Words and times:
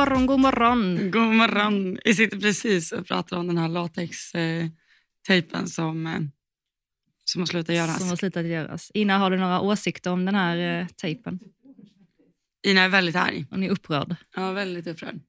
morgon, 0.00 0.26
god 0.26 0.40
morgon. 0.40 1.10
God 1.10 1.34
morgon. 1.34 1.98
Vi 2.04 2.14
sitter 2.14 2.40
precis 2.40 2.92
och 2.92 3.06
pratar 3.06 3.36
om 3.36 3.46
den 3.46 3.58
här 3.58 3.68
latextejpen 3.68 5.66
som, 5.66 6.06
eh, 6.06 6.20
som 7.24 7.40
har 7.40 7.46
slutat 7.46 7.76
göras. 7.76 7.98
Som 7.98 8.08
har 8.08 8.16
slutat 8.16 8.46
göras. 8.46 8.90
Ina, 8.94 9.18
har 9.18 9.30
du 9.30 9.38
några 9.38 9.60
åsikter 9.60 10.12
om 10.12 10.24
den 10.24 10.34
här 10.34 10.80
eh, 10.80 10.86
tejpen? 10.86 11.40
Ina 12.66 12.80
är 12.80 12.88
väldigt 12.88 13.16
arg. 13.16 13.46
Hon 13.50 13.62
är 13.62 13.70
upprörd. 13.70 14.16
Ja, 14.36 14.52
väldigt 14.52 14.86
upprörd. 14.86 15.20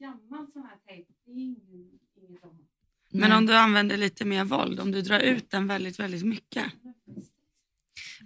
Gammal 0.00 0.46
sån 0.52 0.62
här 0.62 0.76
tejp, 0.88 1.12
det 1.26 1.30
är 1.30 1.34
ingen, 1.34 1.90
inget 2.28 2.44
om. 2.44 2.66
Men 3.12 3.32
om 3.32 3.46
du 3.46 3.56
använder 3.56 3.96
lite 3.96 4.24
mer 4.24 4.44
våld, 4.44 4.80
om 4.80 4.90
du 4.92 5.02
drar 5.02 5.20
ut 5.20 5.50
den 5.50 5.66
väldigt, 5.68 6.00
väldigt 6.00 6.24
mycket. 6.24 6.64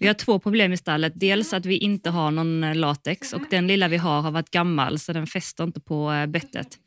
Vi 0.01 0.07
har 0.07 0.15
två 0.15 0.39
problem 0.39 0.73
i 0.73 0.77
stallet. 0.77 1.13
Dels 1.17 1.53
att 1.53 1.67
vi 1.67 1.77
inte 1.77 2.11
har 2.11 2.31
någon 2.31 2.65
eh, 2.65 2.75
latex 2.75 3.33
och 3.33 3.43
den 3.51 3.67
lilla 3.67 3.89
vi 3.89 3.97
har 3.97 4.23
har 4.23 4.31
varit 4.31 4.51
gammal 4.51 4.99
så 4.99 5.13
den 5.13 5.27
fäster 5.27 5.65
inte 5.65 5.81
på 5.81 6.13
eh, 6.13 6.27
bettet. 6.27 6.79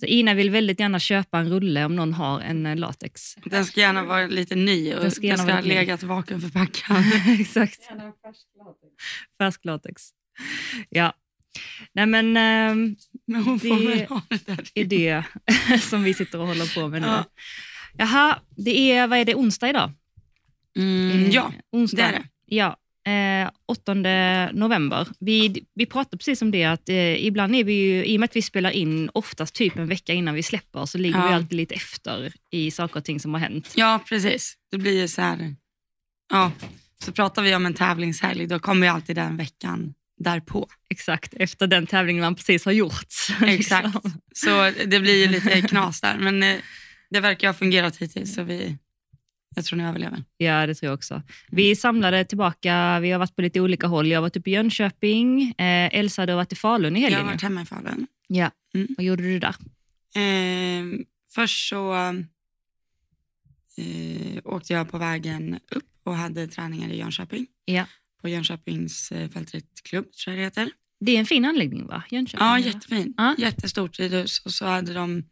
Så 0.00 0.06
Ina 0.06 0.34
vill 0.34 0.50
väldigt 0.50 0.80
gärna 0.80 0.98
köpa 0.98 1.38
en 1.38 1.48
rulle 1.50 1.84
om 1.84 1.96
någon 1.96 2.14
har 2.14 2.40
en 2.40 2.66
eh, 2.66 2.76
latex. 2.76 3.34
Den 3.44 3.64
ska 3.66 3.80
gärna 3.80 4.04
vara 4.04 4.26
lite 4.26 4.54
ny 4.54 4.88
och 4.88 4.94
Den 4.94 5.02
den 5.02 5.10
ska 5.10 5.18
ska, 5.20 5.26
gärna 5.26 5.44
vara 5.44 5.54
ha 5.54 5.62
legat 5.62 6.02
vakuumförpackad. 6.02 6.96
Exakt. 7.40 7.84
Färsk 7.86 8.46
latex. 8.56 8.94
Färsk 9.38 9.64
latex. 9.64 10.02
Ja. 10.88 11.12
Nej 11.92 12.06
men 12.06 12.36
ehm, 12.36 12.96
Men 13.26 13.42
hon 13.42 13.60
får 13.60 13.80
Det 13.80 13.86
väl 13.86 14.06
ha 14.06 14.22
det 14.28 14.46
där. 14.46 14.58
är 14.74 14.84
det 14.84 15.24
som 15.82 16.02
vi 16.02 16.14
sitter 16.14 16.40
och 16.40 16.46
håller 16.46 16.74
på 16.74 16.88
med 16.88 17.02
nu. 17.02 17.08
Ja. 17.08 17.24
Jaha, 17.96 18.38
det 18.56 18.92
är, 18.92 19.06
vad 19.06 19.18
är 19.18 19.24
det, 19.24 19.34
onsdag 19.34 19.68
idag? 19.68 19.92
Mm, 20.76 21.30
ja, 21.30 21.52
Eh, 21.54 21.60
onsdag. 21.72 21.96
det 21.96 22.02
är 22.02 22.12
det. 22.12 22.24
Ja, 22.46 22.76
eh, 23.44 23.50
8 23.66 23.94
november. 24.52 25.08
Vi, 25.20 25.64
vi 25.74 25.86
pratade 25.86 26.16
precis 26.18 26.42
om 26.42 26.50
det 26.50 26.64
att 26.64 26.88
eh, 26.88 27.26
ibland 27.26 27.54
är 27.56 27.64
vi 27.64 27.72
ju, 27.72 28.04
i 28.04 28.16
och 28.16 28.20
med 28.20 28.24
att 28.30 28.36
vi 28.36 28.42
spelar 28.42 28.70
in 28.70 29.10
oftast 29.14 29.54
typ 29.54 29.76
en 29.76 29.88
vecka 29.88 30.12
innan 30.12 30.34
vi 30.34 30.42
släpper 30.42 30.86
så 30.86 30.98
ligger 30.98 31.18
Ja. 31.18 31.26
vi 31.28 31.34
alltid 31.34 31.56
lite 31.56 31.74
efter 31.74 32.32
i 32.50 32.70
saker 32.70 32.96
och 32.96 33.04
ting 33.04 33.20
som 33.20 33.34
har 33.34 33.40
hänt. 33.40 33.72
Ja, 33.76 34.00
precis. 34.08 34.54
Det 34.70 34.78
blir 34.78 35.00
ju 35.00 35.08
så 35.08 35.22
här. 35.22 35.54
Ja, 36.32 36.52
så 37.04 37.12
pratar 37.12 37.42
vi 37.42 37.54
om 37.54 37.66
en 37.66 37.74
tävlingshelg, 37.74 38.46
då 38.46 38.58
kommer 38.58 38.86
ju 38.86 38.92
alltid 38.92 39.16
den 39.16 39.36
veckan 39.36 39.94
därpå. 40.18 40.68
Exakt, 40.90 41.34
efter 41.36 41.66
den 41.66 41.86
tävlingen 41.86 42.22
man 42.22 42.34
precis 42.34 42.64
har 42.64 42.72
gjort. 42.72 43.06
Exakt. 43.46 43.84
Liksom. 43.94 44.12
Så 44.34 44.70
det 44.86 45.00
blir 45.00 45.22
ju 45.26 45.26
lite 45.32 45.62
knas 45.62 46.00
där. 46.00 46.16
Men 46.18 46.42
eh, 46.42 46.56
det 47.10 47.20
verkar 47.20 47.48
ha 47.48 47.54
fungerat 47.54 47.96
hittills, 47.96 48.34
så 48.34 48.42
vi, 48.42 48.76
jag 49.56 49.64
tror 49.64 49.76
ni 49.76 49.84
överlever. 49.84 50.24
Ja, 50.36 50.66
det 50.66 50.74
tror 50.74 50.88
jag 50.88 50.94
också. 50.94 51.22
Vi 51.50 51.76
samlade 51.76 52.24
tillbaka, 52.24 53.00
vi 53.00 53.10
har 53.10 53.18
varit 53.18 53.36
på 53.36 53.42
lite 53.42 53.60
olika 53.60 53.86
håll. 53.86 54.06
Jag 54.06 54.16
har 54.16 54.22
varit 54.22 54.36
uppe 54.36 54.50
i 54.50 54.52
Jönköping, 54.52 55.42
eh, 55.58 55.94
Elsa 55.98 56.22
hade 56.22 56.34
varit 56.34 56.52
i 56.52 56.56
Falun 56.56 56.96
i 56.96 57.00
Jag 57.00 57.04
helgen. 57.04 57.18
har 57.20 57.26
nu. 57.26 57.32
varit 57.32 57.42
hemma 57.42 57.62
i 57.62 57.64
Falun. 57.66 58.06
Ja. 58.26 58.50
Mm. 58.74 58.88
Vad 58.96 59.04
gjorde 59.06 59.22
du 59.22 59.38
där? 59.38 59.54
Eh, 60.16 60.84
först 61.34 61.68
så 61.68 61.94
eh, 63.76 64.38
åkte 64.44 64.72
jag 64.72 64.90
på 64.90 64.98
vägen 64.98 65.58
upp 65.70 65.84
och 66.04 66.16
hade 66.16 66.46
träningar 66.46 66.88
i 66.88 66.98
Jönköping. 66.98 67.46
Ja. 67.64 67.86
På 68.22 68.28
Jönköpings 68.28 69.12
eh, 69.12 69.28
fältridsklubb, 69.30 70.12
tror 70.12 70.36
jag 70.36 70.40
det 70.40 70.44
heter. 70.44 70.70
Det 71.00 71.12
är 71.16 71.18
en 71.20 71.26
fin 71.26 71.44
anläggning 71.44 71.86
va? 71.86 72.02
Jönköping? 72.10 72.46
Ja, 72.46 72.58
jättefin. 72.58 73.14
Ja. 73.16 73.34
Jättestort 73.38 73.98
ridhus. 74.00 74.38
Och 74.44 74.50
så 74.52 74.66
hade 74.66 74.94
de 74.94 75.24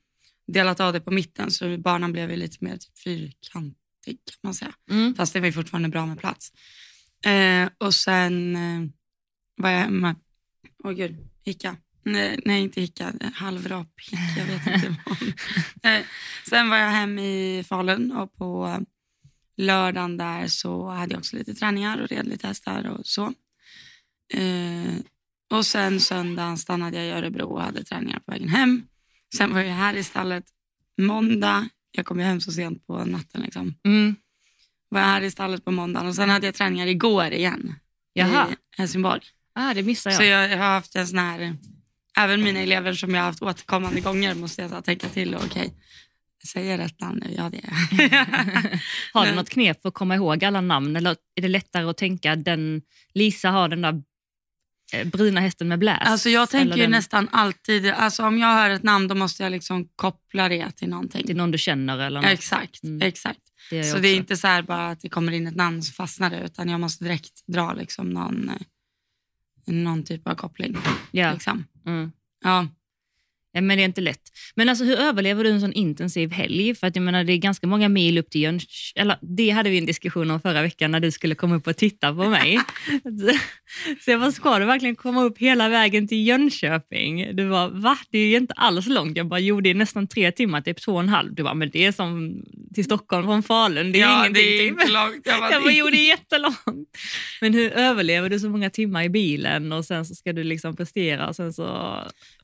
delat 0.46 0.80
av 0.80 0.92
det 0.92 1.00
på 1.00 1.10
mitten 1.10 1.50
så 1.50 1.78
banan 1.78 2.12
blev 2.12 2.30
lite 2.30 2.64
mer 2.64 2.76
typ 2.76 2.98
fyrkantig 2.98 3.76
kan 4.04 4.38
man 4.42 4.54
säga. 4.54 4.72
Mm. 4.90 5.14
Fast 5.14 5.32
det 5.32 5.40
var 5.40 5.46
ju 5.46 5.52
fortfarande 5.52 5.88
bra 5.88 6.06
med 6.06 6.18
plats. 6.18 6.52
Eh, 7.24 7.68
och 7.78 7.94
sen 7.94 8.56
eh, 8.56 8.90
var 9.56 9.70
jag 9.70 9.78
hemma. 9.78 10.14
Åh 10.84 10.92
gud, 10.92 11.16
hicka. 11.44 11.76
Nej, 12.04 12.40
nej, 12.44 12.62
inte 12.62 12.80
hicka. 12.80 13.12
Halvrap 13.34 13.88
hick, 14.10 14.20
jag 14.38 14.44
vet 14.46 14.66
inte 14.66 14.96
vad. 15.06 15.22
eh, 15.92 16.04
sen 16.48 16.68
var 16.70 16.76
jag 16.76 16.90
hem 16.90 17.18
i 17.18 17.64
Falun 17.68 18.12
och 18.12 18.34
på 18.34 18.80
lördagen 19.56 20.16
där 20.16 20.48
så 20.48 20.88
hade 20.88 21.12
jag 21.12 21.18
också 21.18 21.36
lite 21.36 21.54
träningar 21.54 22.00
och 22.00 22.08
red 22.08 22.26
lite 22.26 22.46
hästar 22.46 22.88
och 22.88 23.06
så. 23.06 23.24
Eh, 24.34 24.94
och 25.50 25.66
sen 25.66 26.00
söndagen 26.00 26.58
stannade 26.58 26.96
jag 26.96 27.06
i 27.06 27.10
Örebro 27.10 27.46
och 27.46 27.62
hade 27.62 27.84
träningar 27.84 28.18
på 28.18 28.30
vägen 28.32 28.48
hem. 28.48 28.86
Sen 29.36 29.54
var 29.54 29.60
jag 29.60 29.74
här 29.74 29.94
i 29.94 30.04
stallet 30.04 30.44
måndag. 30.98 31.68
Jag 31.92 32.06
kom 32.06 32.18
ju 32.18 32.24
hem 32.24 32.40
så 32.40 32.52
sent 32.52 32.86
på 32.86 33.04
natten 33.04 33.40
liksom 33.42 33.74
Mm. 33.84 34.16
var 34.88 35.00
här 35.00 35.20
i 35.22 35.30
stallet 35.30 35.64
på 35.64 35.70
måndagen 35.70 36.08
och 36.08 36.14
sen 36.14 36.30
hade 36.30 36.46
jag 36.46 36.54
träningar 36.54 36.86
igår 36.86 37.24
igen 37.26 37.74
Jaha. 38.12 38.48
i 38.50 38.54
Helsingborg. 38.76 39.20
Ah, 39.54 39.74
det 39.74 39.82
missade 39.82 40.14
jag. 40.14 40.20
Så 40.22 40.24
jag, 40.24 40.50
jag 40.50 40.58
har 40.58 40.64
haft 40.74 40.96
en 40.96 41.06
sån 41.08 41.18
här, 41.18 41.56
även 42.18 42.42
mina 42.42 42.60
elever 42.60 42.92
som 42.92 43.14
jag 43.14 43.20
har 43.20 43.26
haft 43.26 43.42
återkommande 43.42 44.00
gånger 44.00 44.34
måste 44.34 44.62
jag 44.62 44.70
så 44.70 44.82
tänka 44.82 45.08
till 45.08 45.34
och 45.34 45.44
okej, 45.44 45.74
säger 46.52 46.70
jag 46.70 46.80
rätt 46.80 47.00
namn 47.00 47.22
nu? 47.26 47.34
Ja 47.36 47.50
det. 47.50 47.60
Har 49.12 49.26
du 49.26 49.32
något 49.34 49.48
knep 49.50 49.82
för 49.82 49.88
att 49.88 49.94
komma 49.94 50.14
ihåg 50.14 50.44
alla 50.44 50.60
namn 50.60 50.96
eller 50.96 51.16
är 51.34 51.42
det 51.42 51.48
lättare 51.48 51.84
att 51.84 51.96
tänka 51.96 52.36
den 52.36 52.82
Lisa 53.14 53.50
har 53.50 53.68
den 53.68 53.82
där 53.82 54.02
eh, 54.92 55.06
bruna 55.06 55.40
hästen 55.40 55.68
med 55.68 55.78
bläs? 55.78 55.98
Alltså 56.00 56.28
jag 56.30 56.50
tänker 56.50 56.76
den, 56.76 56.90
nästan 56.90 57.28
alltid, 57.32 57.86
alltså 57.90 58.24
om 58.26 58.38
jag 58.38 58.54
hör 58.54 58.70
ett 58.70 58.82
namn 58.82 59.08
då 59.08 59.14
måste 59.14 59.42
jag 59.42 59.50
liksom 59.52 59.88
koppla 59.96 60.48
det 60.48 60.70
till 60.70 60.88
någonting. 60.88 61.26
till 61.26 61.36
någon 61.36 61.50
du 61.50 61.58
känner 61.58 61.98
eller 61.98 62.20
något. 62.20 62.30
Exakt, 62.30 62.82
Mm. 62.82 63.02
exakt. 63.08 63.40
Det 63.70 63.84
Så 63.84 63.90
också. 63.90 64.02
det 64.02 64.08
är 64.08 64.16
inte 64.16 64.36
så 64.36 64.46
här 64.46 64.62
bara 64.62 64.88
att 64.88 65.00
det 65.00 65.08
kommer 65.08 65.32
in 65.32 65.46
ett 65.46 65.56
namn 65.56 65.82
så 65.82 65.92
fastnar 65.92 66.30
det 66.30 66.40
utan 66.44 66.68
jag 66.68 66.80
måste 66.80 67.04
direkt 67.04 67.46
dra 67.46 67.72
liksom 67.72 68.10
någon, 68.10 68.48
eh, 68.48 69.74
någon 69.74 70.02
typ 70.04 70.28
av 70.28 70.34
koppling. 70.34 70.76
ja. 71.10 71.32
Liksom. 71.32 71.64
Mm. 71.86 72.12
Ja. 72.44 72.66
Ja, 73.52 73.60
men 73.60 73.76
det 73.76 73.82
är 73.82 73.84
inte 73.84 74.00
lätt. 74.00 74.22
Men 74.54 74.68
alltså 74.68 74.84
hur 74.84 74.96
överlever 74.98 75.44
du 75.44 75.50
en 75.50 75.60
sån 75.60 75.72
intensiv 75.72 76.32
helg? 76.32 76.74
För 76.74 76.86
att 76.86 76.96
jag 76.96 77.02
menar 77.02 77.24
det 77.24 77.32
är 77.32 77.36
ganska 77.36 77.66
många 77.66 77.88
mil 77.88 78.18
upp 78.18 78.30
till 78.30 78.40
Jönköping. 78.40 78.72
Eller 78.94 79.18
det 79.20 79.50
hade 79.50 79.70
vi 79.70 79.78
en 79.78 79.86
diskussion 79.86 80.30
om 80.30 80.40
förra 80.40 80.62
veckan 80.62 80.90
när 80.90 81.00
du 81.00 81.10
skulle 81.10 81.34
komma 81.34 81.56
upp 81.56 81.66
och 81.66 81.76
titta 81.76 82.14
på 82.14 82.28
mig. 82.28 82.60
Så 84.04 84.10
jag 84.10 84.20
bara, 84.20 84.32
ska 84.32 84.58
du 84.58 84.64
verkligen 84.64 84.96
komma 84.96 85.22
upp 85.22 85.38
hela 85.38 85.68
vägen 85.68 86.08
till 86.08 86.26
Jönköping? 86.26 87.36
Du 87.36 87.44
var 87.44 87.68
va? 87.68 87.98
Det 88.10 88.18
är 88.18 88.26
ju 88.26 88.36
inte 88.36 88.54
alls 88.54 88.86
långt. 88.86 89.16
Jag 89.16 89.26
bara, 89.26 89.40
jo 89.40 89.60
det 89.60 89.70
är 89.70 89.74
nästan 89.74 90.06
tre 90.08 90.32
timmar, 90.32 90.60
typ 90.60 90.80
två 90.80 90.92
och 90.92 91.00
en 91.00 91.08
halv. 91.08 91.34
Du 91.34 91.42
bara, 91.42 91.54
men 91.54 91.70
det 91.70 91.84
är 91.84 91.92
som 91.92 92.42
till 92.74 92.84
Stockholm 92.84 93.26
från 93.26 93.42
Falun. 93.42 93.92
Det 93.92 94.00
är 94.00 94.00
ja, 94.00 94.20
ingenting. 94.20 94.34
det 94.34 94.58
är 94.58 94.58
typ. 94.58 94.80
inte 94.80 94.92
långt. 94.92 95.20
Jag 95.24 95.62
bara, 95.62 95.72
jo 95.72 95.86
det 95.90 95.96
är 95.96 96.08
jättelångt. 96.08 96.88
Men 97.40 97.54
hur 97.54 97.70
överlever 97.70 98.30
du 98.30 98.40
så 98.40 98.48
många 98.48 98.70
timmar 98.70 99.02
i 99.02 99.08
bilen 99.08 99.72
och 99.72 99.84
sen 99.84 100.06
så 100.06 100.14
ska 100.14 100.32
du 100.32 100.44
liksom 100.44 100.76
prestera 100.76 101.28
och 101.28 101.36
sen 101.36 101.52
så... 101.52 101.98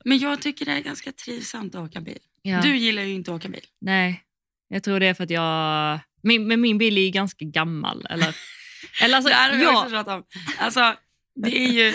Men 0.05 0.17
jag 0.17 0.41
tycker 0.41 0.65
det 0.65 0.71
är 0.71 0.81
ganska 0.81 1.11
trivsamt 1.11 1.75
att 1.75 1.89
åka 1.89 2.01
bil. 2.01 2.19
Ja. 2.41 2.61
Du 2.61 2.77
gillar 2.77 3.03
ju 3.03 3.13
inte 3.13 3.31
att 3.31 3.39
åka 3.41 3.49
bil. 3.49 3.65
Nej, 3.81 4.23
jag 4.67 4.83
tror 4.83 4.99
det 4.99 5.05
är 5.05 5.13
för 5.13 5.23
att 5.23 5.29
jag... 5.29 5.99
Min, 6.23 6.47
men 6.47 6.61
min 6.61 6.77
bil 6.77 6.97
är 6.97 7.01
ju 7.01 7.09
ganska 7.09 7.45
gammal. 7.45 8.05
Eller, 8.09 8.35
eller 9.03 9.15
alltså, 9.15 9.29
det 9.29 9.35
här 9.35 9.51
har 9.51 9.57
vi 9.57 9.65
också 9.65 9.83
jag, 9.83 9.89
pratat 9.91 10.15
om. 10.15 10.23
Alltså, 10.57 10.95
det, 11.35 11.57
är 11.57 11.71
ju, 11.71 11.93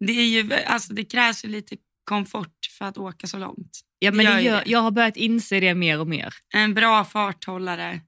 det, 0.00 0.12
är 0.12 0.26
ju, 0.26 0.52
alltså, 0.52 0.92
det 0.94 1.04
krävs 1.04 1.44
ju 1.44 1.48
lite 1.48 1.76
komfort 2.04 2.56
för 2.78 2.84
att 2.84 2.98
åka 2.98 3.26
så 3.26 3.38
långt. 3.38 3.80
ja, 3.98 4.12
men 4.12 4.24
gör 4.26 4.38
gör, 4.38 4.62
jag 4.66 4.78
har 4.78 4.90
börjat 4.90 5.16
inse 5.16 5.60
det 5.60 5.74
mer 5.74 6.00
och 6.00 6.08
mer. 6.08 6.34
En 6.54 6.74
bra 6.74 7.04
farthållare, 7.04 8.00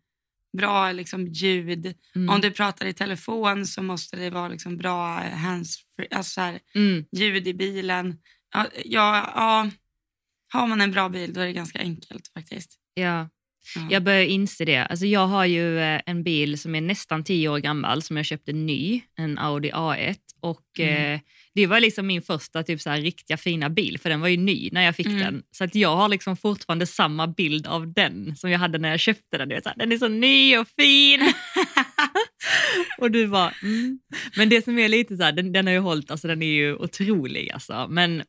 bra 0.59 0.93
liksom, 0.93 1.27
ljud. 1.27 1.95
Mm. 2.15 2.29
Om 2.29 2.41
du 2.41 2.51
pratar 2.51 2.87
i 2.87 2.93
telefon 2.93 3.67
så 3.67 3.83
måste 3.83 4.17
det 4.17 4.31
vara 4.31 4.49
liksom, 4.49 4.77
bra 4.77 5.21
handsfree, 5.21 6.09
alltså, 6.11 6.31
så 6.31 6.41
här, 6.41 6.59
Mm. 6.75 7.05
ljud 7.13 7.49
i 7.49 7.55
bilen. 7.55 8.19
Ja, 8.85 9.33
ja, 9.35 9.71
har 10.53 10.67
man 10.67 10.81
en 10.81 10.91
bra 10.91 11.09
bil 11.09 11.33
då 11.33 11.41
är 11.41 11.47
det 11.47 11.53
ganska 11.53 11.79
enkelt 11.79 12.31
faktiskt. 12.35 12.71
Ja. 12.95 13.29
Ja. 13.75 13.87
Jag 13.91 14.03
börjar 14.03 14.23
inse 14.25 14.65
det. 14.65 14.77
Alltså 14.87 15.07
jag 15.07 15.27
har 15.27 15.45
ju 15.45 15.79
eh, 15.81 16.01
en 16.07 16.23
bil 16.23 16.59
som 16.59 16.75
är 16.75 16.81
nästan 16.81 17.25
tio 17.25 17.49
år 17.49 17.59
gammal 17.59 18.03
som 18.03 18.17
jag 18.17 18.27
köpte 18.27 18.53
ny, 18.53 19.03
en 19.19 19.39
Audi 19.39 19.71
A1. 19.73 20.17
Och 20.41 20.63
Mm. 20.79 21.13
eh, 21.15 21.21
Det 21.55 21.67
var 21.67 21.81
liksom 21.81 22.07
min 22.07 22.23
första 22.23 22.63
typ 22.63 22.81
så 22.81 22.91
här, 22.91 23.01
riktiga 23.01 23.37
fina 23.37 23.71
bil, 23.71 23.99
för 23.99 24.11
den 24.11 24.21
var 24.21 24.29
ju 24.29 24.37
ny 24.37 24.69
när 24.73 24.83
jag 24.83 24.97
fick 24.97 25.07
Mm. 25.07 25.19
den. 25.19 25.43
Så 25.51 25.65
att 25.65 25.75
jag 25.75 25.97
har 25.97 26.09
liksom 26.09 26.37
fortfarande 26.37 26.87
samma 26.87 27.27
bild 27.27 27.67
av 27.67 27.93
den 27.93 28.37
som 28.37 28.51
jag 28.51 28.59
hade 28.59 28.79
när 28.79 28.89
jag 28.91 29.01
köpte 29.01 29.39
den. 29.39 29.63
Så 29.63 29.69
här, 29.69 29.77
den 29.77 29.93
är 29.93 29.99
så 29.99 30.09
ny 30.09 30.59
och 30.59 30.69
fin. 30.69 31.21
och 32.99 33.11
du 33.11 33.27
bara, 33.29 33.53
mm. 33.63 33.99
Men 34.37 34.49
det 34.49 34.65
som 34.65 34.79
är 34.79 34.89
lite 34.89 35.17
så 35.17 35.23
här, 35.23 35.33
den, 35.33 35.53
den 35.53 35.67
har 35.67 35.73
ju 35.73 35.79
hållit, 35.81 36.11
alltså 36.11 36.29
den 36.29 36.43
är 36.43 36.47
ju 36.47 36.75
otrolig 36.77 37.51
alltså. 37.51 37.87
Men 37.91 38.23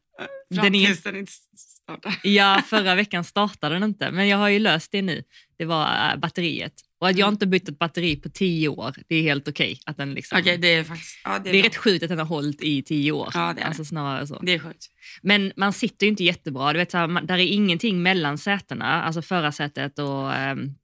Fram 0.55 0.63
den 0.65 0.75
är, 0.75 0.85
tills 0.85 1.03
den 1.03 1.15
inte 1.17 1.31
startar. 1.57 2.15
Ja, 2.23 2.61
förra 2.67 2.95
veckan 2.95 3.23
startade 3.23 3.75
den 3.75 3.83
inte, 3.83 4.11
men 4.11 4.27
jag 4.27 4.37
har 4.37 4.49
ju 4.49 4.59
löst 4.59 4.91
det 4.91 5.01
nu. 5.01 5.23
Det 5.57 5.65
var 5.65 5.85
äh, 6.11 6.19
batteriet. 6.19 6.73
Och 6.99 7.07
att 7.07 7.17
jag 7.17 7.25
Mm. 7.27 7.33
inte 7.33 7.47
bytt 7.47 7.69
ett 7.69 7.79
batteri 7.79 8.15
på 8.15 8.29
tio 8.29 8.67
år, 8.69 8.95
det 9.07 9.15
är 9.15 9.21
helt 9.21 9.47
okej. 9.47 9.79
att 9.85 9.97
den 9.97 10.13
liksom, 10.13 10.39
Okej, 10.39 10.57
det 10.57 10.67
är 10.73 10.83
faktiskt... 10.83 11.19
Ja, 11.23 11.39
det 11.39 11.43
det 11.43 11.49
är, 11.49 11.53
är 11.53 11.61
bra. 11.61 11.69
rätt 11.69 11.75
sjukt 11.75 12.03
att 12.03 12.09
den 12.09 12.17
har 12.19 12.25
hållit 12.25 12.61
i 12.61 12.81
tio 12.81 13.11
år. 13.11 13.29
Ja, 13.33 13.53
det 13.55 13.61
är 13.61 13.65
alltså 13.65 13.85
snarare 13.85 14.27
så. 14.27 14.39
Det 14.39 14.53
är 14.53 14.59
sjukt. 14.59 14.85
Men 15.21 15.53
man 15.55 15.73
sitter 15.73 16.05
ju 16.05 16.09
inte 16.09 16.23
jättebra. 16.23 16.73
Du 16.73 16.79
vet, 16.79 16.91
så 16.91 16.97
här, 16.97 17.07
man, 17.07 17.25
där 17.25 17.37
är 17.37 17.45
ingenting 17.45 18.01
mellan 18.03 18.37
sätena, 18.37 18.85
alltså 19.03 19.21
förarsätet 19.21 19.99
och 19.99 20.33
ehm, 20.33 20.75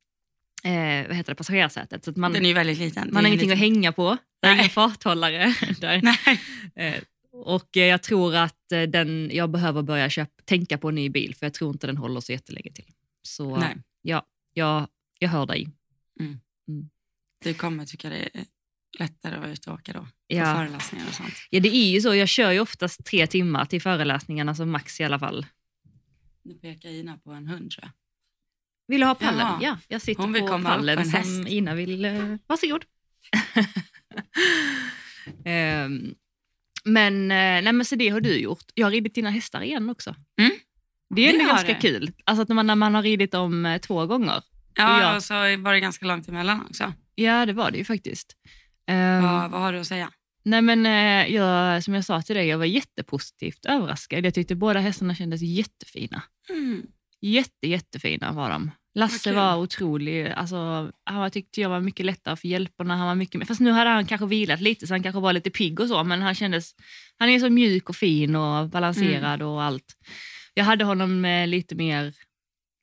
eh, 0.63 1.07
vad 1.07 1.15
heter 1.17 1.31
det, 1.31 1.35
passagerarsätet. 1.35 2.05
Så 2.05 2.11
att 2.11 2.17
man, 2.17 2.33
Den 2.33 2.43
är 2.43 2.47
ju 2.49 2.53
väldigt 2.53 2.77
liten. 2.77 3.09
Man 3.13 3.23
har 3.23 3.27
ingenting 3.29 3.49
liten. 3.49 3.63
att 3.65 3.73
hänga 3.73 3.91
på. 3.91 4.17
Det 4.41 4.47
är 4.47 4.53
ingen 4.55 4.69
farthållare. 4.69 5.55
där. 5.79 6.01
Eh, 6.75 7.01
och 7.31 7.77
eh, 7.77 7.83
jag 7.85 8.03
tror 8.03 8.35
att 8.35 8.71
eh, 8.71 8.81
den, 8.81 9.29
jag 9.33 9.49
behöver 9.51 9.81
börja 9.81 10.09
köpa, 10.09 10.43
tänka 10.45 10.77
på 10.77 10.89
en 10.89 10.95
ny 10.95 11.09
bil 11.09 11.35
för 11.35 11.45
jag 11.45 11.53
tror 11.53 11.71
inte 11.71 11.87
den 11.87 11.97
håller 11.97 12.19
så 12.19 12.31
jättelänge 12.31 12.71
till. 12.71 12.85
Så 13.21 13.57
Nej. 13.57 13.77
ja, 14.01 14.25
jag, 14.53 14.87
jag 15.19 15.29
hör 15.29 15.45
dig. 15.45 15.69
Du 17.43 17.53
kommer 17.53 17.85
tycka 17.85 18.09
det 18.09 18.29
är 18.33 18.45
lättare 18.99 19.33
att 19.35 19.39
vara 19.41 19.51
ute 19.51 19.69
och 19.69 19.75
åka 19.75 19.93
då. 19.93 19.99
På 19.99 20.07
Ja. 20.27 20.55
föreläsningar 20.55 21.07
och 21.07 21.13
sånt. 21.13 21.33
Ja, 21.49 21.59
det 21.59 21.75
är 21.75 21.91
ju 21.91 22.01
så. 22.01 22.15
Jag 22.15 22.29
kör 22.29 22.51
ju 22.51 22.59
oftast 22.59 23.05
tre 23.05 23.27
timmar 23.27 23.65
till 23.65 23.81
föreläsningarna, 23.81 24.55
som 24.55 24.71
max 24.71 24.99
i 24.99 25.03
alla 25.03 25.19
fall. 25.19 25.45
Nu 26.43 26.53
pekar 26.53 26.89
Ina 26.89 27.17
på 27.17 27.31
en 27.31 27.47
hund 27.47 27.71
tror 27.71 27.83
jag. 27.83 27.91
Vill 28.87 28.99
du 29.01 29.05
ha 29.07 29.15
pallen? 29.15 29.39
Jaha. 29.39 29.59
Ja, 29.61 29.77
jag 29.87 30.01
sitter 30.01 30.21
Hon 30.21 30.33
vill 30.33 30.41
på 30.41 30.47
komma 30.47 30.69
upp 30.69 30.75
pallen 30.75 30.99
en 30.99 31.05
som. 31.05 31.47
Ina 31.47 31.75
vill. 31.75 32.05
Uh, 32.05 32.35
varsågod. 32.47 32.85
um, 35.45 36.15
men, 36.93 37.13
uh, 37.23 37.27
nej, 37.27 37.73
men 37.73 37.85
så 37.85 37.95
det 37.95 38.09
har 38.09 38.21
du 38.21 38.39
gjort. 38.39 38.63
Jag 38.73 38.85
har 38.85 38.91
ridit 38.91 39.15
dina 39.15 39.29
hästar 39.29 39.61
igen 39.61 39.89
också. 39.89 40.15
Mm. 40.39 40.51
Det 41.15 41.29
är 41.29 41.33
Det 41.33 41.39
ganska 41.43 41.73
du. 41.73 41.79
kul. 41.79 42.11
Alltså 42.25 42.41
att 42.41 42.47
när 42.47 42.55
man, 42.55 42.67
när 42.67 42.75
man 42.75 42.95
har 42.95 43.01
ridit 43.03 43.31
dem 43.31 43.65
eh, 43.65 43.77
två 43.81 44.05
gånger. 44.05 44.41
Ja, 44.75 45.01
Ja. 45.01 45.15
och 45.15 45.23
så 45.23 45.33
var 45.33 45.73
det 45.73 45.79
ganska 45.79 46.05
långt 46.05 46.27
emellan 46.27 46.65
också. 46.69 46.93
Ja, 47.15 47.45
det 47.45 47.53
var 47.53 47.71
det 47.71 47.77
ju 47.77 47.85
faktiskt. 47.85 48.35
Ehm, 48.87 49.23
Vad, 49.23 49.51
vad 49.51 49.61
har 49.61 49.73
du 49.73 49.79
att 49.79 49.87
säga? 49.87 50.11
Nej 50.45 50.61
men 50.61 50.85
eh, 50.85 51.33
jag, 51.35 51.83
som 51.83 51.93
jag 51.93 52.05
sa 52.05 52.21
till 52.21 52.35
dig, 52.35 52.47
jag 52.47 52.57
var 52.57 52.65
jättepositivt 52.65 53.65
överraskad. 53.65 54.25
Jag 54.25 54.33
tyckte 54.33 54.55
båda 54.55 54.79
hästarna 54.79 55.15
kändes 55.15 55.41
jättefina. 55.41 56.23
Mm. 56.49 56.81
Jätte, 57.25 57.67
jättefina 57.67 58.31
var 58.31 58.49
de. 58.49 58.71
Lasse 58.95 59.29
kul. 59.29 59.35
var 59.35 59.57
otrolig. 59.57 60.27
Alltså, 60.27 60.91
han 61.03 61.31
tyckte 61.31 61.61
jag 61.61 61.69
var 61.69 61.79
mycket 61.79 62.05
lättare 62.05 62.35
för 62.35 62.47
hjälperna. 62.47 62.95
Han 62.97 63.07
var 63.07 63.15
mycket, 63.15 63.47
fast 63.47 63.59
nu 63.61 63.71
hade 63.71 63.89
han 63.89 64.05
kanske 64.05 64.25
vilat 64.27 64.61
lite 64.61 64.87
så 64.87 64.93
han 64.93 65.03
kanske 65.03 65.19
var 65.21 65.33
lite 65.33 65.49
pigg 65.49 65.79
och 65.79 65.87
så 65.87 66.03
men 66.03 66.21
han 66.21 66.35
kändes, 66.35 66.75
han 67.17 67.29
är 67.29 67.39
så 67.39 67.49
mjuk 67.49 67.89
och 67.89 67.95
fin 67.95 68.35
och 68.35 68.69
balanserad 68.69 69.41
Mm. 69.41 69.47
och 69.47 69.63
allt. 69.63 69.95
Jag 70.53 70.63
hade 70.63 70.83
honom 70.85 71.25
eh, 71.25 71.47
lite 71.47 71.75
mer, 71.75 72.05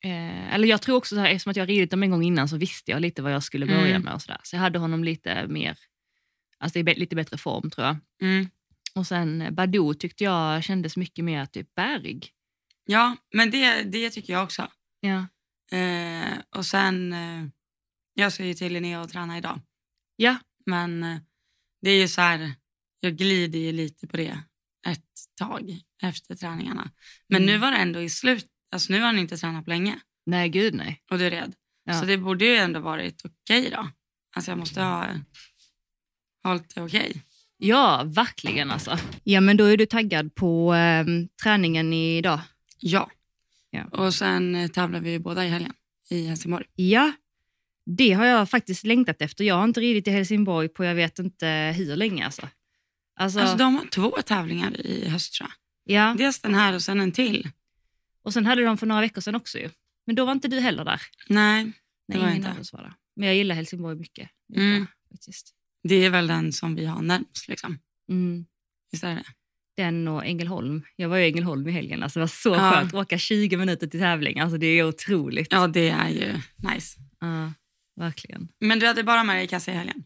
eh, 0.04 0.54
eller 0.54 0.68
jag 0.68 0.82
tror 0.82 0.96
också 0.96 1.14
så 1.14 1.20
här, 1.20 1.30
eftersom 1.30 1.50
att 1.50 1.56
jag 1.56 1.68
ridit 1.68 1.90
dem 1.90 2.02
en 2.02 2.10
gång 2.10 2.22
innan 2.24 2.48
så 2.48 2.56
visste 2.56 2.90
jag 2.90 3.00
lite 3.02 3.22
vad 3.22 3.32
jag 3.32 3.42
skulle 3.42 3.66
börja 3.66 3.86
Mm. 3.86 4.02
med 4.02 4.14
och 4.14 4.22
sådär. 4.22 4.40
Så 4.42 4.56
jag 4.56 4.60
hade 4.60 4.78
honom 4.78 5.04
lite 5.04 5.46
mer, 5.46 5.78
alltså 6.58 6.78
i 6.78 6.82
lite 6.82 7.16
bättre 7.16 7.36
form 7.38 7.70
tror 7.70 7.86
jag. 7.86 7.96
Mm. 8.22 8.48
Och 8.94 9.06
sen 9.06 9.46
Badou 9.54 9.94
tyckte 9.94 10.24
jag 10.24 10.64
kändes 10.64 10.96
mycket 10.96 11.24
mer 11.24 11.46
typ 11.46 11.74
bärig. 11.74 12.30
Ja, 12.84 13.16
men 13.34 13.50
det, 13.50 13.82
det 13.82 14.10
tycker 14.10 14.32
jag 14.32 14.44
också. 14.44 14.68
Ja. 15.00 15.26
Eh, 15.78 16.38
och 16.56 16.66
sen, 16.66 17.12
eh, 17.12 17.44
jag 18.14 18.32
ska 18.32 18.44
ju 18.44 18.54
till 18.54 18.72
Linnea 18.72 19.00
och 19.00 19.08
träna 19.10 19.38
idag. 19.38 19.60
Ja, 20.16 20.36
Men 20.66 21.02
eh, 21.02 21.18
det 21.82 21.90
är 21.90 22.00
ju 22.00 22.08
så 22.08 22.20
här, 22.20 22.52
jag 23.00 23.16
glider 23.16 23.58
ju 23.58 23.72
lite 23.72 24.06
på 24.06 24.16
det 24.16 24.38
ett 24.86 25.04
tag 25.38 25.78
efter 26.02 26.34
träningarna. 26.34 26.90
Men 27.28 27.42
Mm. 27.42 27.54
nu 27.54 27.58
var 27.58 27.70
det 27.70 27.76
ändå 27.76 28.00
i 28.00 28.10
slut, 28.10 28.46
alltså 28.72 28.92
nu 28.92 28.98
har 28.98 29.06
han 29.06 29.18
inte 29.18 29.36
tränat 29.36 29.64
på 29.64 29.70
länge 29.70 30.00
nej 30.26 30.48
gud 30.48 30.74
nej. 30.74 31.02
och 31.10 31.18
du 31.18 31.26
är 31.26 31.30
rädd. 31.30 31.54
Ja. 31.84 32.00
Så 32.00 32.06
det 32.06 32.18
borde 32.18 32.44
ju 32.44 32.56
ändå 32.56 32.80
varit 32.80 33.22
okej 33.24 33.70
då. 33.70 33.88
Alltså 34.36 34.50
jag 34.50 34.58
måste 34.58 34.82
ha 34.82 35.06
hållit 36.44 36.74
det 36.74 36.82
okej. 36.82 37.22
Ja, 37.56 38.02
verkligen 38.06 38.70
alltså. 38.70 38.98
Ja, 39.24 39.40
men 39.40 39.56
då 39.56 39.64
är 39.64 39.76
du 39.76 39.86
taggad 39.86 40.34
på 40.34 40.74
eh, 40.74 41.06
träningen 41.42 41.92
idag? 41.92 42.40
Ja. 42.80 43.10
Ja. 43.70 43.84
Och 43.84 44.14
sen 44.14 44.54
eh, 44.54 44.68
tävlar 44.68 45.00
vi 45.00 45.18
båda 45.18 45.44
i 45.44 45.48
helgen 45.48 45.72
i 46.10 46.26
Helsingborg. 46.26 46.66
Ja, 46.74 47.12
det 47.86 48.12
har 48.12 48.24
jag 48.24 48.50
faktiskt 48.50 48.84
längtat 48.84 49.22
efter. 49.22 49.44
Jag 49.44 49.54
har 49.54 49.64
inte 49.64 49.80
ridit 49.80 50.08
i 50.08 50.10
Helsingborg 50.10 50.68
på 50.68 50.84
jag 50.84 50.94
vet 50.94 51.18
inte 51.18 51.74
hur 51.76 51.96
länge 51.96 52.24
alltså. 52.24 52.48
Alltså, 53.16 53.40
Alltså 53.40 53.56
de 53.56 53.74
har 53.74 53.86
två 53.86 54.10
tävlingar 54.10 54.86
i 54.86 55.08
höst 55.08 55.34
tror 55.34 55.48
jag. 55.84 55.94
ja. 55.96 56.14
Dels 56.18 56.40
den 56.40 56.54
här 56.54 56.74
och 56.74 56.82
sen 56.82 57.00
en 57.00 57.12
till. 57.12 57.48
Och 58.22 58.32
sen 58.32 58.46
hade 58.46 58.64
de 58.64 58.78
för 58.78 58.86
några 58.86 59.00
veckor 59.00 59.20
sedan 59.20 59.34
också 59.34 59.58
ju. 59.58 59.70
Men 60.06 60.16
då 60.16 60.24
var 60.24 60.32
inte 60.32 60.48
du 60.48 60.60
heller 60.60 60.84
där. 60.84 61.00
Nej, 61.28 61.64
det 61.64 61.72
Nej, 62.08 62.18
var 62.18 62.26
jag 62.26 62.36
inte. 62.36 62.54
var. 62.72 62.94
Men 63.16 63.26
jag 63.26 63.36
gillar 63.36 63.54
Helsingborg 63.54 63.96
mycket. 63.96 64.30
Mm. 64.56 64.86
faktiskt. 65.10 65.54
Det 65.82 65.94
är 65.94 66.10
väl 66.10 66.26
den 66.26 66.52
som 66.52 66.74
vi 66.74 66.86
har 66.86 67.02
närmst 67.02 67.48
liksom. 67.48 67.78
Mm. 68.08 68.46
Visst 68.90 69.04
är 69.04 69.14
det? 69.14 69.24
Den 69.76 70.08
och 70.08 70.26
Ängelholm. 70.26 70.82
Jag 70.96 71.08
var 71.08 71.18
i 71.18 71.26
Ängelholm 71.28 71.68
i 71.68 71.70
helgen. 71.72 72.02
Alltså, 72.02 72.18
det 72.18 72.22
var 72.22 72.26
så 72.28 72.48
Ja. 72.54 72.70
skönt 72.70 72.94
att 72.94 73.00
åka 73.00 73.18
20 73.18 73.56
minuter 73.56 73.86
till 73.86 74.00
tävling. 74.00 74.40
Alltså, 74.40 74.58
det 74.58 74.66
är 74.66 74.84
otroligt. 74.84 75.48
Ja, 75.50 75.66
det 75.66 75.88
är 75.88 76.08
ju 76.08 76.32
nice. 76.74 76.98
Ja, 77.20 77.52
verkligen. 78.00 78.48
Men 78.60 78.78
du 78.78 78.86
hade 78.86 79.02
bara 79.04 79.24
med 79.24 79.36
dig 79.36 79.46
Kasse 79.48 79.70
i 79.70 79.74
helgen? 79.74 80.04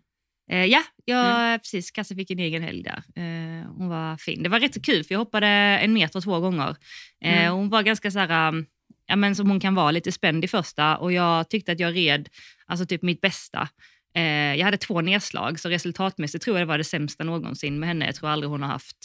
Eh, 0.50 0.64
ja, 0.64 0.82
jag, 1.05 1.40
Mm. 1.40 1.58
precis. 1.58 1.90
Kasse 1.90 2.14
fick 2.14 2.31
en 2.31 2.38
egen 2.38 2.62
helg 2.62 2.82
där. 2.82 3.02
Eh, 3.16 3.66
hon 3.76 3.88
var 3.88 4.16
fin. 4.16 4.43
Det 4.43 4.49
var 4.49 4.61
rätt 4.61 4.75
så 4.75 4.81
kul 4.81 5.05
för 5.05 5.14
jag 5.14 5.19
hoppade 5.19 5.46
en 5.46 5.93
meter 5.93 6.20
två 6.20 6.40
gånger. 6.40 6.76
Eh, 7.25 7.38
Mm. 7.44 7.52
Hon 7.55 7.69
var 7.69 7.82
ganska 7.82 8.10
så 8.10 8.19
här, 8.19 8.49
um, 8.49 8.67
ja, 9.06 9.17
men 9.17 9.37
som 9.37 9.50
hon 9.50 9.60
kan 9.60 9.75
vara, 9.75 9.90
lite 9.90 10.12
spänd 10.12 10.44
i 10.44 10.49
första 10.49 10.96
och 10.96 11.12
jag 11.12 11.50
tyckte 11.50 11.72
att 11.72 11.81
jag 11.81 11.96
red 11.96 12.28
alltså 12.67 12.87
typ 12.87 13.02
mitt 13.02 13.20
bästa. 13.20 13.69
Eh, 14.17 14.22
jag 14.55 14.64
hade 14.64 14.76
två 14.76 15.00
nedslag 15.00 15.60
så 15.60 15.69
resultatmässigt 15.69 16.44
tror 16.44 16.58
jag 16.58 16.67
det 16.67 16.69
var 16.69 16.78
det 16.78 16.84
sämsta 16.84 17.25
någonsin 17.25 17.78
med 17.78 17.88
henne. 17.88 18.06
Jag 18.06 18.14
tror 18.14 18.28
aldrig 18.31 18.50
hon 18.50 18.62
har 18.62 18.69
haft, 18.69 18.96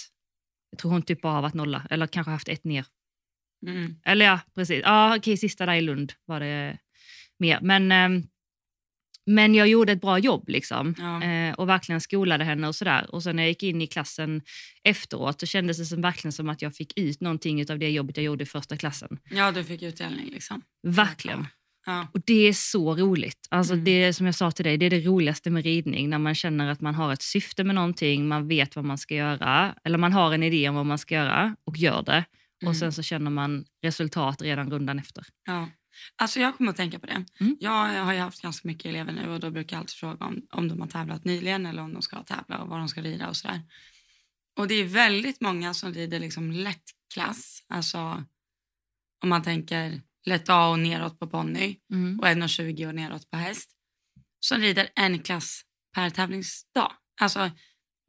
jag 0.69 0.79
tror 0.79 0.91
hon 0.91 1.01
typ 1.01 1.21
bara 1.21 1.33
har 1.33 1.41
varit 1.41 1.53
nolla 1.53 1.87
eller 1.89 2.07
kanske 2.07 2.31
haft 2.31 2.49
ett 2.49 2.63
ner. 2.63 2.85
Mm. 3.67 3.95
Eller 4.05 4.25
ja, 4.25 4.39
precis. 4.55 4.81
Ja, 4.83 5.17
okej, 5.17 5.37
sista 5.37 5.65
där 5.65 5.73
i 5.73 5.81
Lund 5.81 6.13
var 6.25 6.39
det 6.39 6.77
mer. 7.39 7.59
Men, 7.61 7.91
ehm, 7.91 8.23
men 9.25 9.55
jag 9.55 9.67
gjorde 9.67 9.91
ett 9.91 10.01
bra 10.01 10.19
jobb 10.19 10.49
liksom. 10.49 10.95
Ja. 10.97 11.23
Eh, 11.23 11.53
och 11.53 11.69
verkligen 11.69 12.01
skolade 12.01 12.43
henne 12.43 12.67
och 12.67 12.75
sådär. 12.75 13.15
Och 13.15 13.23
sen 13.23 13.35
när 13.35 13.43
jag 13.43 13.49
gick 13.49 13.63
in 13.63 13.81
i 13.81 13.87
klassen 13.87 14.41
efteråt 14.83 15.39
så 15.39 15.45
kändes 15.45 15.77
det 15.77 15.85
som, 15.85 16.01
verkligen 16.01 16.31
som 16.31 16.49
att 16.49 16.61
jag 16.61 16.75
fick 16.75 16.99
ut 16.99 17.21
någonting 17.21 17.71
av 17.71 17.79
det 17.79 17.89
jobbet 17.89 18.17
jag 18.17 18.23
gjorde 18.23 18.43
i 18.43 18.47
första 18.47 18.77
klassen. 18.77 19.19
ja, 19.29 19.51
du 19.51 19.63
fick 19.63 19.81
utdelning 19.81 20.29
liksom. 20.29 20.61
Verkligen. 20.87 21.47
Ja. 21.85 22.07
Och 22.13 22.21
det 22.25 22.47
är 22.47 22.53
så 22.53 22.95
roligt. 22.95 23.47
Alltså 23.49 23.73
Mm. 23.73 23.85
det 23.85 24.13
som 24.13 24.25
jag 24.25 24.35
sa 24.35 24.51
till 24.51 24.65
dig, 24.65 24.77
det 24.77 24.85
är 24.85 24.89
det 24.89 24.99
roligaste 25.01 25.49
med 25.49 25.63
ridning. 25.63 26.09
När 26.09 26.17
man 26.17 26.35
känner 26.35 26.67
att 26.69 26.81
man 26.81 26.95
har 26.95 27.13
ett 27.13 27.21
syfte 27.21 27.63
med 27.63 27.75
någonting, 27.75 28.27
man 28.27 28.47
vet 28.47 28.75
vad 28.75 28.85
man 28.85 28.97
ska 28.97 29.15
göra. 29.15 29.75
Eller 29.83 29.97
man 29.97 30.13
har 30.13 30.33
en 30.33 30.43
idé 30.43 30.69
om 30.69 30.75
vad 30.75 30.85
man 30.85 30.97
ska 30.97 31.15
göra 31.15 31.55
och 31.63 31.77
gör 31.77 32.01
det. 32.03 32.25
Mm. 32.61 32.69
Och 32.69 32.75
sen 32.75 32.93
så 32.93 33.03
känner 33.03 33.31
man 33.31 33.65
resultat 33.83 34.41
redan 34.41 34.71
rundan 34.71 34.99
efter. 34.99 35.25
ja. 35.45 35.69
Alltså 36.15 36.39
jag 36.39 36.57
kommer 36.57 36.69
att 36.71 36.77
tänka 36.77 36.99
på 36.99 37.05
det. 37.05 37.25
Mm. 37.39 37.57
Jag 37.59 37.71
har 38.03 38.13
ju 38.13 38.19
haft 38.19 38.41
ganska 38.41 38.67
mycket 38.67 38.85
elever 38.85 39.11
nu 39.11 39.29
och 39.29 39.39
då 39.39 39.51
brukar 39.51 39.75
jag 39.75 39.81
alltid 39.81 39.95
fråga 39.95 40.25
om, 40.25 40.41
om 40.51 40.67
de 40.67 40.81
har 40.81 40.87
tävlat 40.87 41.25
nyligen 41.25 41.65
eller 41.65 41.81
om 41.81 41.93
de 41.93 42.01
ska 42.01 42.23
tävla 42.23 42.57
och 42.57 42.69
vad 42.69 42.79
de 42.79 42.87
ska 42.89 43.01
rida 43.01 43.29
och 43.29 43.37
sådär. 43.37 43.61
Och 44.57 44.67
det 44.67 44.75
är 44.75 44.85
väldigt 44.85 45.41
många 45.41 45.73
som 45.73 45.93
rider 45.93 46.19
liksom 46.19 46.51
lätt 46.51 46.83
klass. 47.13 47.63
Alltså 47.69 48.23
om 49.23 49.29
man 49.29 49.43
tänker 49.43 50.01
lätt 50.29 50.49
A 50.49 50.69
och 50.69 50.79
neråt 50.79 51.19
på 51.19 51.27
ponny 51.27 51.75
Mm. 51.93 52.19
och 52.19 52.27
1,20 52.27 52.87
och 52.87 52.95
neråt 52.95 53.29
på 53.29 53.37
häst. 53.37 53.75
Som 54.39 54.57
rider 54.61 54.89
en 54.95 55.19
klass 55.19 55.61
per 55.95 56.09
tävlingsdag. 56.09 56.91
Alltså 57.21 57.51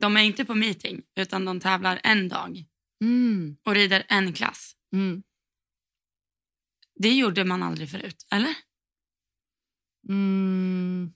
de 0.00 0.16
är 0.16 0.20
inte 0.20 0.44
på 0.44 0.54
meeting 0.54 1.02
utan 1.16 1.44
de 1.44 1.60
tävlar 1.60 2.00
en 2.04 2.28
dag 2.28 2.64
Mm. 3.04 3.56
och 3.64 3.74
rider 3.74 4.06
en 4.08 4.32
klass. 4.32 4.72
Mm. 4.92 5.22
Det 6.94 7.14
gjorde 7.14 7.44
man 7.44 7.62
aldrig 7.62 7.90
förut, 7.90 8.26
eller? 8.30 8.54
Mm. 10.08 11.12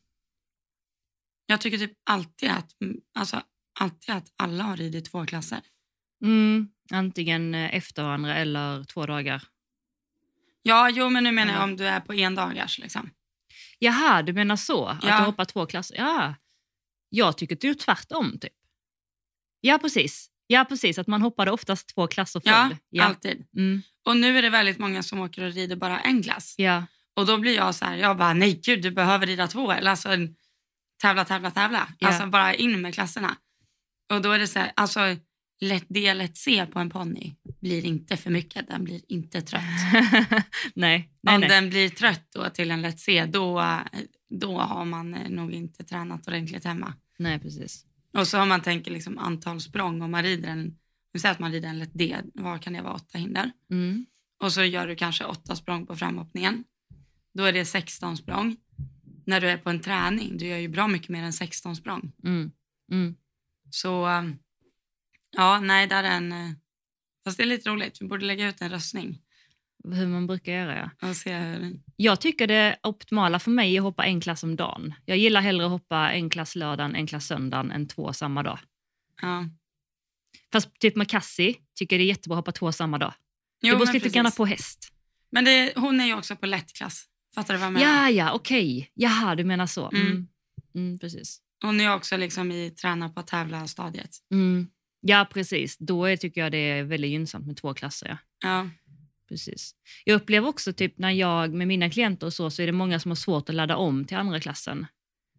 Jag 1.47 1.61
tycker 1.61 1.79
typ 1.79 1.93
alltid 2.05 2.51
att, 2.51 2.71
alltså, 3.15 3.43
alltid 3.81 4.15
att 4.15 4.33
alla 4.37 4.65
har 4.65 4.77
ridit 4.77 5.05
två 5.05 5.27
klasser. 5.27 5.61
Mm. 6.25 6.69
Antingen 6.93 7.55
efter 7.55 8.03
varandra 8.03 8.37
eller 8.37 8.85
två 8.85 9.07
dagar. 9.07 9.43
Ja, 10.67 10.91
jo, 10.91 11.09
men 11.11 11.25
nu 11.25 11.33
menar 11.33 11.53
jag 11.53 11.61
Ja. 11.61 11.65
om 11.65 11.77
du 11.77 11.87
är 11.89 12.01
på 12.01 12.15
en 12.15 12.35
dagars 12.35 12.79
liksom. 12.79 13.11
Jaha, 13.79 14.23
du 14.23 14.33
menar 14.33 14.57
så? 14.57 14.87
Att 14.87 15.05
Ja. 15.05 15.19
du 15.19 15.25
hoppar 15.25 15.45
två 15.45 15.67
klasser? 15.67 15.97
Ja. 15.97 16.35
Jag 17.09 17.39
tycker 17.39 17.57
det 17.61 17.69
är 17.69 17.75
tvärtom. 17.75 18.39
Typ. 18.39 18.53
Ja, 19.61 19.79
precis. 19.79 20.31
Ja, 20.47 20.65
precis. 20.69 20.99
Att 20.99 21.07
man 21.07 21.23
hoppade 21.23 21.51
oftast 21.51 21.89
två 21.95 22.07
klasser 22.07 22.43
Ja, 22.45 22.67
förr. 22.69 22.77
Ja. 22.91 23.05
alltid. 23.05 23.47
Mm. 23.57 23.83
Och 24.07 24.17
nu 24.17 24.39
är 24.39 24.43
det 24.43 24.51
väldigt 24.51 24.79
många 24.79 25.03
som 25.03 25.21
åker 25.21 25.43
och 25.43 25.53
rider 25.53 25.77
bara 25.77 26.01
en 26.01 26.23
klass. 26.23 26.55
Ja. 26.59 26.87
Och 27.17 27.27
då 27.27 27.39
blir 27.39 27.57
jag 27.57 27.75
så 27.75 27.85
här, 27.85 27.97
jag 27.97 28.17
bara 28.17 28.33
nej 28.33 28.61
gud 28.65 28.83
du 28.83 28.91
behöver 28.91 29.27
rida 29.27 29.47
två. 29.49 29.73
Eller 29.73 29.91
alltså 29.91 30.09
tävla, 31.03 31.25
tävla, 31.25 31.51
tävla. 31.51 31.89
Ja. 31.99 32.09
Alltså 32.09 32.27
bara 32.27 32.55
in 32.55 32.81
med 32.81 32.95
klasserna. 32.95 33.37
Och 34.13 34.23
då 34.23 34.31
är 34.31 34.39
det 34.39 34.47
så 34.49 34.59
här, 34.59 34.73
alltså 34.77 35.01
lätt 35.65 35.87
D, 35.89 36.15
lätt 36.15 36.37
C 36.37 36.67
på 36.73 36.79
en 36.79 36.91
ponny 36.91 37.35
blir 37.61 37.85
inte 37.85 38.17
för 38.17 38.31
mycket. 38.31 38.69
Den 38.69 38.85
blir 38.85 39.01
inte 39.09 39.43
trött. 39.43 39.63
nej, 40.75 41.11
nej, 41.21 41.35
Om 41.35 41.41
nej. 41.41 41.49
den 41.49 41.71
blir 41.71 41.89
trött 41.89 42.27
då 42.35 42.51
till 42.51 42.71
en 42.71 42.83
lätt 42.83 43.01
C, 43.01 43.27
då, 43.27 43.81
då 44.31 44.59
har 44.59 44.85
man 44.85 45.15
eh, 45.15 45.29
nog 45.29 45.53
inte 45.53 45.85
tränat 45.85 46.29
ordentligt 46.29 46.65
hemma. 46.65 46.95
nej, 47.19 47.39
precis. 47.39 47.87
Och 48.13 48.29
så 48.29 48.43
om 48.43 48.49
man 48.49 48.61
tänker 48.61 48.91
liksom 48.91 49.19
antal 49.19 49.61
språng, 49.61 50.03
om 50.03 50.11
man 50.11 50.23
rider 50.23 50.49
en, 50.49 50.79
säger 51.19 51.33
att 51.33 51.39
man 51.39 51.53
rider 51.53 51.69
en 51.69 51.79
lätt 51.79 51.95
D, 51.95 52.17
vad 52.35 52.63
kan 52.63 52.73
det 52.73 52.83
vara, 52.83 52.95
åtta 52.95 53.19
hinder? 53.19 53.51
Mm. 53.71 54.07
Och 54.41 54.53
så 54.53 54.65
gör 54.65 54.87
du 54.87 54.97
kanske 54.97 55.25
åtta 55.25 55.57
språng 55.57 55.87
på 55.87 55.97
framhoppningen. 55.97 56.65
Då 57.35 57.45
är 57.45 57.53
det 57.53 57.65
16 57.65 58.17
språng. 58.17 58.57
När 59.27 59.41
du 59.41 59.49
är 59.51 59.57
på 59.57 59.71
en 59.71 59.81
träning, 59.81 60.39
du 60.39 60.47
gör 60.47 60.59
ju 60.59 60.69
bra 60.69 60.89
mycket 60.89 61.09
mer 61.09 61.23
än 61.23 61.33
16 61.33 61.77
språng. 61.77 62.13
Mm. 62.25 62.51
Mm. 62.93 63.15
Så 63.71 64.09
um, 64.09 64.39
Ja, 65.37 65.61
nej, 65.61 65.87
där 65.87 66.05
är 66.05 66.17
en... 66.17 66.33
eh, 66.33 66.51
Fast 67.25 67.37
det 67.37 67.43
är 67.43 67.47
lite 67.47 67.71
roligt. 67.71 68.03
Vi 68.03 68.07
borde 68.07 68.27
lägga 68.27 68.49
ut 68.49 68.61
en 68.61 68.71
röstning 68.71 69.19
Hur 69.85 70.07
man 70.07 70.27
brukar 70.27 70.53
göra, 70.53 70.91
ja. 71.01 71.09
och 71.09 71.17
se 71.17 71.37
hur... 71.37 71.81
Jag 71.97 72.21
tycker 72.21 72.47
det 72.47 72.77
optimala 72.83 73.39
för 73.39 73.51
mig 73.51 73.77
är 73.77 73.81
att 73.81 73.85
hoppa 73.85 74.05
en 74.05 74.21
klass 74.21 74.43
om 74.43 74.57
dagen. 74.57 74.95
Jag 75.05 75.19
gillar 75.19 75.41
hellre 75.41 75.65
att 75.67 75.71
hoppa 75.73 76.13
en 76.13 76.31
klass 76.31 76.57
lördagen, 76.57 76.95
en 76.95 77.07
klass 77.07 77.27
söndagen 77.27 77.71
än 77.71 77.89
två 77.89 78.13
samma 78.13 78.43
dag. 78.43 78.59
Ja. 79.23 79.45
Fast 80.53 80.79
typ 80.79 80.97
med 80.97 81.09
Cassie 81.09 81.55
tycker 81.75 81.97
jag 81.97 82.01
det 82.01 82.05
är 82.05 82.09
jättebra 82.09 82.35
att 82.35 82.39
hoppa 82.39 82.53
två 82.53 82.73
samma 82.73 82.99
dag. 82.99 83.15
Jo, 83.63 83.73
det 83.75 83.79
beror 83.79 83.93
lite 83.93 84.09
grann 84.09 84.33
på 84.33 84.47
häst. 84.47 84.93
Men 85.31 85.45
det, 85.45 85.73
hon 85.77 86.01
är 86.01 86.07
ju 86.07 86.15
också 86.15 86.37
på 86.37 86.47
lättklass. 86.47 87.05
Fattar 87.35 87.55
du 87.55 87.59
vad 87.61 87.67
jag 87.67 87.73
menar? 87.73 88.03
Ja, 88.03 88.11
ja, 88.11 88.33
okej. 88.33 88.91
Jaha, 88.95 89.35
du 89.35 89.45
menar 89.45 89.67
så. 89.67 89.91
Mm. 89.91 90.07
Mm. 90.07 90.29
Mm, 90.75 90.99
precis. 90.99 91.41
Hon 91.63 91.81
är 91.81 91.95
också 91.95 92.17
liksom 92.17 92.53
i 92.53 92.71
träna 92.71 93.09
på 93.09 93.21
att 93.21 93.27
tävla 93.27 93.67
stadiet. 93.69 94.11
Mm. 94.33 94.67
Ja, 95.07 95.27
precis. 95.33 95.79
Då 95.79 96.05
är, 96.05 96.17
tycker 96.17 96.41
jag 96.41 96.53
det 96.53 96.59
är 96.59 96.83
väldigt 96.83 97.11
gynnsamt 97.11 97.47
med 97.47 97.57
två 97.57 97.75
klasser. 97.75 98.09
Ja. 98.09 98.19
Ja. 98.41 98.71
Precis. 99.29 99.75
Jag 100.05 100.15
upplever 100.15 100.49
också 100.49 100.73
typ 100.73 100.99
när 100.99 101.11
jag 101.11 101.55
med 101.55 101.69
mina 101.69 101.91
klienter 101.91 102.27
och 102.27 102.33
så, 102.33 102.51
så 102.51 102.63
är 102.63 102.67
det 102.67 102.73
många 102.73 103.01
som 103.01 103.11
har 103.11 103.17
svårt 103.17 103.49
att 103.49 103.55
ladda 103.55 103.77
om 103.77 104.05
till 104.05 104.17
andra 104.17 104.41
klassen. 104.41 104.87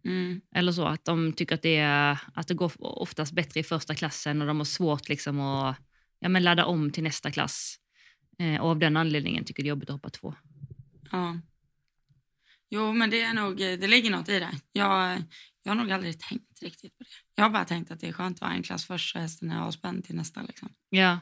Mm. 0.04 0.40
Eller 0.54 0.72
så, 0.72 0.84
att 0.84 1.04
de 1.04 1.32
tycker 1.32 1.54
att 1.54 1.62
det, 1.62 1.76
är, 1.76 2.18
att 2.34 2.48
det 2.48 2.54
går 2.54 2.72
oftast 2.78 3.32
bättre 3.32 3.60
i 3.60 3.62
första 3.62 3.94
klassen 3.94 4.40
och 4.40 4.46
de 4.46 4.58
har 4.58 4.64
svårt 4.64 5.08
liksom 5.08 5.40
att 5.40 5.76
ja, 6.20 6.28
men 6.28 6.42
ladda 6.42 6.64
om 6.64 6.90
till 6.90 7.02
nästa 7.02 7.30
klass. 7.30 7.76
Eh, 8.38 8.60
och 8.60 8.70
av 8.70 8.78
den 8.78 8.96
anledningen 8.96 9.44
tycker 9.44 9.62
jag 9.62 9.64
det 9.64 9.68
är 9.68 9.70
jobbigt 9.70 9.90
att 9.90 9.94
hoppa 9.94 10.10
två. 10.10 10.34
ja. 11.12 11.40
Jo, 12.70 12.92
men 12.92 13.10
det 13.10 13.22
är 13.22 13.34
nog, 13.34 13.56
det 13.56 13.86
ligger 13.86 14.10
något 14.10 14.28
i 14.28 14.38
det. 14.38 14.50
Jag, 14.72 15.22
jag 15.66 15.70
har 15.74 15.82
nog 15.82 15.92
aldrig 15.92 16.20
tänkt 16.20 16.62
riktigt 16.62 16.98
på 16.98 17.04
det. 17.04 17.10
Jag 17.34 17.44
har 17.44 17.50
bara 17.50 17.64
tänkt 17.64 17.90
att 17.90 18.00
det 18.00 18.08
är 18.08 18.12
skönt 18.12 18.36
att 18.36 18.40
vara 18.40 18.52
en 18.52 18.62
klass 18.62 18.84
först 18.86 19.12
så 19.12 19.18
hästen 19.18 19.50
är 19.50 19.60
avspänd 19.60 20.04
till 20.04 20.16
nästa. 20.16 20.42
Liksom. 20.42 20.68
Ja, 20.88 21.18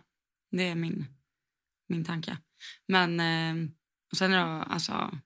Det 0.50 0.68
är 0.68 0.74
min, 0.74 1.06
min 1.88 2.04
tanke. 2.04 2.38
Men 2.88 3.20
eh, 3.20 3.70
och 4.12 4.16
sen 4.18 4.32
är 4.32 4.46
det, 4.46 4.62
alltså, 4.62 5.18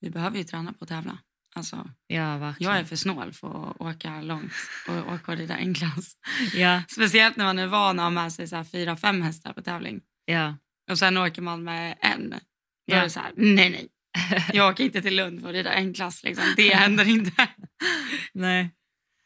vi 0.00 0.10
behöver 0.10 0.38
ju 0.38 0.44
träna 0.44 0.72
på 0.72 0.84
att 0.84 0.88
tävla. 0.88 1.18
Alltså, 1.56 1.90
ja 2.06 2.38
verkligen. 2.38 2.72
jag 2.72 2.80
är 2.80 2.84
för 2.84 2.96
snål 2.96 3.32
för 3.32 3.70
att 3.70 3.80
åka 3.80 4.22
långt 4.22 4.52
och 4.88 5.12
åka 5.14 5.32
och 5.32 5.38
rida 5.38 5.56
en 5.56 5.74
klass. 5.74 6.16
Ja, 6.54 6.82
Speciellt 6.88 7.36
när 7.36 7.44
man 7.44 7.58
är 7.58 7.66
van 7.66 7.98
att 7.98 8.04
ha 8.04 8.10
med 8.10 8.32
sig 8.32 8.48
så 8.48 8.64
fyra, 8.64 8.96
fem 8.96 9.22
hästar 9.22 9.52
på 9.52 9.62
tävling. 9.62 10.00
ja. 10.24 10.56
Och 10.90 10.98
sen 10.98 11.16
åker 11.16 11.42
man 11.42 11.64
med 11.64 11.98
en. 12.00 12.30
Då 12.30 12.36
Ja. 12.86 12.96
är 12.96 13.02
det 13.02 13.10
så 13.10 13.20
här, 13.20 13.32
nej 13.36 13.70
nej. 13.70 13.88
Jag 14.52 14.70
åker 14.72 14.84
inte 14.84 15.02
till 15.02 15.16
Lund 15.16 15.40
för 15.40 15.48
att 15.48 15.54
rida 15.54 15.72
en 15.72 15.94
klass. 15.94 16.22
Liksom. 16.24 16.44
Det 16.56 16.74
händer 16.74 17.08
inte. 17.08 17.48
Nej. 18.32 18.70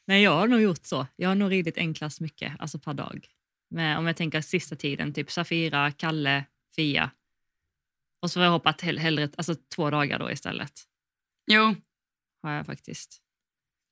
Nej, 0.06 0.22
jag 0.22 0.36
har 0.36 0.46
nog 0.48 0.60
gjort 0.60 0.86
så. 0.86 1.06
Jag 1.16 1.28
har 1.28 1.34
nog 1.34 1.52
ridit 1.52 1.76
en 1.76 1.94
klass 1.94 2.20
mycket, 2.20 2.52
alltså 2.58 2.78
per 2.78 2.94
dag. 2.94 3.26
Men 3.70 3.98
om 3.98 4.06
jag 4.06 4.16
tänker 4.16 4.40
sista 4.40 4.76
tiden, 4.76 5.14
typ 5.14 5.30
Safira, 5.30 5.90
Kalle, 5.92 6.44
Fia. 6.76 7.10
Och 8.22 8.30
så 8.30 8.40
har 8.40 8.44
jag 8.44 8.52
hoppat 8.52 8.80
hell- 8.80 8.98
hellre 8.98 9.28
alltså, 9.36 9.54
två 9.74 9.90
dagar 9.90 10.18
då 10.18 10.30
istället. 10.30 10.72
Jo, 11.50 11.74
Har 12.42 12.52
jag 12.52 12.66
faktiskt. 12.66 13.18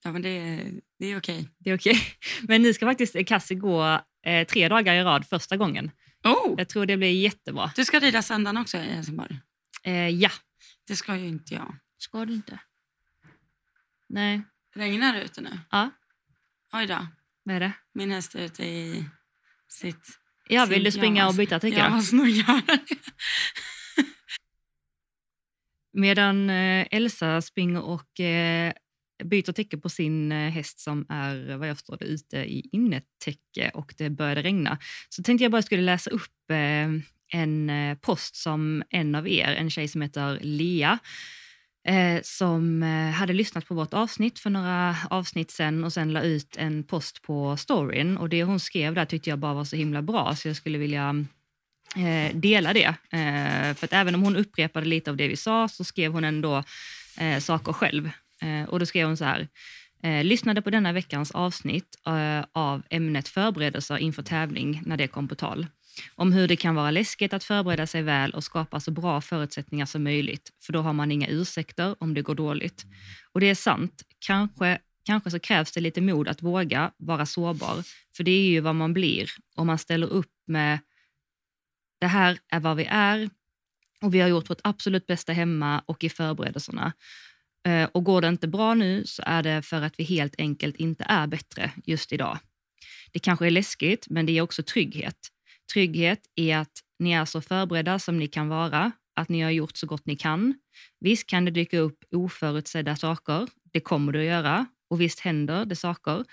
ja, 0.05 0.13
men 0.13 0.23
det, 0.23 0.29
är- 0.29 0.73
det 0.99 1.07
är 1.07 1.19
okej. 1.19 1.49
Det 1.59 1.71
är 1.71 1.77
okej. 1.77 2.01
Men 2.43 2.63
nu 2.63 2.75
ska 2.75 2.87
faktiskt 2.87 3.17
Cassie 3.27 3.57
gå 3.57 4.01
eh, 4.27 4.47
tre 4.47 4.69
dagar 4.69 4.95
i 4.95 5.03
rad 5.03 5.27
första 5.27 5.57
gången. 5.57 5.91
Oh, 6.25 6.55
Jag 6.59 6.69
tror 6.69 6.87
det 6.87 6.97
blir 6.97 7.11
jättebra. 7.23 7.73
du 7.77 7.85
ska 7.85 7.99
rida 7.99 8.23
söndagen 8.23 8.57
också 8.57 8.77
i 8.77 8.81
Helsingborg. 8.81 9.41
Eh, 9.83 10.09
ja. 10.09 10.31
Det 10.87 10.97
ska 10.97 11.17
ju 11.17 11.29
inte 11.29 11.55
jag. 11.55 11.79
Ska 11.99 12.25
du 12.25 12.35
inte? 12.35 12.59
Nej. 14.09 14.43
Regnar 14.75 15.15
det 15.15 15.23
ute 15.23 15.41
nu? 15.41 15.61
Ja, 15.71 15.91
Oj 16.73 16.87
då. 16.87 17.07
vad 17.43 17.57
är 17.57 17.61
det? 17.61 17.73
Min 17.95 18.11
häst 18.11 18.35
är 18.35 18.45
ute 18.45 18.65
i 18.65 19.05
sitt... 19.69 20.19
Ja, 20.49 20.67
vill 20.67 20.85
du 20.85 20.91
springa 20.91 21.29
och 21.29 21.37
pyjamas. 21.37 21.37
byta 21.37 21.61
täcke? 21.61 21.77
Jag 21.79 21.93
måste 21.93 22.17
nog 22.17 22.29
göra 22.29 22.63
det. 22.67 22.97
Medan 25.93 26.51
eh, 26.51 26.87
Elsa 26.91 27.43
springer 27.43 27.83
och 27.83 28.21
eh, 28.21 28.73
byter 29.25 29.53
täcke 29.53 29.79
på 29.79 29.89
sin 29.89 30.33
eh, 30.33 30.51
häst 30.51 30.81
som 30.81 31.07
är, 31.09 31.57
vad 31.57 31.69
jag 31.69 31.77
förstår 31.77 31.97
det, 31.97 32.05
ute 32.05 32.37
i 32.37 32.69
innetäcke 32.73 33.71
och 33.75 33.95
det 33.99 34.11
började 34.11 34.43
regna, 34.43 34.79
så 35.09 35.23
tänkte 35.23 35.45
jag 35.45 35.53
bara 35.53 35.63
skulle 35.63 35.83
läsa 35.83 36.11
upp 36.11 36.51
en 37.33 37.71
eh, 37.71 37.97
post 37.97 38.37
som 38.37 38.83
en 38.91 39.15
av 39.15 39.29
er, 39.29 39.55
en 39.55 39.71
tjej 39.71 39.89
som 39.89 40.03
heter 40.03 40.39
Lea, 40.43 40.99
eh, 41.89 42.21
som 42.23 42.83
eh, 42.83 43.11
hade 43.11 43.33
lyssnat 43.33 43.67
på 43.67 43.75
vårt 43.75 43.95
avsnitt 43.95 44.39
för 44.39 44.51
några 44.51 44.97
avsnitt 45.11 45.51
sen 45.51 45.85
och 45.85 45.93
sen 45.93 46.13
la 46.13 46.23
ut 46.23 46.57
en 46.57 46.85
post 46.85 47.23
på 47.23 47.57
storyn 47.57 48.17
och 48.17 48.29
det 48.29 48.45
hon 48.45 48.61
skrev 48.61 48.95
där 48.95 49.05
tyckte 49.05 49.31
jag 49.31 49.39
bara 49.39 49.55
var 49.55 49.65
så 49.65 49.77
himla 49.77 50.03
bra 50.03 50.37
så 50.37 50.49
jag 50.49 50.57
skulle 50.57 50.79
vilja 50.79 51.25
dela 52.33 52.73
det. 52.73 52.95
För 53.77 53.85
att 53.85 53.93
även 53.93 54.15
om 54.15 54.23
hon 54.23 54.37
upprepade 54.37 54.87
lite 54.87 55.11
av 55.11 55.17
det 55.17 55.29
vi 55.29 55.37
sa 55.37 55.69
så 55.69 55.85
skrev 55.85 56.13
hon 56.13 56.25
ändå 56.25 56.65
saker 57.41 57.73
själv. 57.73 58.11
Och 58.69 58.79
då 58.79 58.87
skrev 58.87 59.07
hon 59.07 59.17
så 59.17 59.25
här. 59.25 59.49
Lyssnade 60.23 60.63
på 60.63 60.71
denna 60.71 60.93
veckans 60.93 61.31
avsnitt 61.31 61.97
av 62.53 62.83
ämnet 62.91 63.29
förberedelser 63.29 63.97
inför 63.97 64.23
tävling 64.23 64.83
när 64.87 64.97
det 64.97 65.09
kom 65.09 65.29
på 65.29 65.35
tal. 65.35 65.67
Om 66.15 66.33
hur 66.33 66.49
det 66.49 66.57
kan 66.57 66.75
vara 66.75 66.91
läskigt 66.91 67.33
att 67.33 67.45
förbereda 67.45 67.87
sig 67.87 68.03
väl 68.03 68.31
och 68.31 68.45
skapa 68.45 68.81
så 68.81 68.91
bra 68.91 69.21
förutsättningar 69.21 69.87
som 69.87 70.05
möjligt, 70.05 70.51
för 70.63 70.73
då 70.73 70.81
har 70.81 70.93
man 70.93 71.13
inga 71.13 71.29
ursäkter 71.29 71.97
om 71.99 72.15
det 72.15 72.23
går 72.23 72.35
dåligt. 72.35 72.85
Och 73.33 73.41
det 73.41 73.47
är 73.47 73.55
sant, 73.55 74.03
kanske, 74.19 74.79
kanske 75.05 75.31
så 75.31 75.39
krävs 75.39 75.73
det 75.73 75.81
lite 75.81 76.01
mod 76.01 76.29
att 76.29 76.43
våga 76.43 76.93
vara 76.97 77.27
sårbar, 77.27 77.85
för 78.17 78.25
det 78.25 78.31
är 78.31 78.49
ju 78.49 78.61
vad 78.61 78.75
man 78.75 78.93
blir 78.93 79.31
om 79.57 79.67
man 79.67 79.79
ställer 79.79 80.07
upp 80.07 80.33
med 80.47 80.79
det 82.01 82.07
här 82.07 82.39
är 82.49 82.61
vad 82.61 82.77
vi 82.77 82.85
är 82.85 83.31
och 84.03 84.15
vi 84.15 84.21
har 84.21 84.29
gjort 84.29 84.51
vårt 84.51 84.61
absolut 84.65 85.07
bästa 85.07 85.33
hemma 85.33 85.83
och 85.87 86.05
i 86.05 86.09
förberedelserna. 86.09 86.93
Eh, 87.67 87.89
och 87.93 88.05
går 88.05 88.21
det 88.21 88.29
inte 88.29 88.49
bra 88.49 88.75
nu 88.75 89.05
så 89.07 89.23
är 89.27 89.43
det 89.43 89.63
för 89.63 89.83
att 89.83 89.95
vi 89.99 90.05
helt 90.05 90.35
enkelt 90.39 90.77
inte 90.77 91.05
är 91.05 91.27
bättre 91.27 91.73
just 91.85 92.13
idag. 92.13 92.39
Det 93.13 93.19
kanske 93.19 93.47
är 93.47 93.51
läskigt, 93.51 94.07
men 94.11 94.27
det 94.27 94.39
är 94.39 94.43
också 94.43 94.63
trygghet. 94.63 95.17
Trygghet 95.73 96.21
i 96.35 96.53
att 96.53 96.73
ni 96.99 97.13
är 97.13 97.25
så 97.25 97.41
förberedda 97.41 97.99
som 97.99 98.19
ni 98.19 98.27
kan 98.27 98.49
vara, 98.49 98.93
att 99.17 99.29
ni 99.29 99.41
har 99.41 99.51
gjort 99.51 99.77
så 99.77 99.87
gott 99.87 100.07
ni 100.07 100.17
kan. 100.17 100.55
Visst 101.01 101.27
kan 101.27 101.45
det 101.45 101.51
dyka 101.51 101.79
upp 101.79 102.05
oförutsedda 102.13 102.97
saker, 102.97 103.49
det 103.73 103.81
kommer 103.81 104.13
det 104.13 104.19
att 104.19 104.25
göra, 104.25 104.67
och 104.91 105.01
visst 105.01 105.21
händer 105.21 105.65
det 105.65 105.77
saker 105.77 106.25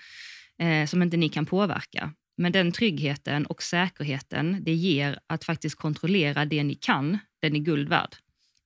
eh, 0.58 0.86
som 0.86 1.02
inte 1.02 1.16
ni 1.16 1.28
kan 1.28 1.46
påverka. 1.46 2.12
Men 2.36 2.52
den 2.52 2.72
tryggheten 2.72 3.46
och 3.46 3.62
säkerheten 3.62 4.58
det 4.64 4.74
ger 4.74 5.18
att 5.26 5.44
faktiskt 5.44 5.76
kontrollera 5.76 6.44
det 6.44 6.64
ni 6.64 6.74
kan, 6.74 7.18
den 7.42 7.56
är 7.56 7.60
guld 7.60 7.88
värd. 7.88 8.16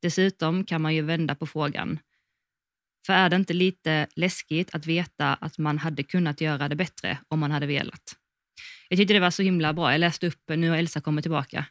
Dessutom 0.02 0.64
kan 0.64 0.82
man 0.82 0.94
ju 0.94 1.02
vända 1.02 1.34
på 1.34 1.46
frågan. 1.46 1.98
För 3.06 3.12
är 3.12 3.30
det 3.30 3.36
inte 3.36 3.54
lite 3.54 4.06
läskigt 4.16 4.74
att 4.74 4.86
veta 4.86 5.34
att 5.34 5.58
man 5.58 5.78
hade 5.78 6.02
kunnat 6.02 6.40
göra 6.40 6.68
det 6.68 6.76
bättre 6.76 7.18
om 7.28 7.38
man 7.38 7.50
hade 7.50 7.66
velat? 7.66 8.16
Jag 8.88 8.98
tyckte 8.98 9.14
det 9.14 9.20
var 9.20 9.30
så 9.30 9.42
himla 9.42 9.72
bra. 9.72 9.92
Jag 9.92 9.98
läste 9.98 10.26
upp, 10.26 10.42
nu 10.48 10.70
har 10.70 10.76
Elsa 10.76 11.00
kommit 11.00 11.24
tillbaka. 11.24 11.64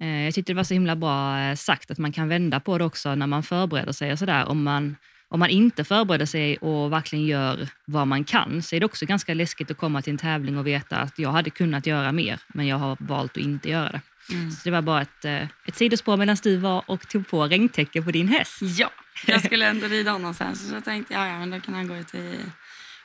Eh, 0.00 0.24
Jag 0.24 0.34
tyckte 0.34 0.52
det 0.52 0.56
var 0.56 0.64
så 0.64 0.74
himla 0.74 0.96
bra 0.96 1.38
eh, 1.40 1.54
sagt 1.56 1.90
att 1.90 1.98
man 1.98 2.12
kan 2.12 2.28
vända 2.28 2.60
på 2.60 2.78
det 2.78 2.84
också 2.84 3.14
när 3.14 3.26
man 3.26 3.42
förbereder 3.42 3.92
sig 3.92 4.12
och 4.12 4.18
sådär. 4.18 4.48
Om 4.48 4.62
man, 4.62 4.96
om 5.28 5.40
man 5.40 5.48
inte 5.50 5.84
förbereder 5.84 6.26
sig 6.26 6.56
och 6.56 6.92
verkligen 6.92 7.26
gör 7.26 7.68
vad 7.86 8.08
man 8.08 8.24
kan 8.24 8.62
så 8.62 8.76
är 8.76 8.80
det 8.80 8.86
också 8.86 9.06
ganska 9.06 9.34
läskigt 9.34 9.70
att 9.70 9.76
komma 9.76 10.02
till 10.02 10.10
en 10.12 10.18
tävling 10.18 10.58
och 10.58 10.66
veta 10.66 10.96
att 10.96 11.18
jag 11.18 11.32
hade 11.32 11.50
kunnat 11.50 11.86
göra 11.86 12.12
mer 12.12 12.40
men 12.54 12.66
jag 12.66 12.76
har 12.76 12.96
valt 13.00 13.30
att 13.36 13.42
inte 13.42 13.68
göra 13.70 13.90
det. 13.90 14.00
Mm. 14.30 14.50
Så 14.50 14.60
det 14.64 14.70
var 14.70 14.82
bara 14.82 15.02
ett, 15.02 15.24
eh, 15.24 15.42
ett 15.66 15.76
sidospår 15.76 16.16
medan 16.16 16.36
du 16.42 16.56
var 16.56 16.82
och 16.86 17.08
tog 17.08 17.28
på 17.28 17.44
regntäcke 17.46 18.02
på 18.02 18.10
din 18.10 18.28
häst. 18.28 18.58
Ja, 18.78 18.90
jag 19.26 19.44
skulle 19.44 19.66
ändå 19.66 19.86
rida 19.86 20.10
honom 20.10 20.34
sen 20.34 20.56
så 20.56 20.74
jag 20.74 20.84
tänkte 20.84 21.14
jag, 21.14 21.28
ja, 21.28 21.38
men 21.38 21.50
då 21.50 21.60
kan 21.60 21.74
han 21.74 21.88
gå 21.88 21.96
ut 21.96 22.14
i, 22.14 22.38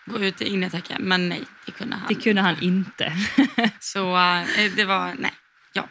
gå 0.08 0.20
ut 0.20 0.42
i 0.42 0.46
innertäcke. 0.46 0.98
Men 1.00 1.30
nej, 1.30 1.44
det 1.66 1.72
kunde 1.72 1.96
han 1.96 2.08
Det 2.08 2.16
kunde 2.16 2.42
han 2.42 2.56
inte. 2.62 3.14
Så 3.80 4.18
eh, 4.18 4.72
det 4.76 4.86
var, 4.86 5.14
nej. 5.20 5.32
Ja. 5.74 5.88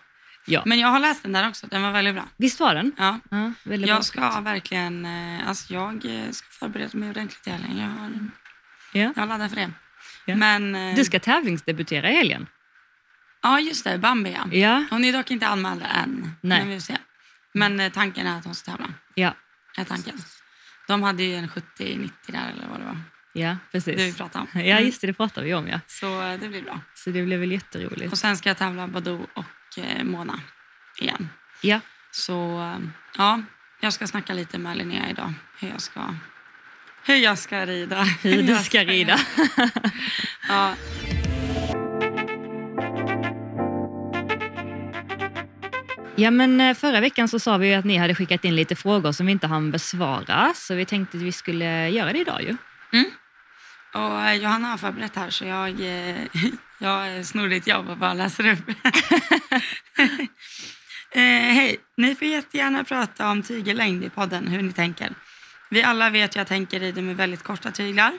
ja. 0.46 0.62
Men 0.66 0.78
jag 0.78 0.88
har 0.88 1.00
läst 1.00 1.22
den 1.22 1.32
där 1.32 1.48
också, 1.48 1.66
den 1.66 1.82
var 1.82 1.92
väldigt 1.92 2.14
bra. 2.14 2.24
Visst 2.36 2.60
var 2.60 2.74
den? 2.74 2.92
Ja. 2.98 3.20
Ja, 3.30 3.52
väldigt 3.64 3.88
bra. 3.88 3.96
Jag 3.96 4.04
ska 4.04 4.40
verkligen, 4.40 5.04
eh, 5.04 5.48
alltså 5.48 5.74
jag 5.74 6.04
eh, 6.04 6.30
ska 6.30 6.46
förbereda 6.50 6.98
mig 6.98 7.10
ordentligt 7.10 7.42
till 7.42 7.52
helgen. 7.52 7.78
Jag 7.78 7.88
har, 7.88 8.10
Ja. 8.92 9.12
jag 9.16 9.28
laddar 9.28 9.48
för 9.48 9.56
det. 9.56 9.70
Ja. 10.24 10.36
Men, 10.36 10.94
Du 10.96 11.04
ska 11.04 11.18
tävlingsdebutera 11.20 12.10
i 12.10 12.14
helgen. 12.16 12.46
ja 13.42 13.60
just 13.60 13.84
det, 13.84 13.98
Bambi 13.98 14.32
ja. 14.32 14.56
Ja. 14.58 14.84
Hon 14.90 15.04
är 15.04 15.12
dock 15.12 15.30
inte 15.30 15.46
anmäld 15.46 15.82
än. 15.82 16.30
Nej. 16.40 16.60
Men 16.60 16.68
vi 16.70 16.80
se. 16.80 16.96
Men 17.54 17.90
tanken 17.90 18.26
är 18.26 18.38
att 18.38 18.44
hon 18.44 18.54
ska 18.54 18.70
tävla. 18.70 18.88
Ja, 19.14 19.34
Är 19.76 19.84
tanken. 19.84 20.18
De 20.88 21.02
hade 21.02 21.22
ju 21.22 21.34
en 21.34 21.48
70-90 21.48 22.10
där 22.26 22.52
eller 22.52 22.68
vad 22.70 22.80
det 22.80 22.84
var. 22.84 22.96
Ja, 23.36 23.56
precis. 23.72 23.96
Det 23.96 24.04
vi 24.04 24.12
pratade 24.12 24.42
om. 24.42 24.60
Ja, 24.60 24.76
mm. 24.76 24.84
just 24.84 25.00
det, 25.00 25.06
det 25.06 25.12
pratar 25.12 25.42
vi 25.42 25.54
om. 25.54 25.68
Ja. 25.68 25.80
Så 25.86 26.22
eh, 26.22 26.40
det 26.40 26.48
blir 26.48 26.62
bra. 26.62 26.80
Så 26.94 27.10
det 27.10 27.22
blir 27.22 27.38
väl 27.38 27.52
jätteroligt. 27.52 28.12
Och 28.12 28.18
sen 28.18 28.36
ska 28.36 28.50
jag 28.50 28.56
tävla 28.56 28.88
Badou 28.88 29.26
och 29.34 29.78
eh, 29.78 30.04
Mona 30.04 30.40
igen. 31.00 31.28
Ja. 31.60 31.80
Så 32.10 32.60
eh, 32.60 32.78
ja, 33.16 33.42
jag 33.80 33.92
ska 33.92 34.06
snacka 34.06 34.32
lite 34.32 34.58
med 34.58 34.76
Linnea 34.76 35.10
idag 35.10 35.32
hur 35.58 35.68
jag 35.68 35.80
ska, 35.80 36.14
hur 37.04 37.16
jag 37.16 37.38
ska 37.38 37.66
rida. 37.66 38.02
Hur, 38.22 38.42
du 38.42 38.56
ska 38.56 38.80
rida. 38.84 39.20
ja. 40.48 40.74
Ja, 46.18 46.30
men 46.30 46.74
förra 46.74 47.00
veckan 47.00 47.28
så 47.28 47.38
sa 47.38 47.56
vi 47.56 47.74
att 47.74 47.84
ni 47.84 47.96
hade 47.96 48.14
skickat 48.14 48.44
in 48.44 48.56
lite 48.56 48.76
frågor 48.76 49.12
som 49.12 49.26
vi 49.26 49.32
inte 49.32 49.46
hann 49.46 49.70
besvara, 49.70 50.52
så 50.54 50.74
vi 50.74 50.84
tänkte 50.84 51.16
att 51.16 51.22
vi 51.22 51.32
skulle 51.32 51.88
göra 51.88 52.12
det 52.12 52.18
idag 52.18 52.42
ju. 52.42 52.56
Mm. 52.92 53.10
Och 53.96 54.20
eh, 54.20 54.34
Johanna 54.34 54.68
har 54.68 54.78
förberett 54.78 55.16
här 55.16 55.30
så 55.30 55.44
jag, 55.44 55.80
eh, 55.80 56.22
jag 56.78 57.26
snor 57.26 57.48
ditt 57.48 57.66
jobb 57.66 57.88
och 57.88 57.96
bara 57.96 58.14
läser 58.14 58.52
upp. 58.52 58.68
eh, 61.10 61.22
Hej, 61.58 61.76
ni 61.96 62.14
får 62.14 62.28
jättegärna 62.28 62.84
prata 62.84 63.30
om 63.30 63.42
tygellängd 63.42 64.04
i 64.04 64.10
podden, 64.10 64.46
hur 64.48 64.62
ni 64.62 64.72
tänker. 64.72 65.14
Vi 65.70 65.82
alla 65.82 66.10
vet 66.10 66.36
ju 66.36 66.40
att 66.40 66.50
Henke 66.50 66.78
rider 66.78 67.02
med 67.02 67.16
väldigt 67.16 67.42
korta 67.42 67.70
tyglar. 67.70 68.12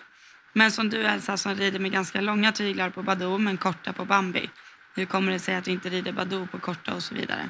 Men 0.53 0.71
som 0.71 0.89
du 0.89 1.03
Elsa 1.03 1.37
som 1.37 1.55
rider 1.55 1.79
med 1.79 1.91
ganska 1.91 2.21
långa 2.21 2.51
tyglar 2.51 2.89
på 2.89 3.03
Badoo 3.03 3.37
men 3.37 3.57
korta 3.57 3.93
på 3.93 4.05
Bambi. 4.05 4.49
Hur 4.95 5.05
kommer 5.05 5.31
det 5.31 5.39
sig 5.39 5.55
att 5.55 5.63
du 5.63 5.71
inte 5.71 5.89
rider 5.89 6.11
Badoo 6.11 6.47
på 6.47 6.59
korta 6.59 6.93
och 6.93 7.03
så 7.03 7.15
vidare? 7.15 7.49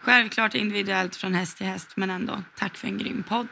Självklart 0.00 0.54
individuellt 0.54 1.16
från 1.16 1.34
häst 1.34 1.56
till 1.56 1.66
häst 1.66 1.92
men 1.96 2.10
ändå. 2.10 2.42
Tack 2.54 2.76
för 2.76 2.88
en 2.88 2.98
grym 2.98 3.22
podd. 3.22 3.48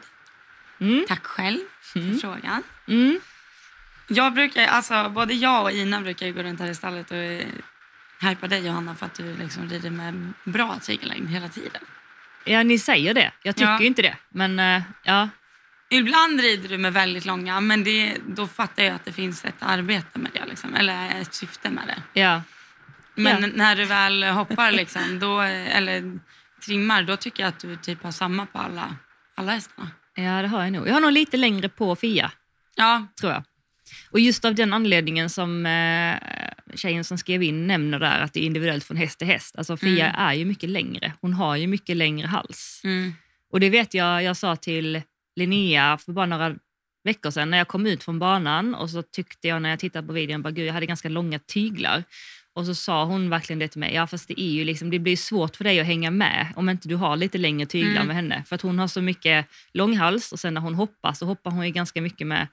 Mm. 0.79 1.05
Tack 1.07 1.25
själv 1.25 1.59
för 1.81 2.19
frågan. 2.19 2.63
Mm. 2.87 3.19
Jag 4.07 4.33
brukar, 4.33 4.65
alltså 4.67 5.09
både 5.09 5.33
jag 5.33 5.63
och 5.63 5.71
Ina 5.71 6.01
brukar 6.01 6.29
gå 6.31 6.43
runt 6.43 6.59
här 6.59 6.69
i 6.69 6.75
stallet 6.75 7.11
och 7.11 7.17
eh, 7.17 7.47
hypa 8.21 8.47
dig 8.47 8.65
Johanna 8.65 8.95
för 8.95 9.05
att 9.05 9.13
du 9.13 9.37
liksom 9.37 9.69
rider 9.69 9.89
med 9.89 10.33
bra 10.43 10.75
tygellängd 10.81 11.29
hela 11.29 11.47
tiden. 11.49 11.81
Ja, 12.45 12.63
ni 12.63 12.79
säger 12.79 13.13
det. 13.13 13.31
Jag 13.43 13.55
tycker 13.55 13.71
Ja. 13.71 13.79
ju 13.81 13.87
inte 13.87 14.01
det. 14.01 14.15
Men 14.29 14.59
eh, 14.59 14.81
ja, 15.03 15.29
Ibland 15.89 16.39
rider 16.41 16.69
du 16.69 16.77
med 16.77 16.93
väldigt 16.93 17.25
långa 17.25 17.59
men 17.61 17.83
det, 17.83 18.17
då 18.27 18.47
fattar 18.47 18.83
jag 18.83 18.95
att 18.95 19.05
det 19.05 19.11
finns 19.11 19.45
ett 19.45 19.55
arbete 19.59 20.19
med 20.19 20.31
det 20.33 20.45
liksom, 20.45 20.75
eller 20.75 21.21
ett 21.21 21.33
syfte 21.33 21.69
med 21.69 21.83
det. 21.87 22.21
ja. 22.21 22.41
Men 23.17 23.41
Ja. 23.43 23.49
när 23.55 23.75
du 23.75 23.85
väl 23.85 24.23
hoppar 24.23 24.71
liksom, 24.71 25.19
då, 25.19 25.39
eller 25.41 26.19
trimmar 26.65 27.03
då 27.03 27.15
tycker 27.17 27.43
jag 27.43 27.47
att 27.49 27.59
du 27.59 27.75
typ 27.77 28.03
har 28.03 28.11
samma 28.11 28.45
på 28.45 28.59
alla, 28.59 28.95
alla 29.35 29.51
hästarna. 29.51 29.87
ja, 30.15 30.41
det 30.41 30.47
har 30.47 30.63
jag 30.63 30.71
nog. 30.71 30.87
Jag 30.87 30.93
har 30.93 31.01
nog 31.01 31.11
lite 31.11 31.37
längre 31.37 31.69
på 31.69 31.95
Fia, 31.95 32.31
Ja, 32.75 33.07
tror 33.19 33.31
jag. 33.33 33.43
Och 34.11 34.19
just 34.19 34.45
av 34.45 34.55
den 34.55 34.73
anledningen 34.73 35.29
som 35.29 35.65
eh, 35.65 36.75
tjejen 36.77 37.03
som 37.03 37.17
skrev 37.17 37.43
in 37.43 37.67
nämner 37.67 37.99
där, 37.99 38.19
att 38.19 38.33
det 38.33 38.39
är 38.39 38.43
individuellt 38.45 38.83
från 38.83 38.97
häst 38.97 39.17
till 39.19 39.27
häst. 39.27 39.55
Alltså 39.57 39.77
Fia 39.77 40.09
Mm. 40.09 40.21
är 40.21 40.33
ju 40.33 40.45
mycket 40.45 40.69
längre. 40.69 41.13
Hon 41.21 41.33
har 41.33 41.55
ju 41.55 41.67
mycket 41.67 41.97
längre 41.97 42.27
hals. 42.27 42.81
mm, 42.83 43.13
Och 43.51 43.59
det 43.59 43.69
vet 43.69 43.93
jag, 43.93 44.23
jag 44.23 44.37
sa 44.37 44.55
till 44.55 45.01
Linnea 45.35 45.97
för 45.97 46.11
bara 46.11 46.25
några 46.25 46.55
veckor 47.03 47.31
sedan 47.31 47.49
när 47.51 47.57
jag 47.57 47.67
kom 47.67 47.85
ut 47.85 48.03
från 48.03 48.19
banan 48.19 48.75
och 48.75 48.89
så 48.89 49.01
tyckte 49.01 49.47
jag 49.47 49.61
när 49.61 49.69
jag 49.69 49.79
tittade 49.79 50.07
på 50.07 50.13
videon, 50.13 50.41
bara, 50.41 50.51
gud 50.51 50.65
jag 50.67 50.73
hade 50.73 50.85
ganska 50.85 51.09
långa 51.09 51.39
tyglar. 51.39 52.03
Och 52.53 52.65
så 52.65 52.75
sa 52.75 53.05
hon 53.05 53.29
verkligen 53.29 53.59
det 53.59 53.67
till 53.67 53.79
mig, 53.79 53.93
ja 53.93 54.07
fast 54.07 54.27
det 54.27 54.41
är 54.41 54.49
ju 54.51 54.63
liksom, 54.63 54.89
det 54.89 54.99
blir 54.99 55.17
svårt 55.17 55.55
för 55.55 55.63
dig 55.63 55.79
att 55.79 55.85
hänga 55.85 56.11
med 56.11 56.47
om 56.55 56.69
inte 56.69 56.87
du 56.87 56.95
har 56.95 57.17
lite 57.17 57.37
längre 57.37 57.65
tyglar 57.65 57.91
Mm. 57.95 58.07
med 58.07 58.15
henne. 58.15 58.43
För 58.47 58.55
att 58.55 58.61
hon 58.61 58.79
har 58.79 58.87
så 58.87 59.01
mycket 59.01 59.45
lång 59.73 59.97
hals 59.97 60.31
och 60.31 60.39
sen 60.39 60.53
när 60.53 60.61
hon 60.61 60.75
hoppar 60.75 61.13
så 61.13 61.25
hoppar 61.25 61.51
hon 61.51 61.65
ju 61.65 61.71
ganska 61.71 62.01
mycket 62.01 62.27
med 62.27 62.47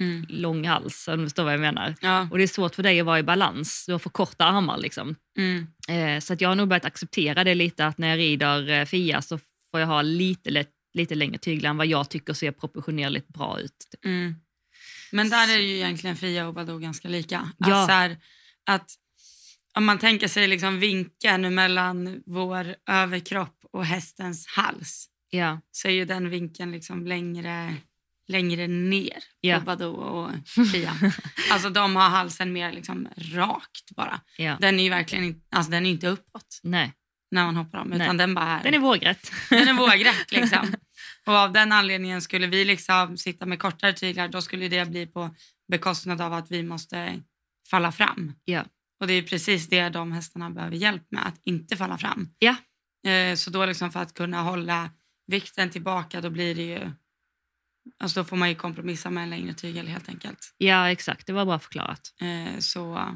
mm, 0.00 0.26
lång 0.28 0.66
hals, 0.66 1.08
om 1.08 1.18
du 1.18 1.24
förstår 1.26 1.44
vad 1.44 1.52
jag 1.52 1.60
menar. 1.60 1.94
ja, 2.00 2.28
Och 2.30 2.38
det 2.38 2.44
är 2.44 2.48
svårt 2.48 2.74
för 2.74 2.82
dig 2.82 3.00
att 3.00 3.06
vara 3.06 3.18
i 3.18 3.22
balans, 3.22 3.84
du 3.86 3.92
har 3.92 3.98
för 3.98 4.10
korta 4.10 4.44
armar 4.44 4.78
liksom. 4.78 5.16
mm, 5.38 5.66
Eh, 5.88 6.20
så 6.20 6.32
att 6.32 6.40
jag 6.40 6.48
har 6.48 6.56
nog 6.56 6.68
börjat 6.68 6.84
acceptera 6.84 7.44
det 7.44 7.54
lite 7.54 7.86
att 7.86 7.98
när 7.98 8.08
jag 8.08 8.18
rider 8.18 8.68
eh, 8.70 8.84
Fia 8.84 9.22
så 9.22 9.38
får 9.70 9.80
jag 9.80 9.86
ha 9.86 10.02
lite, 10.02 10.50
lite, 10.50 10.70
lite 10.94 11.14
längre 11.14 11.38
tyglar 11.38 11.70
än 11.70 11.76
vad 11.76 11.86
jag 11.86 12.10
tycker 12.10 12.32
ser 12.32 12.52
proportionerligt 12.52 13.28
bra 13.28 13.60
ut. 13.60 13.78
typ. 13.90 14.04
Mm. 14.04 14.34
Men 15.12 15.28
där 15.30 15.54
är 15.56 15.58
ju 15.60 15.76
egentligen 15.76 16.16
Fia 16.16 16.48
och 16.48 16.54
Badoo 16.54 16.78
ganska 16.78 17.08
lika. 17.08 17.52
Ja. 17.58 17.74
Alltså 17.74 17.92
här, 17.92 18.16
att 18.66 18.90
om 19.74 19.84
man 19.84 19.98
tänker 19.98 20.28
sig 20.28 20.48
liksom 20.48 20.78
vinkeln 20.80 21.54
mellan 21.54 22.22
vår 22.26 22.74
överkropp 22.88 23.56
och 23.72 23.86
hästens 23.86 24.46
hals 24.46 25.06
Ja, 25.30 25.60
så 25.70 25.88
är 25.88 25.92
ju 25.92 26.04
den 26.04 26.30
vinkeln 26.30 26.72
liksom 26.72 27.06
längre, 27.06 27.74
längre 28.30 28.66
ner 28.66 29.18
Ja. 29.40 29.58
på 29.58 29.64
Badoo 29.64 29.94
och 29.94 30.30
Fia. 30.72 30.92
alltså 31.50 31.70
de 31.70 31.96
har 31.96 32.08
halsen 32.08 32.52
mer 32.52 32.72
liksom 32.72 33.08
rakt 33.16 33.90
bara. 33.96 34.20
ja. 34.36 34.56
Den 34.60 34.78
är 34.80 34.84
ju 34.84 34.90
verkligen 34.90 35.24
inte, 35.24 35.40
alltså 35.56 35.70
den 35.72 35.86
är 35.86 35.90
inte 35.90 36.08
uppåt 36.08 36.60
Nej, 36.62 36.92
när 37.30 37.44
man 37.44 37.56
hoppar 37.56 37.78
dem 37.78 37.92
utan 37.92 38.06
Nej. 38.16 38.16
den 38.16 38.34
bara 38.34 38.44
är, 38.48 38.62
den 38.62 38.74
är 38.74 38.78
vågrätt. 38.78 39.32
den 39.50 39.68
är 39.68 39.72
vågrätt 39.74 40.32
liksom. 40.32 40.74
Och 41.26 41.34
av 41.34 41.52
den 41.52 41.72
anledningen 41.72 42.22
skulle 42.22 42.46
vi 42.46 42.64
liksom 42.64 43.16
sitta 43.16 43.46
med 43.46 43.58
kortare 43.58 43.92
tyglar 43.92 44.28
då 44.28 44.42
skulle 44.42 44.68
det 44.68 44.88
bli 44.90 45.06
på 45.06 45.34
bekostnad 45.72 46.20
av 46.20 46.32
att 46.32 46.50
vi 46.50 46.62
måste 46.62 47.22
falla 47.70 47.92
fram. 47.92 48.32
Ja. 48.44 48.64
Och 49.00 49.06
det 49.06 49.12
är 49.14 49.22
precis 49.22 49.68
det 49.68 49.88
de 49.88 50.12
hästarna 50.12 50.50
behöver 50.50 50.76
hjälp 50.76 51.02
med, 51.10 51.26
att 51.26 51.40
inte 51.44 51.76
falla 51.76 51.98
fram. 51.98 52.28
Ja. 52.38 52.56
Eh, 53.10 53.34
så 53.34 53.50
då 53.50 53.66
liksom 53.66 53.90
för 53.92 54.00
att 54.00 54.14
kunna 54.14 54.42
hålla 54.42 54.90
vikten 55.26 55.70
tillbaka 55.70 56.20
då 56.20 56.30
blir 56.30 56.54
det 56.54 56.62
ju, 56.62 56.90
alltså 58.00 58.20
då 58.20 58.24
får 58.24 58.36
man 58.36 58.48
ju 58.48 58.54
kompromissa 58.54 59.10
med 59.10 59.22
en 59.22 59.30
längre 59.30 59.54
tygel 59.54 59.88
helt 59.88 60.08
enkelt. 60.08 60.54
Ja, 60.58 60.90
exakt. 60.90 61.26
Det 61.26 61.32
var 61.32 61.44
bra 61.44 61.58
förklarat. 61.58 62.14
Eh, 62.20 62.58
så 62.58 63.08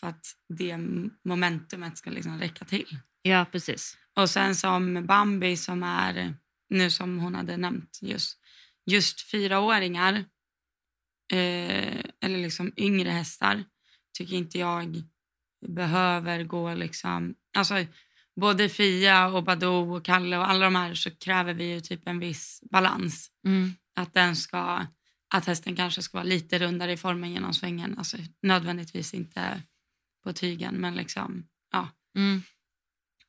för 0.00 0.06
att 0.06 0.26
det 0.48 0.78
momentumet 1.24 1.98
ska 1.98 2.10
liksom 2.10 2.38
räcka 2.38 2.64
till. 2.64 2.98
Ja, 3.22 3.46
precis. 3.52 3.96
Och 4.16 4.30
sen 4.30 4.54
som 4.54 5.06
Bambi 5.06 5.56
som 5.56 5.82
är, 5.82 6.34
nu 6.68 6.90
som 6.90 7.18
hon 7.18 7.34
hade 7.34 7.56
nämnt 7.56 7.98
just, 8.02 8.38
just 8.86 9.20
fyraåringar 9.20 10.14
eh, 11.32 12.04
eller 12.20 12.38
liksom 12.38 12.72
yngre 12.76 13.10
hästar 13.10 13.64
tycker 14.18 14.36
inte 14.36 14.58
jag 14.58 15.02
behöver 15.66 16.44
gå 16.44 16.74
liksom, 16.74 17.34
alltså 17.56 17.86
både 18.40 18.68
Fia 18.68 19.26
och 19.26 19.44
Badoo 19.44 19.96
och 19.96 20.04
Kalle 20.04 20.38
och 20.38 20.50
alla 20.50 20.64
de 20.64 20.74
här 20.74 20.94
så 20.94 21.10
kräver 21.10 21.54
vi 21.54 21.64
ju 21.64 21.80
typ 21.80 22.08
en 22.08 22.18
viss 22.18 22.62
balans. 22.70 23.30
Mm. 23.46 23.72
Att 23.94 24.14
den 24.14 24.36
ska, 24.36 24.86
att 25.34 25.46
hästen 25.46 25.76
kanske 25.76 26.02
ska 26.02 26.18
vara 26.18 26.28
lite 26.28 26.58
rundare 26.58 26.92
i 26.92 26.96
formen 26.96 27.32
genom 27.32 27.54
svängen, 27.54 27.98
alltså 27.98 28.16
nödvändigtvis 28.42 29.14
inte 29.14 29.62
på 30.22 30.32
tygen 30.32 30.74
men 30.74 30.94
liksom 30.94 31.46
ja. 31.72 31.88
Mm. 32.16 32.42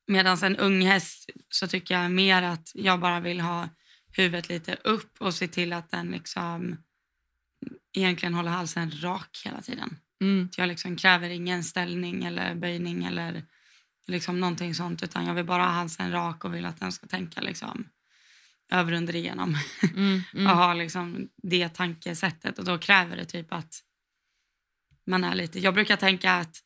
Medan 0.08 0.44
en 0.44 0.58
ung 0.58 0.86
häst 0.86 1.30
så 1.50 1.68
tycker 1.68 2.02
jag 2.02 2.12
mer 2.12 2.42
att 2.42 2.72
jag 2.74 3.00
bara 3.00 3.20
vill 3.20 3.42
ha 3.42 3.70
huvudet 4.12 4.50
lite 4.50 4.76
upp 4.84 5.22
och 5.22 5.34
se 5.34 5.48
till 5.48 5.74
att 5.74 5.92
den 5.92 6.12
liksom 6.12 6.78
egentligen 7.94 8.34
håller 8.34 8.52
halsen 8.52 8.92
rak 9.02 9.42
hela 9.46 9.62
tiden. 9.62 9.98
Mm. 10.22 10.50
Jag 10.58 10.68
liksom 10.68 10.96
kräver 10.96 11.30
ingen 11.30 11.64
ställning 11.64 12.24
eller 12.24 12.56
böjning 12.56 13.06
eller 13.06 13.44
liksom 14.08 14.40
någonting 14.40 14.76
sånt 14.76 15.04
utan 15.04 15.26
jag 15.26 15.34
vill 15.34 15.46
bara 15.46 15.64
ha 15.64 15.72
halsen 15.72 16.12
rak 16.12 16.46
och 16.46 16.54
vill 16.54 16.66
att 16.66 16.80
den 16.80 16.92
ska 16.92 17.08
tänka 17.08 17.42
liksom 17.42 17.90
över 18.72 18.92
under 18.94 19.16
igenom 19.16 19.58
Mm. 19.96 20.22
och 20.34 20.40
Mm. 20.40 20.58
ha 20.58 20.74
liksom 20.74 21.30
det 21.44 21.70
tankesättet 21.70 22.60
och 22.60 22.66
då 22.66 22.78
kräver 22.78 23.18
det 23.18 23.26
typ 23.26 23.54
att 23.54 23.82
man 25.08 25.24
är 25.24 25.36
lite, 25.36 25.60
jag 25.60 25.74
brukar 25.74 25.96
tänka 25.98 26.32
att 26.34 26.60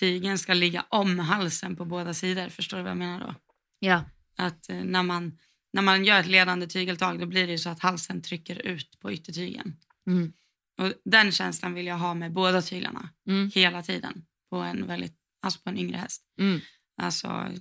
tygen 0.00 0.38
ska 0.38 0.54
ligga 0.54 0.84
om 0.88 1.18
halsen 1.18 1.76
på 1.76 1.84
båda 1.84 2.14
sidor, 2.14 2.48
förstår 2.48 2.76
du 2.76 2.82
vad 2.82 2.90
jag 2.90 2.98
menar 2.98 3.20
då? 3.20 3.34
Ja. 3.78 4.04
Att 4.36 4.68
eh, 4.68 4.84
när 4.84 5.02
man, 5.02 5.38
när 5.72 5.82
man 5.82 6.04
gör 6.04 6.20
ett 6.20 6.26
ledande 6.26 6.66
tygeltag 6.66 7.20
då 7.20 7.26
blir 7.26 7.46
det 7.46 7.58
så 7.58 7.70
att 7.70 7.80
halsen 7.80 8.22
trycker 8.22 8.66
ut 8.66 8.98
på 9.00 9.12
yttertygen. 9.12 9.76
Mm. 10.06 10.32
Och 10.78 10.92
den 11.04 11.32
känslan 11.32 11.74
vill 11.74 11.86
jag 11.86 11.98
ha 11.98 12.14
med 12.14 12.32
båda 12.32 12.62
tyglarna 12.62 13.08
Mm. 13.28 13.50
hela 13.54 13.82
tiden 13.82 14.24
på 14.50 14.56
en, 14.56 14.86
väldigt, 14.86 15.16
alltså 15.42 15.60
på 15.60 15.70
en 15.70 15.78
yngre 15.78 15.96
häst. 15.96 16.22
Mm. 16.40 16.60
Alltså, 17.02 17.52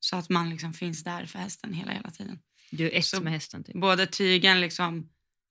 så 0.00 0.16
att 0.16 0.28
man 0.28 0.50
liksom 0.50 0.72
finns 0.72 1.04
där 1.04 1.26
för 1.26 1.38
hästen 1.38 1.72
hela, 1.74 1.92
hela 1.92 2.10
tiden. 2.10 2.38
Du 2.70 2.86
är 2.86 2.98
ett 2.98 3.04
Så- 3.04 3.20
med 3.20 3.32
hästen. 3.32 3.64
Typ. 3.64 3.74
Både 3.76 4.06
tygen 4.06 4.60
liksom 4.60 5.08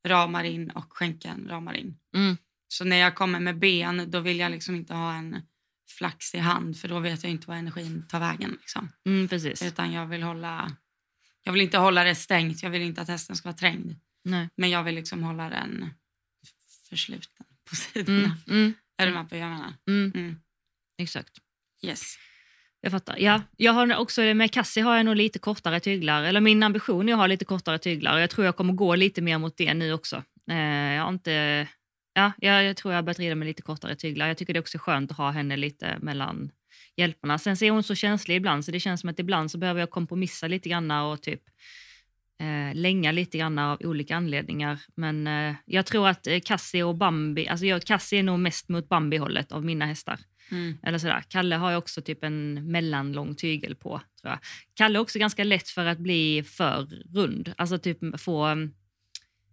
ramar 0.08 0.44
in 0.44 0.70
och 0.70 0.94
skänken 0.98 1.48
ramar 1.50 1.74
in. 1.74 1.98
Mm. 2.16 2.38
Så 2.68 2.84
när 2.86 2.98
jag 2.98 3.16
kommer 3.16 3.40
med 3.40 3.60
ben 3.60 4.12
då 4.12 4.20
vill 4.20 4.40
jag 4.40 4.52
liksom 4.52 4.76
inte 4.76 4.94
ha 4.94 5.14
en 5.14 5.42
flax 5.98 6.36
i 6.36 6.38
hand 6.38 6.78
för 6.80 6.88
då 6.88 7.00
vet 7.00 7.24
jag 7.24 7.32
inte 7.32 7.48
var 7.48 7.56
energin 7.56 8.08
tar 8.10 8.20
vägen. 8.20 8.58
Liksom. 8.62 8.92
Mm, 9.06 9.28
precis. 9.28 9.62
Utan 9.64 9.92
jag 9.92 10.08
vill 10.08 10.24
hålla, 10.24 10.76
jag 11.44 11.54
vill 11.54 11.62
inte 11.62 11.78
hålla 11.78 12.04
det 12.04 12.16
stängt, 12.16 12.64
jag 12.64 12.70
vill 12.70 12.82
inte 12.82 13.02
att 13.02 13.08
hästen 13.08 13.36
ska 13.36 13.50
vara 13.50 13.58
trängd. 13.58 13.96
Nej. 14.24 14.50
Men 14.56 14.70
jag 14.70 14.84
vill 14.84 14.96
liksom 14.96 15.24
hålla 15.24 15.50
den 15.50 15.94
försluten 16.90 17.46
på 17.70 17.76
sidorna. 17.76 18.18
Mm. 18.18 18.32
Mm. 18.48 18.74
Är 18.98 19.08
du 19.08 19.14
med 19.14 19.30
på 19.30 19.36
vad 19.36 19.44
jag 19.44 19.50
menar? 19.50 19.74
Mm. 19.88 20.12
Mm. 20.16 20.36
Exakt. 20.98 21.38
Yes. 21.82 22.16
Jag 22.82 22.92
fattar. 22.92 23.16
Ja, 23.18 23.42
jag 23.58 23.74
har 23.74 23.98
också, 23.98 24.22
med 24.22 24.52
Cassie 24.52 24.84
har 24.84 24.98
jag 24.98 25.06
nog 25.06 25.16
lite 25.16 25.40
kortare 25.40 25.80
tyglar. 25.80 26.24
Eller 26.24 26.42
min 26.42 26.64
ambition 26.64 27.10
är 27.10 27.14
att 27.14 27.20
ha 27.20 27.28
lite 27.28 27.46
kortare 27.46 27.78
tyglar. 27.78 28.18
Jag 28.18 28.30
tror 28.30 28.46
jag 28.46 28.56
kommer 28.56 28.74
gå 28.74 28.96
lite 28.96 29.22
mer 29.22 29.38
mot 29.38 29.58
det 29.58 29.74
nu 29.74 29.94
också. 29.94 30.24
Eh, 30.52 30.58
jag 30.94 31.04
har 31.04 31.10
inte... 31.10 31.68
Ja, 32.14 32.34
jag, 32.40 32.78
tror 32.78 32.94
jag 32.94 32.98
har 32.98 33.04
börjat 33.04 33.20
rida 33.20 33.36
med 33.36 33.46
lite 33.46 33.62
kortare 33.62 33.96
tyglar. 33.96 34.28
Jag 34.28 34.38
tycker 34.38 34.54
det 34.54 34.58
är 34.58 34.62
också 34.62 34.78
skönt 34.78 35.12
att 35.12 35.18
ha 35.18 35.32
henne 35.32 35.58
lite 35.58 35.98
mellan 36.00 36.52
hjälparna. 36.98 37.38
Sen 37.38 37.58
så 37.58 37.66
är 37.66 37.72
hon 37.72 37.84
så 37.84 37.96
känslig 37.96 38.36
ibland 38.36 38.66
så 38.66 38.72
det 38.72 38.80
känns 38.80 39.02
som 39.02 39.10
att 39.10 39.20
ibland 39.20 39.52
så 39.52 39.58
behöver 39.58 39.80
jag 39.80 39.90
kompromissa 39.90 40.48
lite 40.48 40.70
grann 40.70 40.92
och 40.92 41.22
typ 41.22 41.42
eh, 42.40 42.76
länga 42.76 43.12
lite 43.12 43.38
grann 43.38 43.60
av 43.60 43.78
olika 43.84 44.16
anledningar. 44.16 44.80
Men 44.96 45.28
eh, 45.28 45.56
jag 45.66 45.86
tror 45.86 46.08
att 46.08 46.28
eh, 46.28 46.40
Cassie 46.40 46.84
och 46.84 46.96
Bambi, 46.96 47.48
alltså 47.48 47.66
jag, 47.66 47.84
Cassie 47.84 48.20
är 48.20 48.24
nog 48.24 48.40
mest 48.40 48.70
mot 48.70 48.90
Bambi-hållet 48.90 49.52
av 49.52 49.66
mina 49.66 49.86
hästar. 49.86 50.20
Mm. 50.52 50.78
Eller 50.84 50.98
sådär. 50.98 51.24
Kalle 51.30 51.56
har 51.56 51.76
också 51.76 52.02
typ 52.02 52.24
en 52.24 52.72
mellanlång 52.72 53.36
tygel 53.36 53.76
på. 53.76 54.02
Tror 54.22 54.32
jag. 54.32 54.40
Kalle 54.74 54.98
är 55.00 55.02
också 55.02 55.20
ganska 55.20 55.44
lätt 55.44 55.70
för 55.70 55.86
att 55.86 56.00
bli 56.00 56.44
för 56.44 56.86
rund. 57.14 57.54
Alltså 57.58 57.78
typ 57.78 57.98
få 58.22 58.44
mm, 58.44 58.72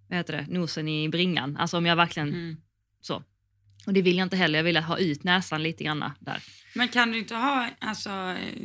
vad 0.09 0.17
heter 0.19 0.33
det, 0.37 0.47
nosen 0.59 0.89
i 0.89 1.09
bringan. 1.09 1.57
Alltså 1.57 1.77
om 1.79 1.87
jag 1.87 1.97
verkligen 1.97 2.29
Mm. 2.29 2.57
så. 3.01 3.23
Och 3.87 3.93
det 3.93 4.03
vill 4.03 4.17
jag 4.17 4.25
inte 4.27 4.37
heller. 4.37 4.59
Jag 4.59 4.65
vill 4.65 4.77
ha 4.77 4.99
ut 4.99 5.25
näsan 5.25 5.63
lite 5.63 5.85
grann 5.85 6.05
där. 6.21 6.43
Men 6.75 6.89
kan 6.89 7.13
du 7.13 7.19
inte 7.19 7.35
ha, 7.35 7.69
alltså, 7.79 8.11
eh, 8.11 8.63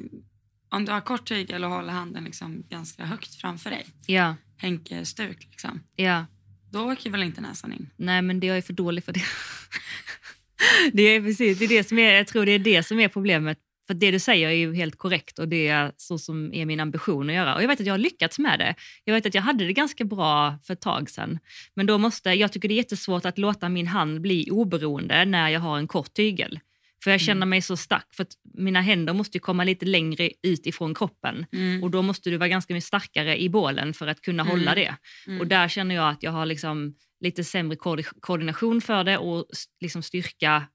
om 0.69 0.85
du 0.85 0.91
har 0.91 1.01
kort 1.01 1.27
tygel 1.27 1.63
och 1.63 1.69
håller 1.69 1.93
handen 1.93 2.23
liksom 2.23 2.63
ganska 2.69 3.05
högt 3.05 3.35
framför 3.35 3.69
dig, 3.69 3.85
Ja, 4.07 4.35
Henke-stuk 4.57 5.47
liksom, 5.51 5.83
ja. 5.95 6.25
då 6.69 6.91
åker 6.91 7.09
väl 7.09 7.23
inte 7.23 7.41
näsan 7.41 7.73
in? 7.73 7.89
Nej, 7.95 8.21
men 8.21 8.39
det 8.39 8.47
jag 8.47 8.57
är 8.57 8.61
för 8.61 8.73
dålig 8.73 9.03
för 9.03 9.13
det. 9.13 9.23
det 10.93 11.03
är 11.03 11.21
precis, 11.21 11.59
det 11.59 11.65
är 11.65 11.69
det 11.69 11.83
som 11.87 11.99
är, 11.99 12.13
jag 12.13 12.27
tror 12.27 12.45
det 12.45 12.51
är 12.51 12.59
det 12.59 12.83
som 12.83 12.99
är 12.99 13.07
problemet. 13.07 13.57
För 13.87 13.93
det 13.93 14.11
du 14.11 14.19
säger 14.19 14.47
är 14.47 14.53
ju 14.53 14.73
helt 14.75 14.97
korrekt 14.97 15.39
och 15.39 15.47
det 15.47 15.67
är 15.67 15.91
så 15.97 16.17
som 16.17 16.53
är 16.53 16.65
min 16.65 16.79
ambition 16.79 17.29
att 17.29 17.35
göra. 17.35 17.55
Och 17.55 17.63
jag 17.63 17.67
vet 17.67 17.79
att 17.79 17.85
jag 17.85 17.93
har 17.93 17.97
lyckats 17.97 18.39
med 18.39 18.59
det. 18.59 18.75
Jag 19.03 19.13
vet 19.13 19.25
att 19.25 19.35
jag 19.35 19.41
hade 19.41 19.65
det 19.65 19.73
ganska 19.73 20.03
bra 20.03 20.59
för 20.63 20.73
ett 20.73 20.81
tag 20.81 21.09
sedan. 21.09 21.39
Men 21.73 21.85
då 21.85 21.97
måste, 21.97 22.29
jag 22.29 22.51
tycker 22.51 22.67
det 22.67 22.73
är 22.73 22.77
jättesvårt 22.77 23.25
att 23.25 23.37
låta 23.37 23.69
min 23.69 23.87
hand 23.87 24.21
bli 24.21 24.47
oberoende 24.51 25.25
när 25.25 25.49
jag 25.49 25.59
har 25.59 25.77
en 25.77 25.87
kort 25.87 26.13
tygel. 26.13 26.59
För 27.03 27.11
jag 27.11 27.21
känner 27.21 27.45
mig 27.45 27.61
så 27.61 27.77
stark, 27.77 28.13
för 28.13 28.25
mina 28.53 28.81
händer 28.81 29.13
måste 29.13 29.37
ju 29.37 29.39
komma 29.41 29.63
lite 29.63 29.85
längre 29.85 30.29
ut 30.43 30.65
ifrån 30.65 30.95
kroppen. 30.95 31.45
Mm. 31.53 31.83
Och 31.83 31.91
då 31.91 32.01
måste 32.01 32.29
du 32.29 32.37
vara 32.37 32.49
ganska 32.49 32.73
mycket 32.73 32.87
starkare 32.87 33.41
i 33.41 33.49
bålen 33.49 33.93
för 33.93 34.07
att 34.07 34.21
kunna 34.21 34.43
Mm. 34.43 34.51
hålla 34.51 34.75
det. 34.75 34.95
Mm. 35.27 35.39
Och 35.41 35.47
där 35.47 35.67
känner 35.67 35.95
jag 35.95 36.09
att 36.09 36.23
jag 36.23 36.31
har 36.31 36.45
liksom 36.45 36.95
lite 37.21 37.43
sämre 37.43 37.77
koordi- 37.77 38.19
koordination 38.19 38.81
för 38.81 39.03
det 39.03 39.17
och 39.17 39.45
liksom 39.81 40.03
styrka, 40.03 40.67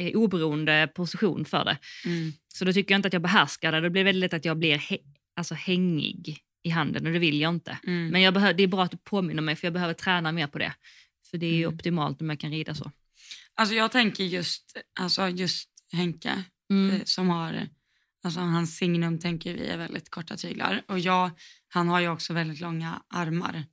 eh, 0.00 0.12
oberoende 0.16 0.88
position 0.94 1.44
för 1.44 1.64
det. 1.64 1.78
Mm. 2.04 2.32
Så 2.48 2.64
då 2.64 2.72
tycker 2.72 2.94
jag 2.94 2.98
inte 2.98 3.06
att 3.06 3.12
jag 3.12 3.22
behärskar 3.22 3.72
det. 3.72 3.80
Det 3.80 3.90
blir 3.90 4.04
väldigt 4.04 4.20
lätt 4.20 4.34
att 4.34 4.44
jag 4.44 4.58
blir 4.58 4.78
hä- 4.78 4.98
alltså 5.36 5.54
hängig 5.54 6.38
i 6.62 6.70
handen 6.70 7.06
och 7.06 7.12
det 7.12 7.18
vill 7.18 7.40
jag 7.40 7.54
inte. 7.54 7.78
Mm. 7.86 8.08
Men 8.08 8.22
jag 8.22 8.34
det 8.56 8.62
är 8.62 8.66
bra 8.66 8.82
att 8.84 8.90
du 8.90 8.96
påminner 8.96 9.42
mig 9.42 9.56
för 9.56 9.66
jag 9.66 9.72
behöver 9.74 9.94
träna 9.94 10.32
mer 10.32 10.46
på 10.46 10.58
det. 10.58 10.74
För 11.30 11.38
det 11.38 11.46
är 11.46 11.54
ju 11.54 11.62
Mm. 11.64 11.74
optimalt 11.74 12.20
om 12.20 12.30
jag 12.30 12.40
kan 12.40 12.50
rida 12.50 12.74
så. 12.74 12.90
Alltså 13.54 13.74
jag 13.74 13.92
tänker 13.92 14.24
just, 14.24 14.76
alltså 15.00 15.28
just 15.28 15.68
Henke 15.92 16.44
Mm. 16.70 16.90
eh, 16.96 17.02
som 17.04 17.28
har, 17.28 17.68
alltså 18.24 18.40
hans 18.40 18.76
signum 18.76 19.18
tänker 19.18 19.54
vi 19.54 19.66
är 19.66 19.76
väldigt 19.78 20.10
korta 20.10 20.36
tyglar. 20.36 20.82
Och 20.88 20.98
jag, 20.98 21.30
han 21.68 21.88
har 21.88 22.00
ju 22.00 22.08
också 22.08 22.32
väldigt 22.32 22.60
långa 22.60 23.02
armar. 23.08 23.64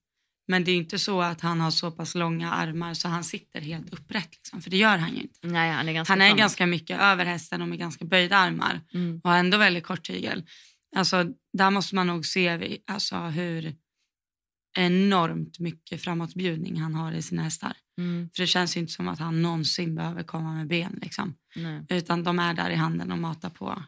Men 0.47 0.63
det 0.63 0.71
är 0.71 0.75
inte 0.75 0.99
så 0.99 1.21
att 1.21 1.41
han 1.41 1.61
har 1.61 1.71
så 1.71 1.91
pass 1.91 2.15
långa 2.15 2.51
armar 2.51 2.93
så 2.93 3.07
han 3.07 3.23
sitter 3.23 3.61
helt 3.61 3.93
upprätt. 3.93 4.31
Liksom, 4.31 4.61
för 4.61 4.69
det 4.69 4.77
gör 4.77 4.97
han 4.97 5.15
ju 5.15 5.21
inte. 5.21 5.47
Nej, 5.47 5.71
han 5.71 5.89
är 5.89 5.93
ganska 5.93 6.13
Han 6.13 6.21
är 6.21 6.35
ganska 6.35 6.65
mycket 6.65 6.99
över 7.01 7.25
hästen 7.25 7.61
och 7.61 7.67
med 7.67 7.79
ganska 7.79 8.05
böjda 8.05 8.37
armar 8.37 8.81
Mm. 8.93 9.21
och 9.23 9.29
har 9.29 9.37
ändå 9.37 9.57
väldigt 9.57 9.83
kort 9.83 10.03
tygel. 10.07 10.43
Alltså, 10.95 11.25
där 11.53 11.69
måste 11.71 11.95
man 11.95 12.07
nog 12.07 12.25
se 12.25 12.77
alltså, 12.87 13.17
hur 13.17 13.75
enormt 14.77 15.59
mycket 15.59 16.01
framåtbjudning 16.01 16.81
han 16.81 16.95
har 16.95 17.11
i 17.11 17.21
sina 17.21 17.43
hästar. 17.43 17.73
Mm. 17.97 18.29
För 18.35 18.43
det 18.43 18.47
känns 18.47 18.77
ju 18.77 18.81
inte 18.81 18.93
som 18.93 19.07
att 19.07 19.19
han 19.19 19.41
någonsin 19.41 19.95
behöver 19.95 20.23
komma 20.23 20.53
med 20.53 20.67
ben. 20.67 20.99
Liksom. 21.01 21.35
Nej. 21.55 21.85
Utan 21.89 22.23
de 22.23 22.39
är 22.39 22.53
där 22.53 22.69
i 22.69 22.75
handen 22.75 23.11
och 23.11 23.17
matar 23.17 23.49
på 23.49 23.83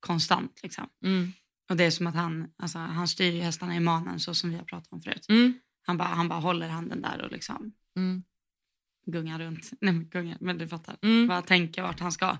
konstant. 0.00 0.60
Liksom. 0.62 0.86
Mm. 1.04 1.32
Och 1.70 1.76
det 1.76 1.84
är 1.84 1.90
som 1.90 2.06
att 2.06 2.14
han, 2.14 2.46
alltså, 2.62 2.78
han 2.78 3.08
styr 3.08 3.40
hästarna 3.42 3.76
i 3.76 3.80
manen 3.80 4.20
så 4.20 4.34
som 4.34 4.50
vi 4.50 4.56
har 4.56 4.64
pratat 4.64 4.92
om 4.92 5.02
förut. 5.02 5.26
Mm. 5.28 5.54
Han 5.86 5.96
bara, 5.96 6.08
han 6.08 6.28
bara 6.28 6.40
håller 6.40 6.68
handen 6.68 7.02
där 7.02 7.22
och 7.24 7.32
liksom 7.32 7.72
Mm. 7.96 8.22
gungar 9.06 9.38
runt. 9.38 9.70
Nej 9.80 9.92
men 9.94 10.08
gungar, 10.08 10.36
men 10.40 10.58
du 10.58 10.68
fattar. 10.68 10.96
Mm. 11.02 11.28
Bara 11.28 11.42
tänker 11.42 11.82
vart 11.82 12.00
han 12.00 12.12
ska. 12.12 12.30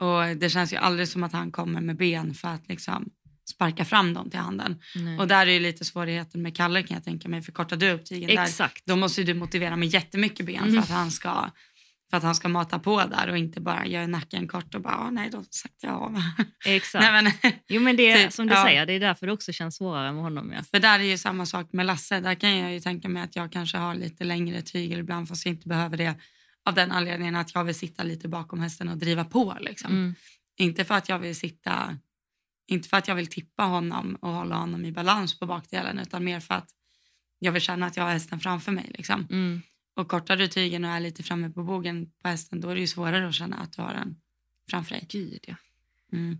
Och 0.00 0.36
det 0.36 0.50
känns 0.50 0.72
ju 0.72 0.76
aldrig 0.76 1.08
som 1.08 1.22
att 1.22 1.32
han 1.32 1.52
kommer 1.52 1.80
med 1.80 1.96
ben 1.96 2.34
för 2.34 2.48
att 2.48 2.68
liksom 2.68 3.10
sparka 3.50 3.84
fram 3.84 4.14
dem 4.14 4.30
till 4.30 4.38
handen. 4.40 4.80
Nej. 4.96 5.18
Och 5.18 5.28
där 5.28 5.46
är 5.46 5.50
ju 5.50 5.60
lite 5.60 5.84
svårigheten 5.84 6.42
med 6.42 6.56
Kalle 6.56 6.82
kan 6.82 6.94
jag 6.94 7.04
tänka 7.04 7.28
mig. 7.28 7.42
För 7.42 7.52
kortar 7.52 7.76
du 7.76 7.90
upp 7.90 8.06
tygen 8.06 8.36
där, 8.36 8.42
Exakt. 8.42 8.86
då 8.86 8.96
måste 8.96 9.22
du 9.22 9.34
motivera 9.34 9.76
med 9.76 9.88
jättemycket 9.88 10.46
ben 10.46 10.62
Mm. 10.62 10.72
för 10.74 10.80
att 10.82 10.98
han 10.98 11.10
ska 11.10 11.50
för 12.12 12.16
att 12.16 12.22
han 12.22 12.34
ska 12.34 12.48
mata 12.48 12.78
på 12.78 13.04
där 13.04 13.28
och 13.30 13.38
inte 13.38 13.60
bara 13.60 13.86
göra 13.86 14.06
nacken 14.06 14.48
kort 14.48 14.74
och 14.74 14.80
bara, 14.80 14.96
"Ah, 14.96 15.10
nej 15.10 15.30
då 15.30 15.44
sätter 15.44 15.88
jag 15.88 15.96
av. 16.02 16.22
Exakt. 16.66 17.04
nej, 17.12 17.22
men, 17.22 17.52
Jo 17.68 17.80
men 17.82 17.96
det 17.96 18.10
är 18.10 18.24
Typ, 18.24 18.32
som 18.32 18.46
du 18.46 18.54
ja. 18.54 18.64
säger, 18.64 18.86
det 18.86 18.92
är 18.92 19.00
därför 19.00 19.26
det 19.26 19.32
också 19.32 19.52
känns 19.52 19.76
svårare 19.76 20.12
med 20.12 20.22
honom. 20.22 20.52
Ja. 20.52 20.62
för 20.70 20.78
där 20.78 20.98
är 20.98 21.04
ju 21.04 21.18
samma 21.18 21.46
sak 21.46 21.72
med 21.72 21.86
Lasse. 21.86 22.20
Där 22.20 22.34
kan 22.34 22.56
jag 22.58 22.72
ju 22.72 22.80
tänka 22.80 23.08
mig 23.08 23.22
att 23.22 23.36
jag 23.36 23.52
kanske 23.52 23.78
har 23.78 23.94
lite 23.94 24.24
längre 24.24 24.62
tygel 24.62 24.98
ibland 25.00 25.28
fast 25.28 25.46
jag 25.46 25.54
inte 25.54 25.68
behöver 25.68 25.96
det 25.96 26.14
av 26.68 26.74
den 26.74 26.92
anledningen 26.92 27.36
att 27.36 27.54
jag 27.54 27.64
vill 27.64 27.74
sitta 27.74 28.02
lite 28.02 28.28
bakom 28.28 28.60
hästen 28.60 28.88
och 28.88 28.96
driva 28.96 29.24
på. 29.24 29.56
Liksom. 29.60 29.92
Mm. 29.92 30.14
Inte 30.58 30.84
för 30.84 30.94
att 30.94 31.08
jag 31.08 31.18
vill 31.18 31.36
sitta, 31.36 31.96
inte 32.68 32.88
för 32.88 32.96
att 32.96 33.08
jag 33.08 33.14
vill 33.14 33.26
tippa 33.26 33.62
honom 33.62 34.14
och 34.20 34.30
hålla 34.30 34.56
honom 34.56 34.84
i 34.84 34.92
balans 34.92 35.38
på 35.38 35.46
bakdelen 35.46 35.98
utan 35.98 36.24
mer 36.24 36.40
för 36.40 36.54
att 36.54 36.68
jag 37.38 37.52
vill 37.52 37.62
känna 37.62 37.86
att 37.86 37.96
jag 37.96 38.04
har 38.04 38.12
hästen 38.12 38.40
framför 38.40 38.72
mig. 38.72 38.90
Liksom. 38.94 39.26
Mm. 39.30 39.62
Och 39.94 40.08
kortar 40.08 40.36
du 40.36 40.48
tygen 40.48 40.84
och 40.84 40.90
är 40.90 41.00
lite 41.00 41.22
framme 41.22 41.50
på 41.50 41.62
bogen 41.62 42.10
på 42.22 42.28
hästen 42.28 42.60
då 42.60 42.68
är 42.68 42.74
det 42.74 42.80
ju 42.80 42.86
svårare 42.86 43.28
att 43.28 43.34
känna 43.34 43.56
att 43.56 43.72
du 43.72 43.82
har 43.82 43.94
den 43.94 44.20
framför 44.70 44.90
dig. 44.94 45.06
Gud 45.10 45.44
ja. 45.46 45.54
Mm. 46.12 46.38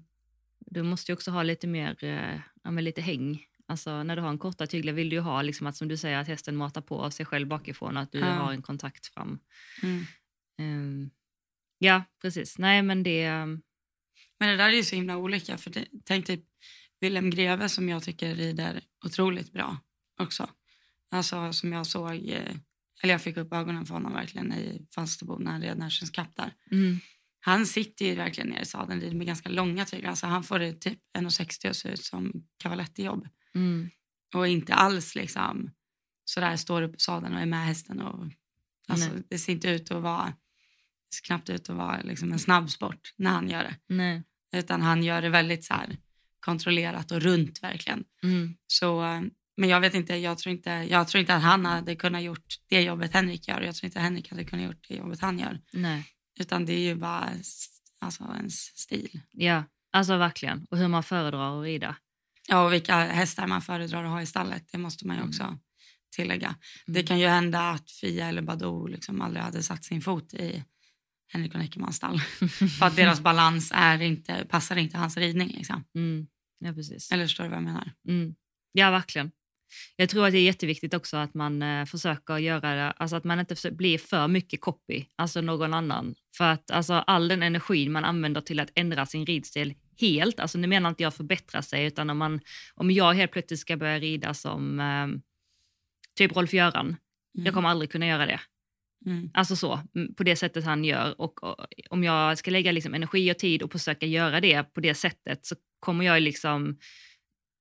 Du 0.59 0.83
måste 0.83 1.13
ju 1.13 1.15
också 1.17 1.31
ha 1.31 1.43
lite 1.43 1.67
mer, 1.67 2.05
eh, 2.05 2.41
ja, 2.63 2.71
men 2.71 2.85
lite 2.85 3.01
häng. 3.01 3.47
Alltså 3.67 4.03
när 4.03 4.17
du 4.17 4.23
har 4.23 4.29
en 4.29 4.39
korta 4.39 4.67
tygla 4.67 4.93
vill 4.93 5.09
du 5.09 5.17
ju 5.17 5.21
ha 5.23 5.43
liksom 5.43 5.67
att 5.67 5.77
som 5.77 5.89
du 5.89 5.97
säger 5.97 6.19
att 6.19 6.29
hästen 6.29 6.57
matar 6.57 6.81
på 6.81 7.11
sig 7.11 7.27
själv 7.27 7.49
bakifrån 7.49 7.97
och 7.97 8.03
att 8.03 8.13
du 8.13 8.19
Ja. 8.19 8.27
har 8.27 8.53
en 8.53 8.63
kontakt 8.63 9.07
fram. 9.07 9.39
Mm. 9.83 10.05
Ehm, 10.59 11.11
ja, 11.79 12.05
precis. 12.23 12.59
Nej 12.59 12.83
men 12.83 13.03
det... 13.03 13.23
ehm, 13.25 13.63
Men 14.39 14.49
det 14.49 14.57
där 14.57 14.69
är 14.69 14.73
ju 14.73 14.85
så 14.85 14.97
himla 14.97 15.17
olika. 15.17 15.59
För 15.59 15.71
det, 15.71 15.87
tänk 16.05 16.27
typ 16.27 16.45
Willem 17.01 17.31
Greve 17.31 17.69
som 17.69 17.89
jag 17.89 18.03
tycker 18.03 18.35
rider 18.35 18.81
otroligt 19.05 19.53
bra 19.53 19.77
också. 20.21 20.51
Alltså 21.11 21.53
som 21.53 21.73
jag 21.73 21.87
såg, 21.87 22.29
eh, 22.29 22.57
eller 23.03 23.15
jag 23.15 23.23
fick 23.23 23.37
upp 23.37 23.53
ögonen 23.53 23.87
för 23.87 23.95
honom 23.95 24.13
verkligen 24.13 24.53
i 24.53 24.87
Falsterbo 24.95 25.39
när 25.39 25.51
han 25.51 25.63
red 25.63 25.79
Nations 25.79 26.11
Cup 26.11 26.37
där. 26.37 26.55
Mm, 26.71 26.99
Han 27.41 27.67
sitter 27.67 28.05
ju 28.05 28.15
verkligen 28.15 28.51
ner 28.51 28.61
i 28.61 28.65
sadeln 28.67 29.01
rider 29.01 29.17
med 29.17 29.27
ganska 29.27 29.49
långa 29.49 29.85
tyglar. 29.85 30.11
Alltså 30.11 30.27
han 30.27 30.43
får 30.45 30.59
det 30.59 30.73
typ 30.73 30.99
1,60 31.19 31.69
och 31.69 31.77
ser 31.77 31.89
ut 31.91 32.05
som 32.05 32.33
cavaletti-jobb. 32.59 33.29
mm, 33.55 33.91
Och 34.35 34.49
inte 34.49 34.75
alls 34.75 35.15
liksom 35.15 35.71
sådär 36.25 36.57
står 36.57 36.83
upp 36.83 36.95
i 36.97 36.99
sadeln 37.01 37.35
och 37.35 37.41
är 37.41 37.47
med 37.47 37.67
hästen. 37.67 38.01
Och, 38.01 38.27
alltså, 38.89 39.09
Nej. 39.13 39.23
det 39.31 39.39
ser 39.39 39.53
inte 39.53 39.69
ut 39.71 39.91
att 39.91 40.03
vara, 40.03 40.33
knappt 41.27 41.51
ut 41.51 41.71
att 41.71 41.77
vara 41.77 42.03
liksom 42.03 42.33
en 42.33 42.39
snabb 42.39 42.71
sport 42.71 43.15
när 43.17 43.31
han 43.31 43.51
gör 43.51 43.63
det. 43.63 43.77
nej. 43.95 44.23
Utan 44.55 44.83
han 44.83 45.03
gör 45.03 45.23
det 45.23 45.29
väldigt 45.29 45.65
så 45.65 45.75
här 45.75 45.97
kontrollerat 46.41 47.11
och 47.13 47.21
runt 47.23 47.63
verkligen. 47.63 48.05
Mm, 48.23 48.55
Så, 48.67 49.03
men 49.57 49.69
jag 49.69 49.81
vet 49.81 49.95
inte, 49.95 50.17
jag 50.17 50.39
tror 50.39 50.55
inte, 50.55 50.71
jag 50.71 51.09
tror 51.09 51.21
inte 51.21 51.35
att 51.35 51.43
han 51.43 51.67
hade 51.67 51.97
kunnat 51.97 52.23
gjort 52.23 52.47
det 52.69 52.83
jobbet 52.83 53.13
Henrik 53.15 53.49
gör. 53.49 53.61
Jag 53.61 53.75
tror 53.75 53.87
inte 53.87 53.99
att 53.99 54.05
Henrik 54.05 54.31
hade 54.31 54.45
kunnat 54.45 54.65
gjort 54.65 54.89
det 54.89 54.95
jobbet 54.95 55.21
han 55.21 55.39
gör. 55.39 55.61
nej. 55.73 56.05
Utan 56.41 56.65
det 56.67 56.73
är 56.73 56.79
ju 56.81 56.95
bara 56.95 57.29
alltså, 58.01 58.25
ens 58.37 58.55
stil. 58.79 59.21
Ja, 59.33 59.65
alltså 59.93 60.17
verkligen. 60.17 60.67
Och 60.71 60.79
hur 60.79 60.89
man 60.89 61.03
föredrar 61.03 61.59
att 61.61 61.65
rida. 61.65 61.97
Ja, 62.49 62.65
och 62.65 62.73
vilka 62.73 62.97
hästar 62.97 63.47
man 63.47 63.63
föredrar 63.63 64.05
att 64.05 64.11
ha 64.11 64.23
i 64.23 64.27
stallet, 64.27 64.69
det 64.73 64.79
måste 64.79 65.07
man 65.07 65.17
ju 65.17 65.21
Mm. 65.21 65.29
också 65.31 65.59
tillägga. 66.17 66.47
Mm. 66.47 66.59
Det 66.87 67.03
kan 67.03 67.19
ju 67.21 67.27
hända 67.27 67.71
att 67.71 67.91
Fia 67.91 68.29
eller 68.29 68.43
Badou 68.43 68.87
liksom 68.87 69.21
aldrig 69.21 69.43
hade 69.45 69.63
satt 69.63 69.85
sin 69.85 70.01
fot 70.03 70.35
i 70.35 70.65
Henrik 71.33 71.55
och 71.55 71.61
Neckermans 71.61 71.97
stall. 71.97 72.21
För 72.79 72.87
att 72.87 72.97
deras 72.97 73.21
balans 73.21 73.73
är 73.75 74.03
inte, 74.03 74.45
passar 74.49 74.77
inte 74.77 74.99
hans 74.99 75.17
ridning. 75.17 75.49
Liksom. 75.49 75.85
Mm, 75.95 76.27
ja, 76.59 76.73
precis. 76.73 77.13
Eller 77.13 77.25
förstår 77.25 77.45
du 77.45 77.51
vad 77.51 77.57
jag 77.59 77.65
menar? 77.65 77.93
Mm. 78.09 78.35
Ja, 78.73 78.91
verkligen. 78.91 79.31
Jag 79.97 80.09
tror 80.09 80.27
att 80.27 80.33
det 80.33 80.39
är 80.39 80.43
jätteviktigt 80.43 80.95
också 80.95 81.17
att 81.17 81.35
man 81.35 81.63
eh, 81.63 81.85
försöker 81.85 82.39
göra 82.39 82.75
det, 82.75 82.91
alltså 82.91 83.17
att 83.17 83.25
man 83.25 83.41
inte 83.41 83.55
försöker 83.55 83.77
bli 83.77 83.99
för 83.99 84.29
mycket 84.29 84.61
copy, 84.61 85.05
alltså 85.17 85.41
någon 85.41 85.75
annan. 85.75 86.15
För 86.37 86.45
att 86.45 86.71
alltså, 86.71 86.95
all 86.95 87.29
den 87.29 87.43
energin 87.43 87.93
man 87.93 88.05
använder 88.05 88.41
till 88.41 88.61
att 88.61 88.71
ändra 88.75 89.07
sin 89.07 89.27
ridstil 89.27 89.75
helt, 90.01 90.41
alltså 90.41 90.59
nu 90.59 90.67
menar 90.67 90.89
inte 90.89 91.03
jag 91.03 91.15
förbättra 91.15 91.63
sig, 91.63 91.87
utan 91.87 92.11
om, 92.11 92.19
man, 92.19 92.41
om 92.75 92.91
jag 92.91 93.13
helt 93.15 93.33
plötsligt 93.33 93.61
ska 93.61 93.77
börja 93.77 93.99
rida 93.99 94.35
som 94.35 94.81
eh, 94.81 95.07
typ 96.19 96.37
Rolf-Göran, 96.37 96.97
Mm. 97.35 97.47
jag 97.47 97.55
kommer 97.55 97.69
aldrig 97.69 97.93
kunna 97.93 98.07
göra 98.07 98.27
det. 98.27 98.41
Mm. 99.07 99.31
Alltså 99.35 99.57
så, 99.57 99.81
mm, 99.95 100.15
på 100.15 100.23
det 100.23 100.37
sättet 100.37 100.65
han 100.65 100.85
gör. 100.85 101.21
Och, 101.21 101.45
och 101.45 101.67
om 101.91 102.05
jag 102.05 102.39
ska 102.39 102.51
lägga 102.51 102.73
liksom 102.73 102.95
energi 102.95 103.33
och 103.33 103.39
tid 103.39 103.63
och 103.63 103.73
försöka 103.73 104.07
göra 104.07 104.41
det 104.41 104.63
på 104.63 104.81
det 104.81 104.95
sättet 104.95 105.47
så 105.47 105.57
kommer 105.81 106.05
jag 106.05 106.23
liksom... 106.23 106.79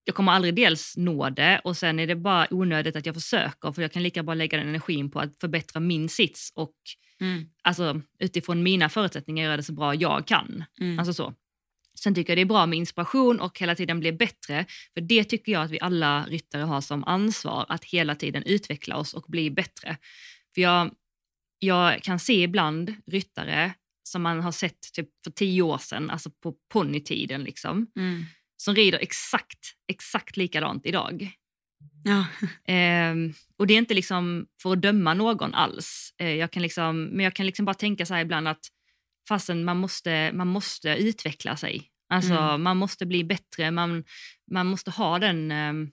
Jag 0.04 0.16
kommer 0.16 0.32
aldrig 0.32 0.56
dels 0.56 0.98
nå 0.98 1.30
det 1.30 1.62
och 1.64 1.78
sen 1.78 2.00
är 2.00 2.08
det 2.08 2.16
bara 2.16 2.48
onödigt 2.54 2.96
att 2.96 3.06
jag 3.06 3.16
försöker 3.16 3.72
för 3.72 3.82
jag 3.82 3.92
kan 3.92 4.04
lika 4.04 4.24
bra 4.24 4.34
lägga 4.34 4.58
den 4.58 4.68
energin 4.68 5.12
på 5.12 5.20
att 5.20 5.38
förbättra 5.42 5.80
min 5.80 6.10
sits 6.10 6.52
och 6.56 6.76
Mm. 7.22 7.46
alltså, 7.64 8.02
utifrån 8.20 8.64
mina 8.64 8.90
förutsättningar 8.90 9.44
göra 9.46 9.58
det 9.58 9.64
så 9.64 9.74
bra 9.74 9.96
jag 9.96 10.28
kan. 10.28 10.64
Mm. 10.80 11.00
Alltså 11.00 11.14
så. 11.14 11.34
Sen 11.96 12.16
tycker 12.16 12.32
jag 12.32 12.38
det 12.38 12.42
är 12.42 12.46
bra 12.46 12.66
med 12.66 12.78
inspiration 12.80 13.40
och 13.40 13.60
hela 13.60 13.76
tiden 13.76 14.00
bli 14.00 14.12
bättre. 14.12 14.66
För 14.94 15.02
det 15.02 15.24
tycker 15.24 15.52
jag 15.52 15.64
att 15.64 15.72
vi 15.72 15.80
alla 15.80 16.26
ryttare 16.26 16.62
har 16.62 16.82
som 16.82 17.04
ansvar, 17.04 17.66
att 17.70 17.86
hela 17.86 18.16
tiden 18.16 18.44
utveckla 18.44 18.98
oss 18.98 19.14
och 19.14 19.26
bli 19.28 19.52
bättre. 19.52 19.98
För 20.56 20.62
jag, 20.62 20.92
jag 21.60 22.04
kan 22.04 22.20
se 22.20 22.44
ibland 22.44 22.96
ryttare 23.08 23.74
som 24.04 24.22
man 24.22 24.42
har 24.42 24.52
sett 24.52 24.94
typ 24.94 25.10
för 25.24 25.32
tio 25.32 25.62
år 25.62 25.78
sedan, 25.78 26.10
alltså 26.10 26.30
på 26.30 26.56
ponnytiden, 26.74 27.44
liksom, 27.44 27.88
Mm. 27.96 28.26
Som 28.64 28.76
rider 28.76 29.00
exakt, 29.00 29.74
exakt 29.88 30.38
likadant 30.38 30.86
idag. 30.86 31.32
Ja. 32.04 32.26
Ehm, 32.68 33.34
och 33.58 33.68
det 33.68 33.74
är 33.74 33.78
inte 33.78 33.94
liksom 33.94 34.46
för 34.62 34.72
att 34.74 34.82
döma 34.82 35.14
någon 35.14 35.54
alls. 35.54 36.14
Eh, 36.18 36.30
jag 36.36 36.52
kan 36.52 36.62
liksom, 36.64 37.04
men 37.04 37.24
jag 37.24 37.34
kan 37.34 37.46
liksom 37.46 37.66
bara 37.66 37.74
tänka 37.74 38.06
så 38.06 38.18
ibland 38.18 38.48
att 38.48 38.66
fastän 39.28 39.64
man 39.64 39.78
måste, 39.78 40.32
man 40.34 40.48
måste 40.48 40.90
utveckla 40.90 41.58
sig. 41.58 41.88
Alltså 42.10 42.34
Mm. 42.34 42.62
man 42.64 42.78
måste 42.78 43.06
bli 43.06 43.24
bättre, 43.24 43.72
man, 43.72 44.04
man 44.52 44.68
måste 44.68 44.92
ha 44.92 45.20
den, 45.20 45.52
ehm, 45.52 45.92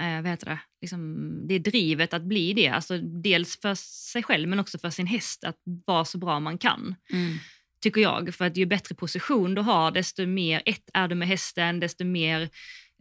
eh, 0.00 0.22
vad 0.22 0.30
heter 0.30 0.46
det, 0.46 0.58
liksom, 0.80 1.28
det 1.48 1.58
drivet 1.58 2.14
att 2.14 2.22
bli 2.22 2.52
det. 2.52 2.68
Alltså 2.68 2.98
dels 2.98 3.60
för 3.60 3.74
sig 3.74 4.22
själv 4.22 4.48
men 4.48 4.60
också 4.60 4.78
för 4.78 4.90
sin 4.90 5.06
häst, 5.06 5.44
att 5.44 5.56
vara 5.86 6.04
så 6.04 6.18
bra 6.18 6.40
man 6.40 6.58
kan 6.58 6.94
Mm. 7.12 7.36
Tycker 7.84 8.00
jag. 8.00 8.34
För 8.34 8.44
att 8.44 8.56
ju 8.56 8.66
bättre 8.66 8.94
position 8.94 9.54
du 9.54 9.62
har, 9.62 9.90
desto 9.90 10.26
mer 10.26 10.62
ett 10.64 10.90
är 10.94 11.08
du 11.08 11.14
med 11.14 11.28
hästen, 11.28 11.80
desto 11.80 12.04
mer 12.04 12.48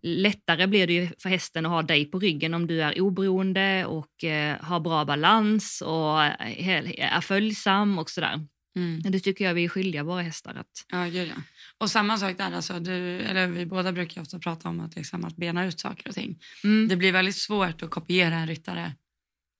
lättare 0.01 0.67
blir 0.67 0.87
det 0.87 0.93
ju 0.93 1.07
för 1.19 1.29
hästen 1.29 1.65
att 1.65 1.71
ha 1.71 1.81
dig 1.81 2.05
på 2.05 2.19
ryggen 2.19 2.53
om 2.53 2.67
du 2.67 2.81
är 2.81 3.01
oberoende 3.01 3.85
och 3.85 4.23
eh, 4.23 4.57
har 4.61 4.79
bra 4.79 5.05
balans 5.05 5.81
och 5.81 6.23
är, 6.23 6.99
är 6.99 7.21
följsam 7.21 7.99
och 7.99 8.09
sådär. 8.09 8.47
Mm. 8.75 9.01
Det 9.01 9.19
tycker 9.19 9.45
jag 9.45 9.53
vi 9.53 9.63
är 9.63 9.69
skyldiga 9.69 10.03
våra 10.03 10.21
hästar 10.21 10.55
att... 10.55 10.85
Ja, 10.91 11.05
gud 11.05 11.27
ja. 11.27 11.41
Och 11.77 11.91
samma 11.91 12.17
sak 12.17 12.37
där, 12.37 12.51
alltså, 12.51 12.79
du, 12.79 13.19
eller 13.19 13.47
vi 13.47 13.65
båda 13.65 13.91
brukar 13.91 14.21
ofta 14.21 14.39
prata 14.39 14.69
om 14.69 14.79
att, 14.79 14.95
liksom, 14.95 15.25
att 15.25 15.35
bena 15.35 15.65
ut 15.65 15.79
saker 15.79 16.09
och 16.09 16.15
ting. 16.15 16.39
Mm. 16.63 16.87
Det 16.87 16.95
blir 16.95 17.11
väldigt 17.11 17.35
svårt 17.35 17.83
att 17.83 17.89
kopiera 17.89 18.35
en 18.35 18.47
ryttare, 18.47 18.91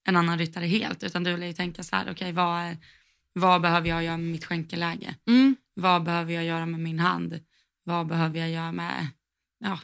en 0.07 0.15
annan 0.15 0.39
ryttare 0.39 0.65
helt. 0.65 1.03
Utan 1.03 1.23
du 1.23 1.33
vill 1.33 1.43
ju 1.43 1.53
tänka 1.53 1.83
så 1.83 1.95
här, 1.95 2.11
okej 2.11 2.31
vad, 2.31 2.61
är- 2.61 2.77
vad 3.33 3.61
behöver 3.61 3.89
jag 3.89 4.03
göra 4.03 4.17
med 4.17 4.31
mitt 4.31 4.45
skänkeläge? 4.45 5.15
Mm. 5.27 5.55
Vad 5.73 6.03
behöver 6.03 6.33
jag 6.33 6.45
göra 6.45 6.65
med 6.65 6.79
min 6.79 6.99
hand? 6.99 7.39
Vad 7.83 8.07
behöver 8.07 8.39
jag 8.39 8.49
göra 8.49 8.71
med 8.71 9.07
ja, 9.59 9.79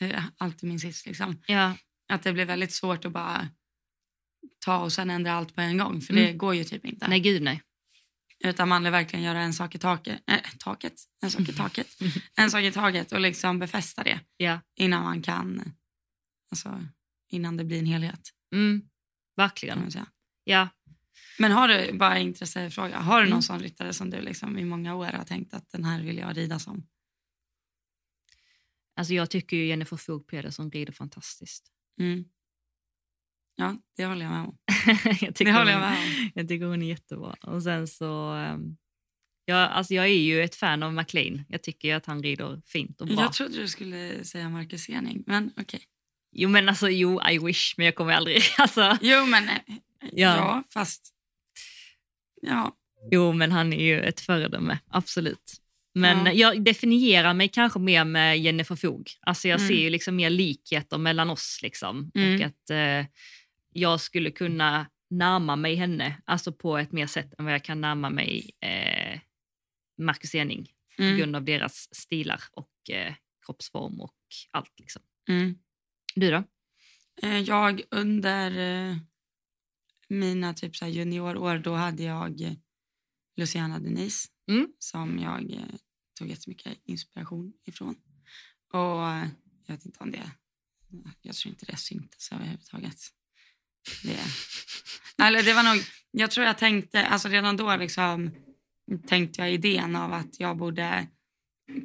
eh, 0.00 0.24
allt 0.38 0.62
i 0.62 0.66
min 0.66 0.80
sits 0.80 1.06
liksom. 1.06 1.42
Ja, 1.46 1.76
Att 2.08 2.22
det 2.22 2.32
blir 2.32 2.44
väldigt 2.44 2.72
svårt 2.72 3.04
att 3.04 3.12
bara 3.12 3.48
ta 4.64 4.78
och 4.78 4.92
sen 4.92 5.10
ändra 5.10 5.32
allt 5.32 5.54
på 5.54 5.60
en 5.60 5.78
gång. 5.78 6.00
För 6.00 6.14
det 6.14 6.24
Mm. 6.26 6.38
går 6.38 6.54
ju 6.54 6.64
typ 6.64 6.84
inte. 6.84 7.08
nej 7.08 7.20
gud 7.20 7.42
nej. 7.42 7.62
Utan 8.44 8.68
man 8.68 8.82
vill 8.82 8.92
verkligen 8.92 9.24
göra 9.24 9.40
en 9.40 9.54
sak 9.54 9.74
i 9.74 9.78
taket. 9.78 10.20
Äh, 10.26 10.38
taket? 10.58 10.94
En 11.22 11.30
sak 11.30 11.48
i 11.48 11.52
taket. 11.56 11.88
en 12.36 12.50
sak 12.50 12.62
i 12.62 12.72
taget 12.72 13.12
och 13.12 13.20
liksom 13.20 13.58
befästa 13.58 14.02
det 14.02 14.20
Ja. 14.36 14.60
innan 14.76 15.02
man 15.04 15.22
kan, 15.22 15.72
alltså 16.50 16.84
innan 17.30 17.56
det 17.56 17.64
blir 17.64 17.78
en 17.78 17.86
helhet. 17.86 18.30
Mm. 18.54 18.82
Verkligen. 19.36 19.90
Ja. 20.44 20.68
Men 21.38 21.52
har 21.52 21.68
du, 21.68 21.92
bara 21.98 22.18
intressefråga, 22.18 22.98
har 22.98 23.18
du 23.20 23.24
någon 23.24 23.32
Mm. 23.32 23.42
sån 23.42 23.60
ryttare 23.60 23.92
som 23.92 24.10
du 24.10 24.20
liksom 24.20 24.58
i 24.58 24.64
många 24.64 24.94
år 24.94 25.06
har 25.06 25.24
tänkt 25.24 25.54
att 25.54 25.70
den 25.70 25.84
här 25.84 26.02
vill 26.02 26.18
jag 26.18 26.36
rida 26.36 26.58
som? 26.58 26.86
Alltså 28.96 29.14
jag 29.14 29.30
tycker 29.30 29.56
ju 29.56 29.66
Jennifer 29.66 29.96
Fogh 29.96 30.24
Pedersen 30.26 30.70
rider 30.70 30.92
fantastiskt. 30.92 31.64
Mm. 32.00 32.24
Ja, 33.56 33.76
det 33.96 34.04
håller 34.06 34.24
jag 34.24 34.32
med 34.32 34.40
om. 34.40 34.58
jag, 35.20 35.34
tycker 35.34 35.44
Det 35.44 35.52
håller 35.58 35.72
jag 35.72 35.80
med 35.80 35.98
om. 35.98 36.30
jag 36.34 36.48
tycker 36.48 36.66
hon 36.66 36.82
är 36.82 36.86
jättebra. 36.88 37.34
Och 37.42 37.62
sen 37.62 37.88
så... 37.88 38.32
Um, 38.34 38.76
jag, 39.44 39.70
alltså 39.70 39.94
jag 39.94 40.04
är 40.04 40.08
ju 40.22 40.42
ett 40.42 40.54
fan 40.54 40.82
av 40.82 40.92
McLean. 40.94 41.44
Jag 41.48 41.62
tycker 41.62 41.88
ju 41.88 41.94
att 41.94 42.06
han 42.06 42.22
rider 42.22 42.62
fint 42.66 43.00
och 43.00 43.06
bra. 43.06 43.16
Jag 43.16 43.32
trodde 43.32 43.56
du 43.56 43.68
skulle 43.68 44.24
säga 44.24 44.48
Marcus 44.48 44.88
Ening, 44.90 45.24
men 45.26 45.50
okej. 45.56 45.82
Jo 46.32 46.48
men 46.48 46.68
alltså 46.68 46.88
jo, 46.88 47.20
I 47.30 47.38
wish, 47.38 47.74
men 47.76 47.86
jag 47.86 47.94
kommer 47.94 48.12
aldrig... 48.12 48.42
Alltså, 48.58 48.98
Jo, 49.00 49.26
men 49.26 49.48
eh, 49.48 49.58
ja. 50.00 50.36
Ja. 50.36 50.62
fast... 50.70 51.13
Ja, 52.46 52.72
jo 53.10 53.32
men 53.32 53.52
han 53.52 53.72
är 53.72 53.84
ju 53.84 54.00
ett 54.00 54.20
föredöme, 54.20 54.78
absolut. 54.88 55.60
Men 55.94 56.26
Ja. 56.26 56.32
jag 56.32 56.64
definierar 56.64 57.34
mig 57.34 57.48
kanske 57.48 57.78
mer 57.78 58.04
med 58.04 58.38
Jennifer 58.40 58.76
Fogh. 58.76 59.10
Alltså 59.20 59.48
jag 59.48 59.56
Mm. 59.60 59.68
ser 59.68 59.74
ju 59.82 59.90
liksom 59.90 60.16
mer 60.16 60.30
likheter 60.30 60.98
mellan 60.98 61.30
oss. 61.30 61.60
Liksom. 61.62 62.10
Mm. 62.14 62.34
Och 62.34 62.46
att 62.46 62.70
eh, 62.70 63.06
jag 63.72 64.00
skulle 64.00 64.30
kunna 64.30 64.86
närma 65.10 65.56
mig 65.56 65.74
henne 65.74 66.16
alltså 66.24 66.52
på 66.52 66.78
ett 66.78 66.92
mer 66.92 67.06
sätt 67.06 67.34
än 67.38 67.44
vad 67.44 67.54
jag 67.54 67.64
kan 67.64 67.80
närma 67.80 68.10
mig 68.10 68.50
eh, 68.60 69.20
Marcus 69.98 70.34
Ening. 70.34 70.68
På 70.96 71.02
mm, 71.02 71.18
grund 71.18 71.36
av 71.36 71.44
deras 71.44 71.88
stilar 71.94 72.40
och 72.52 72.90
eh, 72.90 73.14
kroppsform 73.46 74.00
och 74.00 74.14
allt. 74.50 74.72
Liksom. 74.78 75.02
mm. 75.28 75.54
Du 76.14 76.30
då? 76.30 76.44
Eh, 77.22 77.38
Jag 77.40 77.82
under 77.90 78.50
eh, 78.90 78.96
mina 80.08 80.54
typ 80.54 80.76
så 80.76 80.86
juniorår, 80.86 81.58
då 81.58 81.74
hade 81.74 82.02
jag 82.02 82.56
Luciana 83.36 83.78
Denise 83.78 84.28
Mm. 84.48 84.68
som 84.78 85.18
jag 85.18 85.52
eh, 85.52 85.64
tog 86.18 86.28
jättemycket 86.28 86.78
inspiration 86.84 87.52
ifrån. 87.66 87.96
Och 88.72 89.08
eh, 89.08 89.28
jag 89.66 89.74
vet 89.74 89.86
inte 89.86 89.98
om 90.04 90.10
det, 90.10 90.30
jag 91.22 91.34
tror 91.36 91.50
inte 91.52 91.66
det 91.66 91.76
syntes 91.76 92.32
överhuvudtaget. 92.32 92.98
Det, 94.02 94.20
eller 95.24 95.42
det 95.42 95.54
var 95.54 95.62
nog, 95.74 95.82
jag 96.10 96.30
tror 96.30 96.46
jag 96.46 96.58
tänkte, 96.58 97.06
alltså 97.06 97.28
redan 97.28 97.56
då 97.56 97.76
liksom 97.76 98.30
tänkte 99.06 99.40
jag 99.40 99.52
idén 99.52 99.96
av 99.96 100.12
att 100.12 100.40
jag 100.40 100.56
borde 100.56 101.06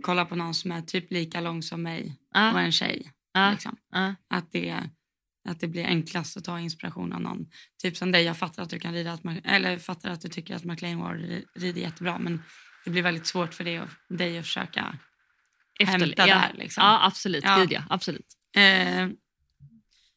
kolla 0.01 0.25
på 0.25 0.35
någon 0.35 0.53
som 0.53 0.71
är 0.71 0.81
typ 0.81 1.11
lika 1.11 1.41
lång 1.41 1.63
som 1.63 1.81
mig 1.81 2.19
Ah, 2.33 2.53
och 2.53 2.59
en 2.59 2.71
tjej. 2.71 3.11
ah, 3.33 3.51
Liksom 3.51 3.77
ah. 3.91 4.13
att 4.27 4.51
det, 4.51 4.89
att 5.49 5.59
det 5.59 5.67
blir 5.67 5.85
enklast 5.85 6.37
att 6.37 6.43
ta 6.43 6.59
inspiration 6.59 7.13
av 7.13 7.21
någon. 7.21 7.45
Typ 7.81 7.97
som 7.97 8.11
dig, 8.11 8.23
jag 8.23 8.37
fattar 8.37 8.63
att 8.63 8.69
du 8.69 8.79
kan 8.79 8.93
rida, 8.93 9.17
eller 9.43 9.77
fattar 9.79 10.09
att 10.09 10.21
du 10.21 10.27
tycker 10.29 10.55
att 10.55 10.63
McLean 10.63 10.99
Ward 10.99 11.17
ri- 11.17 11.45
rider 11.55 11.81
jättebra 11.81 12.19
men 12.19 12.43
det 12.85 12.89
blir 12.91 13.01
väldigt 13.03 13.27
svårt 13.27 13.53
för 13.53 13.63
dig 13.63 13.77
att, 13.77 13.89
dig 14.09 14.37
att 14.39 14.45
försöka. 14.45 14.95
Hämta 15.87 16.27
ja. 16.27 16.35
där, 16.35 16.51
liksom. 16.57 16.83
Ja, 16.83 17.05
absolut. 17.05 17.43
Ja. 17.43 17.57
Gud, 17.59 17.71
ja, 17.71 17.83
absolut. 17.89 18.25
Eh, 18.55 19.07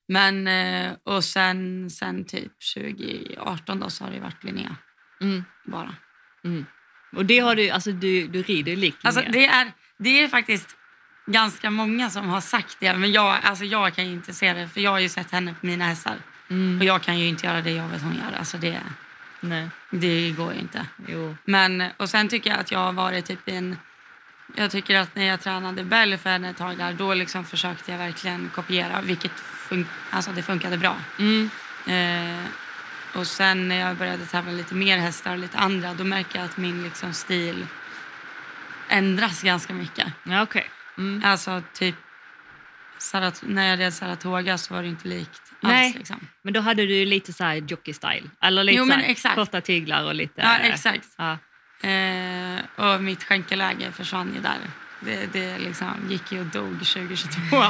men, 0.08 0.46
eh, 0.46 0.92
och 1.04 1.24
sen, 1.24 1.90
sen 1.90 2.24
typ 2.24 2.52
2018 2.74 3.80
då 3.80 3.90
så 3.90 4.04
har 4.04 4.11
det 4.11 4.20
varit 4.20 4.44
Linnea 4.44 4.76
Mm. 5.20 5.44
bara. 5.66 5.94
Mm. 6.44 6.66
Och 7.16 7.26
det 7.26 7.38
har 7.38 7.54
du, 7.54 7.70
alltså 7.70 7.92
du, 7.92 8.26
du 8.28 8.42
rider 8.42 8.76
likt 8.76 8.98
Alltså 9.04 9.20
Linnea. 9.20 9.32
det 9.40 9.46
är, 9.46 9.72
det 9.98 10.22
är 10.22 10.28
faktiskt 10.28 10.76
ganska 11.26 11.70
många 11.70 12.11
som 12.11 12.28
har 12.28 12.40
sagt 12.40 12.76
det 12.80 12.94
men 12.94 13.12
jag, 13.12 13.37
alltså 13.42 13.64
jag 13.64 13.94
kan 13.94 14.06
ju 14.06 14.12
inte 14.12 14.35
se 14.35 14.52
det 14.52 14.68
för 14.68 14.80
jag 14.80 14.90
har 14.90 14.98
ju 14.98 15.08
sett 15.08 15.30
henne 15.30 15.54
på 15.61 15.66
mina 15.66 15.85
hästar. 15.85 16.16
Mm. 16.50 16.78
Och 16.78 16.85
jag 16.85 17.02
kan 17.02 17.18
ju 17.18 17.26
inte 17.26 17.46
göra 17.46 17.61
det 17.62 17.70
jobbet 17.70 18.02
hon 18.02 18.14
gör. 18.14 18.38
Alltså 18.38 18.58
det, 18.58 18.80
Nej, 19.40 19.68
det 19.90 20.30
går 20.30 20.52
ju 20.54 20.61
inte. 20.61 20.87
jo. 21.06 21.37
Men, 21.44 21.85
och 21.96 22.11
sen 22.11 22.28
tycker 22.28 22.50
jag 22.50 22.58
att 22.58 22.70
jag 22.70 22.78
har 22.78 22.92
varit 22.92 23.24
typ 23.24 23.48
i 23.48 23.56
en... 23.56 23.76
Jag 24.56 24.70
tycker 24.70 24.98
att 24.98 25.14
när 25.16 25.24
jag 25.24 25.40
tränade 25.40 25.85
Bell 25.85 26.18
för 26.18 26.30
henne 26.30 26.50
ett 26.50 26.56
tag 26.56 26.78
där, 26.78 26.92
då 26.92 27.14
liksom 27.14 27.44
försökte 27.44 27.90
jag 27.90 27.98
verkligen 27.98 28.50
kopiera, 28.54 29.00
vilket 29.00 29.32
fun- 29.68 29.87
alltså 30.11 30.30
det 30.32 30.42
funkade 30.42 30.76
bra. 30.78 30.96
Mm. 31.18 31.50
Eh, 31.87 32.44
och 33.14 33.26
sen 33.26 33.68
när 33.68 33.76
jag 33.76 33.96
började 33.96 34.26
tävla 34.26 34.52
lite 34.52 34.74
mer 34.74 34.98
hästar 34.98 35.32
och 35.32 35.38
lite 35.38 35.58
andra, 35.58 35.94
då 35.94 36.04
märker 36.04 36.38
jag 36.38 36.44
att 36.44 36.56
min 36.56 36.82
liksom 36.82 37.12
stil 37.12 37.66
ändras 38.88 39.42
ganska 39.42 39.74
mycket. 39.74 40.06
Ja, 40.22 40.42
okej. 40.42 40.70
Mm. 40.98 41.22
Alltså 41.24 41.62
typ, 41.74 41.94
Sarat- 42.98 43.42
när 43.46 43.70
jag 43.70 43.78
red 43.78 43.94
Saratoga 43.94 44.59
så 44.59 44.74
var 44.74 44.83
det 44.83 44.88
inte 44.88 45.09
likt 45.09 45.42
Nej. 45.61 45.87
alls. 45.87 45.94
Liksom. 45.96 46.20
Men 46.42 46.52
då 46.52 46.61
hade 46.61 46.87
du 46.87 47.05
lite 47.05 47.33
så 47.33 47.44
jockey-style. 47.44 48.31
Eller 48.42 48.64
lite 48.64 48.78
Jo, 48.78 48.85
men 48.85 49.00
exakt. 49.00 49.35
korta 49.35 49.61
tyglar 49.61 50.05
och 50.05 50.14
lite... 50.14 50.40
Ja, 50.40 50.57
exakt. 50.59 51.09
Ja. 51.16 51.38
Eh, 51.88 52.61
och 52.76 53.02
mitt 53.02 53.24
skänkeläge 53.24 53.92
försvann 53.92 54.35
ju 54.35 54.40
där. 54.40 54.59
Det, 55.00 55.33
det 55.33 55.59
liksom 55.59 55.94
gick 56.09 56.33
ju 56.33 56.40
och 56.40 56.46
dog 56.46 56.78
2022. 56.78 57.57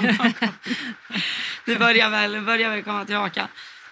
det 1.67 1.77
börjar 1.79 2.11
väl, 2.11 2.41
börjar 2.41 2.71
väl 2.71 2.83
komma 2.83 3.05
tillbaka. 3.05 3.49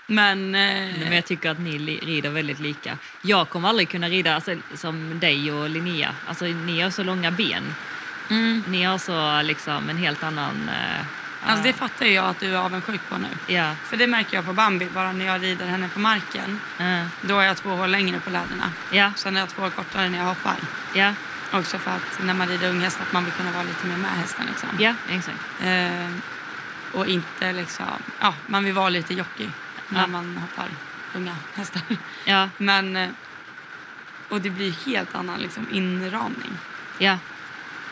Men, 0.06 0.54
eh, 0.54 0.98
Men 0.98 1.12
jag 1.12 1.24
tycker 1.24 1.50
att 1.50 1.60
ni 1.60 1.78
rider 1.78 2.30
väldigt 2.30 2.60
lika. 2.60 2.98
Jag 3.22 3.48
kommer 3.48 3.68
aldrig 3.68 3.88
kunna 3.88 4.08
rida 4.08 4.34
alltså, 4.34 4.56
som 4.74 5.20
dig 5.20 5.52
och 5.52 5.70
Linnea. 5.70 6.14
Alltså, 6.26 6.44
ni 6.44 6.80
har 6.80 6.90
så 6.90 7.02
långa 7.02 7.30
ben. 7.30 7.74
Mm, 8.30 8.64
Ni 8.68 8.82
har 8.84 8.98
så 8.98 9.42
liksom 9.42 9.90
en 9.90 9.96
helt 9.96 10.22
annan... 10.22 10.68
eh, 10.68 11.06
alltså 11.46 11.62
det 11.64 11.72
fattar 11.72 12.06
jag 12.06 12.24
att 12.24 12.40
du 12.40 12.54
är 12.54 12.58
avundsjuk 12.58 13.00
på 13.08 13.18
nu. 13.18 13.28
Ja. 13.54 13.74
För 13.84 13.96
det 13.96 14.06
märker 14.06 14.36
jag 14.36 14.44
på 14.46 14.52
Bambi, 14.52 14.88
bara 14.94 15.12
när 15.12 15.24
jag 15.24 15.42
rider 15.42 15.66
henne 15.66 15.88
på 15.88 16.00
marken. 16.00 16.60
eh, 16.78 17.06
Då 17.22 17.34
har 17.34 17.42
jag 17.42 17.56
två 17.56 17.70
hål 17.70 17.90
längre 17.90 18.20
på 18.20 18.30
läderna. 18.30 18.72
ja. 18.92 19.12
Sen 19.16 19.34
har 19.34 19.40
jag 19.40 19.48
två 19.48 19.62
hål 19.62 19.70
kortare 19.70 20.08
när 20.08 20.18
jag 20.18 20.24
hoppar. 20.24 20.54
Ja. 20.94 21.12
Också 21.52 21.78
för 21.78 21.90
att 21.90 22.20
när 22.24 22.34
man 22.34 22.48
rider 22.48 22.68
unghäst 22.68 23.00
att 23.00 23.12
man 23.12 23.24
vill 23.24 23.32
kunna 23.34 23.50
vara 23.52 23.62
lite 23.62 23.86
mer 23.86 23.96
med 23.96 24.10
hästen. 24.10 24.46
Liksom. 24.46 24.68
Ja, 24.78 24.94
exakt. 25.10 25.38
Eh, 25.62 26.10
och 26.92 27.06
inte 27.06 27.52
liksom, 27.52 27.86
ja, 28.20 28.34
man 28.46 28.64
vill 28.64 28.74
vara 28.74 28.88
lite 28.88 29.14
jockey 29.14 29.48
när 29.88 30.00
Ja. 30.00 30.06
man 30.06 30.36
hoppar 30.36 30.68
unga 31.14 31.36
hästar. 31.54 31.82
Ja. 32.24 32.48
Men, 32.56 32.96
eh, 32.96 33.08
och 34.28 34.40
det 34.40 34.50
blir 34.50 34.72
helt 34.86 35.14
annan 35.14 35.40
liksom 35.40 35.66
inramning. 35.72 36.58
Ja. 36.98 37.18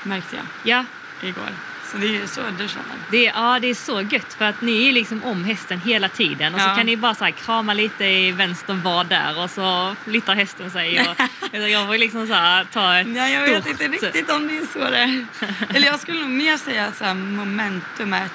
Märkte 0.02 0.37
jag 0.37 0.44
Ja, 0.62 0.84
igår. 1.28 1.48
Så 1.92 1.96
det 1.96 2.16
är 2.16 2.26
så 2.26 2.40
du 2.58 2.68
känner. 2.68 2.87
det 3.11 3.26
är, 3.26 3.32
ja, 3.34 3.58
det 3.61 3.66
är 3.70 3.74
så 3.74 4.02
gött 4.02 4.34
för 4.34 4.44
att 4.44 4.61
ni 4.61 4.88
är 4.88 4.92
liksom 4.92 5.24
om 5.24 5.44
hästen 5.44 5.80
hela 5.80 6.08
tiden 6.08 6.54
och 6.54 6.61
så 6.61 6.66
Ja. 6.68 6.74
kan 6.74 6.87
ni 6.87 6.96
bara 6.96 7.14
så 7.14 7.24
här 7.24 7.30
krama 7.30 7.74
lite 7.74 8.04
i 8.04 8.32
vänster 8.32 8.74
vad 8.74 9.06
där 9.06 9.38
och 9.38 9.50
så 9.50 9.94
flyttar 10.04 10.34
hästen 10.34 10.70
sig. 10.70 11.00
Och, 11.00 11.16
jag 11.70 11.87
får 11.87 11.98
liksom 11.98 12.26
så 12.26 12.32
här 12.34 12.64
ta 12.64 12.98
ett 12.98 13.06
Nej, 13.06 13.34
jag 13.34 13.42
vet 13.42 13.62
stort... 13.64 13.80
inte 13.80 13.88
riktigt 14.06 14.30
om 14.30 14.48
det 14.48 14.58
är 14.58 14.66
så 14.72 14.90
det. 14.90 15.24
Eller 15.76 15.87
jag 15.87 16.00
skulle 16.00 16.20
nog 16.20 16.30
mer 16.30 16.56
säga 16.56 16.87
att 16.87 16.96
så 16.96 17.04
här, 17.04 17.14
momentumet 17.14 18.32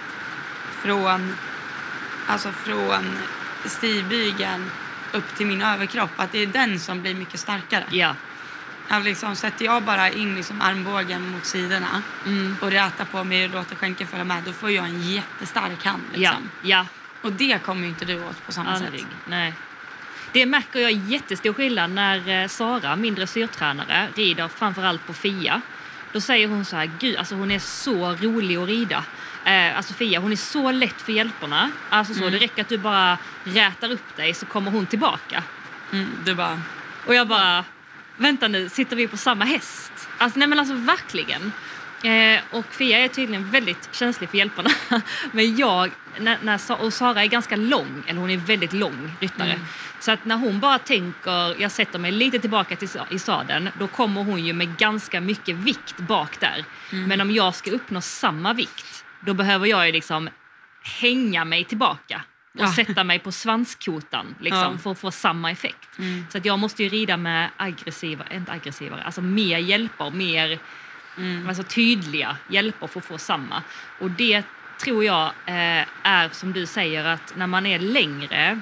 från, 0.82 1.36
alltså 2.28 2.52
från 2.52 3.17
stigbygeln 3.65 4.71
upp 5.12 5.36
till 5.36 5.45
min 5.45 5.62
överkropp, 5.62 6.12
att 6.17 6.32
det 6.32 6.39
är 6.39 6.47
den 6.47 6.80
som 6.80 7.02
blir 7.02 7.15
mycket 7.15 7.39
starkare. 7.39 7.84
Ja. 7.89 8.15
Ja, 8.89 9.00
liksom, 9.00 9.36
sätter 9.36 9.65
jag 9.65 9.84
bara 9.84 10.10
in 10.10 10.36
liksom 10.36 10.62
armbågen 10.62 11.30
mot 11.30 11.46
sidorna 11.46 12.02
Mm. 12.26 12.58
och 12.62 12.72
rätar 12.72 13.06
på 13.06 13.24
mig 13.24 13.46
och 13.46 13.52
låter 13.52 13.76
skänken 13.76 14.08
följa 14.08 14.24
med, 14.24 14.43
då 14.43 14.54
får 14.54 14.72
jag 14.72 14.86
en 14.86 15.02
jättestark 15.12 15.86
hand. 15.86 16.04
Ja, 16.13 16.17
Liksom. 16.19 16.50
ja, 16.62 16.86
Och 17.22 17.32
det 17.34 17.63
kommer 17.63 17.82
ju 17.82 17.88
inte 17.88 18.06
du 18.06 18.24
åt 18.24 18.46
på 18.46 18.52
samma 18.52 18.72
aldrig. 18.72 19.00
sätt. 19.02 19.10
Nej. 19.28 19.54
Det 20.32 20.46
märker 20.46 20.80
jag 20.80 20.91
jättestor 20.91 21.54
skillnad 21.54 21.89
när 21.91 22.30
eh, 22.43 22.48
Sara, 22.48 22.96
mindre 22.96 23.28
syrtränare, 23.28 24.08
rider 24.15 24.48
framförallt 24.48 25.08
på 25.08 25.13
Fia. 25.13 25.62
Då 26.12 26.22
säger 26.22 26.48
hon 26.48 26.65
så 26.65 26.76
här, 26.76 26.91
gud 27.00 27.17
alltså 27.17 27.36
hon 27.36 27.52
är 27.52 27.60
så 27.60 28.12
rolig 28.15 28.56
att 28.58 28.67
rida. 28.67 29.04
Eh, 29.46 29.78
alltså 29.78 29.93
Fia, 29.93 30.19
hon 30.19 30.32
är 30.32 30.36
så 30.36 30.72
lätt 30.72 31.02
för 31.02 31.12
hjälperna. 31.12 31.72
Alltså 31.89 32.13
så, 32.13 32.30
det 32.30 32.38
räcker 32.38 32.62
att 32.62 32.69
du 32.69 32.78
bara 32.78 33.17
rätar 33.43 33.91
upp 33.91 34.15
dig 34.15 34.34
så 34.34 34.46
kommer 34.46 34.72
hon 34.72 34.86
tillbaka. 34.86 35.43
Mm, 35.91 36.10
du 36.26 36.36
bara, 36.36 36.62
Och 37.06 37.15
jag 37.15 37.28
bara, 37.28 37.63
vänta 38.17 38.47
nu, 38.47 38.69
sitter 38.69 38.95
vi 38.95 39.08
på 39.08 39.17
samma 39.17 39.45
häst? 39.45 39.91
Alltså 40.17 40.39
nej 40.39 40.47
men 40.47 40.60
alltså 40.60 40.73
verkligen. 40.73 41.52
Eh, 42.04 42.41
och 42.52 42.65
Fia 42.71 42.99
är 42.99 43.08
tydligen 43.08 43.52
väldigt 43.52 43.89
känslig 43.91 44.30
för 44.30 44.38
hjälparna. 44.38 44.69
Men 45.32 45.56
jag, 45.56 45.91
när, 46.19 46.38
när, 46.41 46.82
och 46.82 46.93
Sara 46.93 47.23
är 47.23 47.28
ganska 47.28 47.56
lång, 47.56 48.04
eller 48.08 48.19
hon 48.19 48.30
är 48.30 48.38
väldigt 48.38 48.73
lång 48.73 49.12
ryttare. 49.19 49.52
Mm. 49.52 49.65
Så 49.99 50.12
att 50.12 50.26
när 50.26 50.38
hon 50.38 50.60
bara 50.60 50.80
tänker, 50.80 51.62
jag 51.62 51.71
sätter 51.71 51.99
mig 51.99 52.12
lite 52.12 52.39
tillbaka 52.39 52.76
till, 52.76 52.89
i 53.12 53.19
sadeln, 53.19 53.69
då 53.80 53.88
kommer 53.88 54.23
hon 54.23 54.45
ju 54.45 54.54
med 54.54 54.78
ganska 54.78 55.21
mycket 55.21 55.56
vikt 55.56 55.97
bak 55.97 56.39
där. 56.39 56.65
Mm. 56.91 57.06
Men 57.06 57.21
om 57.21 57.32
jag 57.32 57.56
ska 57.56 57.71
uppnå 57.71 58.02
samma 58.02 58.54
vikt, 58.54 59.06
då 59.19 59.34
behöver 59.34 59.67
jag 59.67 59.86
ju 59.86 59.91
liksom 59.91 60.30
hänga 60.82 61.45
mig 61.45 61.63
tillbaka 61.63 62.21
och 62.54 62.60
Ja. 62.62 62.74
sätta 62.74 63.04
mig 63.04 63.20
på 63.20 63.32
svanskotan 63.32 64.36
liksom, 64.39 64.72
Ja. 64.72 64.78
för 64.78 64.92
att 64.92 65.00
få 65.00 65.12
samma 65.12 65.52
effekt. 65.52 66.00
Mm. 66.00 66.26
Så 66.30 66.38
att 66.38 66.46
jag 66.46 66.60
måste 66.60 66.84
ju 66.84 66.89
rida 66.89 67.18
med 67.18 67.50
aggressivare, 67.58 68.36
inte 68.36 68.52
aggressivare, 68.52 69.04
alltså 69.04 69.22
mer 69.22 69.58
hjälper, 69.58 70.12
mer 70.12 70.60
mm, 71.18 71.48
alltså 71.48 71.63
tydliga 71.63 72.38
hjälper 72.48 72.88
för 72.88 73.00
att 73.00 73.06
få 73.06 73.18
samma. 73.18 73.63
Och 74.00 74.12
det 74.12 74.44
tror 74.84 75.04
jag 75.06 75.26
eh, 75.46 75.86
är 76.04 76.30
som 76.30 76.54
du 76.54 76.66
säger 76.66 77.06
att 77.06 77.34
när 77.38 77.48
man 77.48 77.66
är 77.66 77.80
längre 77.80 78.60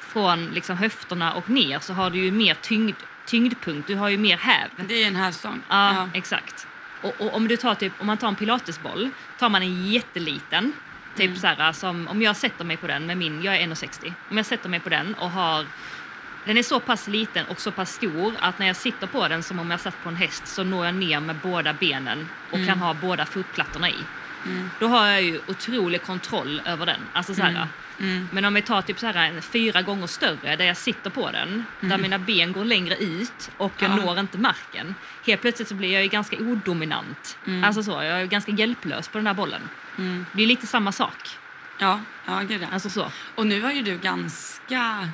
från 0.00 0.46
liksom 0.46 0.76
höfterna 0.76 1.32
och 1.32 1.50
ner 1.50 1.78
så 1.78 1.92
har 1.92 2.10
du 2.10 2.18
ju 2.18 2.30
mer 2.30 2.54
tyngd, 2.54 2.96
tyngdpunkt, 3.26 3.86
du 3.88 3.94
har 3.94 4.08
ju 4.08 4.18
mer 4.18 4.36
häv. 4.36 4.68
det 4.88 5.02
är 5.02 5.06
en 5.06 5.16
hävstång. 5.16 5.60
Ja, 5.68 6.08
exakt. 6.14 6.66
Och, 7.02 7.14
och 7.20 7.34
om, 7.34 7.48
du 7.48 7.56
tar 7.56 7.74
typ, 7.74 7.92
om 8.00 8.06
man 8.06 8.16
tar 8.16 8.28
en 8.28 8.36
pilatesboll, 8.36 9.10
tar 9.38 9.48
man 9.48 9.62
en 9.62 9.86
jätteliten, 9.86 10.72
typ 11.16 11.26
Mm. 11.26 11.36
så 11.40 11.46
här, 11.46 11.72
som 11.72 12.08
om 12.08 12.22
jag 12.22 12.36
sätter 12.36 12.64
mig 12.64 12.76
på 12.76 12.86
den 12.86 13.06
med 13.06 13.16
min, 13.16 13.42
jag 13.42 13.56
är 13.56 13.60
1,60, 13.66 14.12
om 14.30 14.36
jag 14.36 14.46
sätter 14.46 14.68
mig 14.68 14.80
på 14.80 14.88
den 14.88 15.14
och 15.14 15.30
har 15.30 15.66
den 16.44 16.56
är 16.58 16.62
så 16.62 16.80
pass 16.80 17.08
liten 17.08 17.46
och 17.46 17.60
så 17.60 17.70
pass 17.70 17.92
stor 17.92 18.34
att 18.40 18.58
när 18.58 18.66
jag 18.66 18.76
sitter 18.76 19.06
på 19.06 19.28
den 19.28 19.42
som 19.42 19.58
om 19.58 19.70
jag 19.70 19.80
satt 19.80 20.02
på 20.02 20.08
en 20.08 20.16
häst 20.16 20.46
så 20.46 20.64
når 20.64 20.86
jag 20.86 20.94
ner 20.94 21.20
med 21.20 21.36
båda 21.36 21.72
benen 21.72 22.28
och 22.50 22.54
Mm. 22.54 22.66
kan 22.68 22.78
ha 22.78 22.94
båda 22.94 23.26
fotplattorna 23.26 23.88
i. 23.90 23.96
Mm. 24.46 24.70
Då 24.78 24.86
har 24.88 25.06
jag 25.06 25.22
ju 25.22 25.40
otrolig 25.48 26.02
kontroll 26.02 26.62
över 26.64 26.86
den. 26.86 27.00
Alltså 27.12 27.34
så 27.34 27.42
här, 27.42 27.50
Mm. 27.50 27.68
Mm. 28.00 28.28
Men 28.32 28.44
om 28.44 28.54
vi 28.54 28.62
tar 28.62 28.82
typ 28.82 28.98
så 28.98 29.06
här 29.06 29.28
en 29.28 29.42
fyra 29.42 29.82
gånger 29.82 30.06
större 30.06 30.56
där 30.56 30.64
jag 30.64 30.76
sitter 30.76 31.10
på 31.10 31.30
den, 31.30 31.64
där 31.80 31.98
mina 31.98 32.18
ben 32.18 32.52
går 32.52 32.64
längre 32.64 32.96
ut 32.96 33.50
och 33.56 33.72
jag 33.78 33.90
Mm. 33.90 33.98
Ja. 33.98 34.04
når 34.04 34.20
inte 34.20 34.38
marken. 34.38 34.94
Helt 35.26 35.40
plötsligt 35.40 35.68
så 35.68 35.74
blir 35.74 35.92
jag 35.92 36.02
ju 36.02 36.08
ganska 36.08 36.36
odominant. 36.36 37.38
Mm. 37.46 37.64
Alltså 37.64 37.82
så, 37.82 37.90
jag 37.90 38.04
är 38.20 38.26
ganska 38.26 38.52
hjälplös 38.52 39.08
på 39.08 39.18
den 39.18 39.24
där 39.24 39.34
bollen. 39.34 39.68
Mm. 39.98 40.26
Det 40.32 40.42
är 40.42 40.46
lite 40.46 40.66
samma 40.66 40.92
sak. 40.92 41.28
Ja, 41.78 42.00
ja 42.26 42.40
gud 42.40 42.62
ja. 42.62 42.66
Alltså 42.72 42.90
så. 42.90 43.10
Och 43.34 43.46
nu 43.46 43.60
var 43.60 43.70
ju 43.70 43.82
du 43.82 43.98
ganska... 43.98 45.08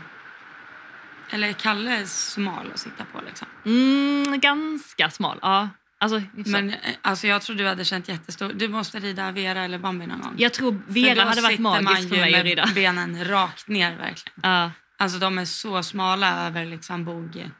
Eller 1.30 1.48
är 1.48 1.52
Kalle 1.52 2.06
smal 2.06 2.70
att 2.74 2.80
sitta 2.80 3.04
på 3.04 3.20
liksom. 3.26 3.48
Mm, 3.64 4.40
ganska 4.40 5.10
smal. 5.10 5.38
Ja. 5.42 5.68
Alltså. 5.98 6.22
Men 6.34 6.70
eh, 6.70 6.76
alltså, 7.02 7.26
jag 7.26 7.42
tror 7.42 7.56
du 7.56 7.66
hade 7.66 7.84
känt 7.84 8.08
jättestor... 8.08 8.52
Du 8.54 8.68
måste 8.68 9.00
rida 9.00 9.32
Vera 9.32 9.64
eller 9.64 9.78
Bambi 9.78 10.06
någon 10.06 10.20
gång. 10.20 10.34
jag 10.38 10.52
tror 10.52 10.82
Vera 10.86 11.24
hade 11.24 11.40
varit 11.40 11.58
man 11.58 11.84
magisk 11.84 12.08
för 12.08 12.16
ju 12.16 12.20
mig 12.20 12.34
att 12.34 12.38
med 12.38 12.44
rida. 12.44 12.68
benen 12.74 13.24
rakt 13.24 13.68
ner 13.68 13.96
verkligen. 13.96 14.40
Ja, 14.42 14.70
Alltså 14.98 15.18
de 15.18 15.38
är 15.38 15.44
så 15.44 15.82
smala 15.82 16.46
över 16.46 16.64
liksom 16.64 17.04
bog, 17.04 17.50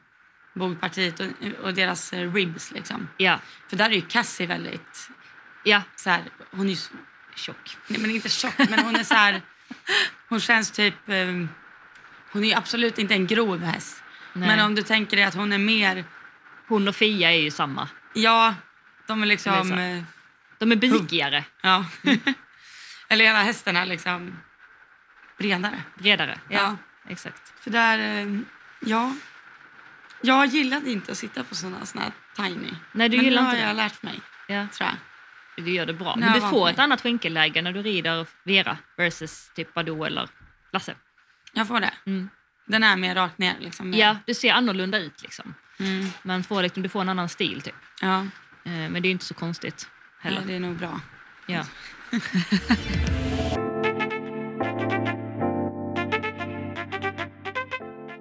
bogpartiet 0.55 1.19
och, 1.19 1.27
och 1.63 1.73
deras 1.73 2.13
eh, 2.13 2.33
ribs 2.33 2.71
liksom. 2.71 3.07
ja, 3.17 3.39
För 3.69 3.77
där 3.77 3.89
är 3.89 3.93
ju 3.93 4.01
Cassie 4.01 4.47
väldigt 4.47 5.09
så 5.95 6.09
här, 6.09 6.21
hon 6.51 6.65
är 6.65 6.69
ju 6.69 6.77
Tjock. 7.35 7.77
nej, 7.87 8.01
men 8.01 8.11
inte 8.11 8.29
tjock 8.29 8.57
men 8.57 8.79
hon 8.79 8.95
är 8.95 9.03
så 9.03 9.13
här, 9.13 9.41
hon 10.29 10.39
känns 10.39 10.71
typ, 10.71 11.09
eh, 11.09 11.25
hon 12.31 12.43
är 12.43 12.47
ju 12.47 12.53
absolut 12.53 12.97
inte 12.97 13.13
en 13.13 13.27
grov 13.27 13.63
häst. 13.63 14.03
Nej. 14.33 14.47
Men 14.47 14.65
om 14.65 14.75
du 14.75 14.83
tänker 14.83 15.17
dig 15.17 15.25
att 15.25 15.35
hon 15.35 15.53
är 15.53 15.57
mer, 15.57 16.05
Hon 16.67 16.87
och 16.87 16.95
Fia 16.95 17.31
är 17.31 17.39
ju 17.39 17.51
samma. 17.51 17.89
Ja, 18.21 18.55
de 19.07 19.21
är 19.21 19.25
är 19.25 19.29
liksom, 19.29 19.71
eh, 19.71 20.03
De 20.57 20.71
är 20.71 20.75
bigigare, 20.75 21.43
ja. 21.61 21.85
Eller 23.09 23.25
hela 23.25 23.43
hästen 23.43 23.77
är 23.77 23.85
liksom 23.85 24.39
bredare. 25.37 25.83
bredare. 25.97 26.39
Ja, 26.49 26.57
Ja. 26.59 26.77
exakt. 27.11 27.53
För 27.63 27.71
där, 27.71 27.99
eh, 27.99 28.39
ja. 28.79 29.13
Jag 30.21 30.45
gillade 30.45 30.91
inte 30.91 31.11
att 31.11 31.17
sitta 31.17 31.43
på 31.43 31.55
såna, 31.55 31.85
såna 31.85 32.03
här 32.03 32.11
tiny. 32.49 32.73
Nej, 32.91 33.09
du 33.09 33.17
Men 33.17 33.25
gillar 33.25 33.41
nu 33.41 33.47
har 33.47 33.55
jag 33.55 33.69
det. 33.69 33.73
lärt 33.73 34.03
mig, 34.03 34.21
Ja. 34.47 34.67
tror 34.73 34.89
jag. 34.89 35.65
Du 35.65 35.71
gör 35.71 35.85
det 35.85 35.93
bra. 35.93 36.15
Men 36.15 36.33
du 36.33 36.41
får 36.41 36.69
ett 36.69 36.79
annat 36.79 37.01
skänkelläge 37.01 37.61
när 37.61 37.71
du 37.71 37.81
rider 37.81 38.25
Vera 38.43 38.77
versus 38.97 39.51
typ 39.55 39.73
Badoo 39.73 40.03
eller 40.03 40.29
Lasse. 40.73 40.95
Jag 41.53 41.67
får 41.67 41.79
det. 41.79 41.93
Mm. 42.05 42.29
Den 42.65 42.83
är 42.83 42.95
mer 42.95 43.15
rakt 43.15 43.37
ner. 43.37 43.55
Liksom, 43.59 43.89
mer. 43.89 43.97
Ja, 43.99 44.17
du 44.25 44.33
ser 44.33 44.53
annorlunda 44.53 44.97
ut 44.99 45.21
liksom. 45.21 45.53
Mm. 45.79 46.05
Man 46.23 46.43
får, 46.43 46.61
liksom, 46.63 46.83
du 46.83 46.89
får 46.89 47.01
en 47.01 47.09
annan 47.09 47.29
stil 47.29 47.61
typ. 47.61 47.75
Ja. 48.01 48.19
Eh, 48.65 48.71
Men 48.89 49.01
det 49.01 49.07
är 49.07 49.11
inte 49.11 49.25
så 49.25 49.33
konstigt 49.33 49.87
heller. 50.19 50.41
det 50.47 50.55
är 50.55 50.59
nog 50.59 50.75
bra. 50.77 51.01
Ja. 51.47 51.65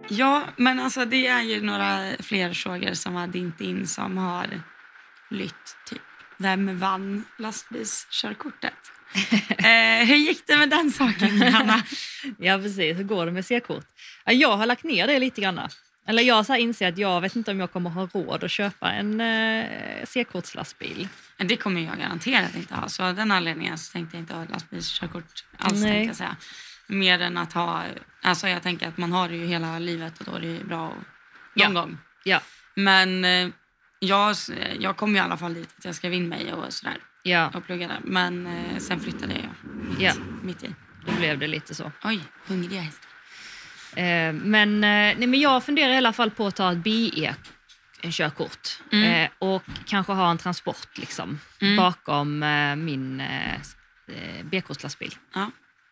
Ja, 0.08 0.44
men 0.56 0.80
alltså 0.80 1.04
det 1.04 1.26
är 1.26 1.42
ju 1.42 1.62
några 1.62 2.16
fler 2.20 2.52
frågor 2.52 2.94
som 2.94 3.14
har 3.14 3.26
dint 3.26 3.60
in 3.60 3.86
som 3.86 4.16
har 4.18 4.60
lytt. 5.30 5.76
Typ, 5.88 6.02
vem 6.38 6.78
vann 6.78 7.24
lastbilskörkortet? 7.38 8.74
eh, 9.58 10.06
hur 10.08 10.16
gick 10.16 10.46
det 10.46 10.56
med 10.56 10.70
den 10.70 10.90
saken, 10.92 11.42
Hanna? 11.42 11.82
ja, 12.38 12.58
precis. 12.58 12.98
Hur 12.98 13.04
går 13.04 13.26
det 13.26 13.32
med 13.32 13.44
C-kort? 13.46 13.86
Ja, 14.24 14.32
jag 14.32 14.56
har 14.56 14.66
lagt 14.66 14.84
ner 14.84 15.06
det 15.06 15.18
lite 15.18 15.40
grann. 15.40 15.60
Eller 16.06 16.22
jag 16.22 16.46
så 16.46 16.54
inser 16.56 16.88
att 16.88 16.98
jag 16.98 17.20
vet 17.20 17.36
inte 17.36 17.50
om 17.50 17.60
jag 17.60 17.72
kommer 17.72 17.90
ha 17.90 18.06
råd 18.12 18.44
att 18.44 18.50
köpa 18.50 18.92
en 18.92 19.20
eh, 19.20 19.66
C-kortslastbil. 20.04 21.08
Det 21.36 21.56
kommer 21.56 21.80
jag 21.80 21.98
garanterat 21.98 22.54
inte 22.54 22.74
ha. 22.74 22.88
Så 22.88 23.02
av 23.04 23.14
den 23.14 23.30
anledningen 23.32 23.78
så 23.78 23.92
tänkte 23.92 24.16
jag 24.16 24.22
inte 24.22 24.34
ha 24.34 24.44
lastbilskörkort 24.44 25.44
alls. 25.58 25.82
Nej. 25.82 26.06
Jag 26.06 26.16
säga. 26.16 26.36
Mer 26.86 27.20
än 27.22 27.38
att 27.38 27.52
ha... 27.52 27.82
Alltså 28.22 28.48
jag 28.48 28.62
tänker 28.62 28.88
att 28.88 28.96
man 28.98 29.12
har 29.12 29.28
det 29.28 29.36
ju 29.36 29.46
hela 29.46 29.78
livet 29.78 30.18
och 30.18 30.24
då 30.24 30.34
är 30.34 30.40
det 30.40 30.46
ju 30.46 30.64
bra 30.64 30.86
att, 30.88 30.94
någon 30.94 31.74
Ja. 31.74 31.80
gång. 31.80 31.98
Ja, 32.24 32.40
Men 32.74 33.24
eh, 33.24 33.48
jag, 33.98 34.36
jag 34.78 34.96
kom 34.96 35.10
ju 35.10 35.16
i 35.16 35.20
alla 35.20 35.36
fall 35.36 35.54
dit 35.54 35.68
att 35.78 35.84
jag 35.84 35.94
skrev 35.94 36.12
in 36.14 36.28
mig 36.28 36.52
och 36.52 36.72
sådär. 36.72 36.96
ja, 37.22 37.50
Och 37.54 37.64
pluggade. 37.66 37.94
Men 38.04 38.46
eh, 38.46 38.78
sen 38.78 39.00
flyttade 39.00 39.32
jag 39.34 39.72
mitt, 39.90 40.00
Ja. 40.00 40.12
mitt 40.42 40.64
i. 40.64 40.74
då 41.06 41.12
blev 41.12 41.38
det 41.38 41.46
lite 41.46 41.74
så. 41.74 41.92
Oj, 42.04 42.20
hungriga 42.46 42.80
hästar. 42.80 43.05
Eh, 43.96 44.32
men, 44.32 44.74
eh, 44.84 44.88
nej, 45.18 45.26
men 45.26 45.40
jag 45.40 45.64
funderar 45.64 45.92
i 45.92 45.96
alla 45.96 46.12
fall 46.12 46.30
på 46.30 46.46
att 46.46 46.56
ta 46.56 46.72
ett 46.72 46.78
BE-körkort 46.78 48.68
Mm. 48.92 49.24
eh, 49.24 49.30
och 49.38 49.62
kanske 49.86 50.12
ha 50.12 50.30
en 50.30 50.38
transport 50.38 50.98
liksom, 50.98 51.40
Mm. 51.60 51.76
bakom 51.76 52.42
eh, 52.42 52.76
min 52.76 53.20
eh, 53.20 53.54
B-kortslastbil. 54.44 55.14
Ja. 55.34 55.50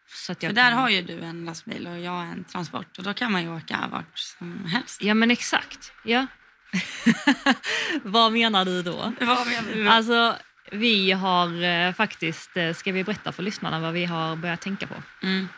Så 0.09 0.35
För 0.35 0.53
där 0.53 0.71
kan... 0.71 0.79
har 0.79 0.89
ju 0.89 1.03
du 1.03 1.21
en 1.21 1.45
lastbil 1.45 1.87
och 1.87 1.99
jag 1.99 2.23
en 2.23 2.45
transport. 2.45 2.99
Och 2.99 3.05
då 3.05 3.15
kan 3.15 3.33
man 3.33 3.43
ju 3.43 3.57
åka 3.57 3.89
vart 3.93 4.19
som 4.19 4.65
helst. 4.65 5.03
Ja, 5.03 5.15
men 5.15 5.31
exakt. 5.31 5.93
Ja. 6.05 6.27
Vad 8.03 8.33
menar 8.33 8.65
du 8.65 8.83
då? 8.83 8.97
Vad 9.21 9.47
menar 9.47 9.75
du? 9.75 9.89
Alltså, 9.89 10.37
vi 10.73 11.13
har 11.13 11.93
faktiskt, 11.93 12.51
ska 12.75 12.93
vi 12.93 13.05
berätta 13.05 13.33
för 13.33 13.43
lyssnarna 13.43 13.81
vad 13.81 13.93
vi 13.93 14.05
har 14.05 14.37
börjat 14.37 14.61
tänka 14.61 14.87
på? 14.87 14.95
Mm. 15.23 15.49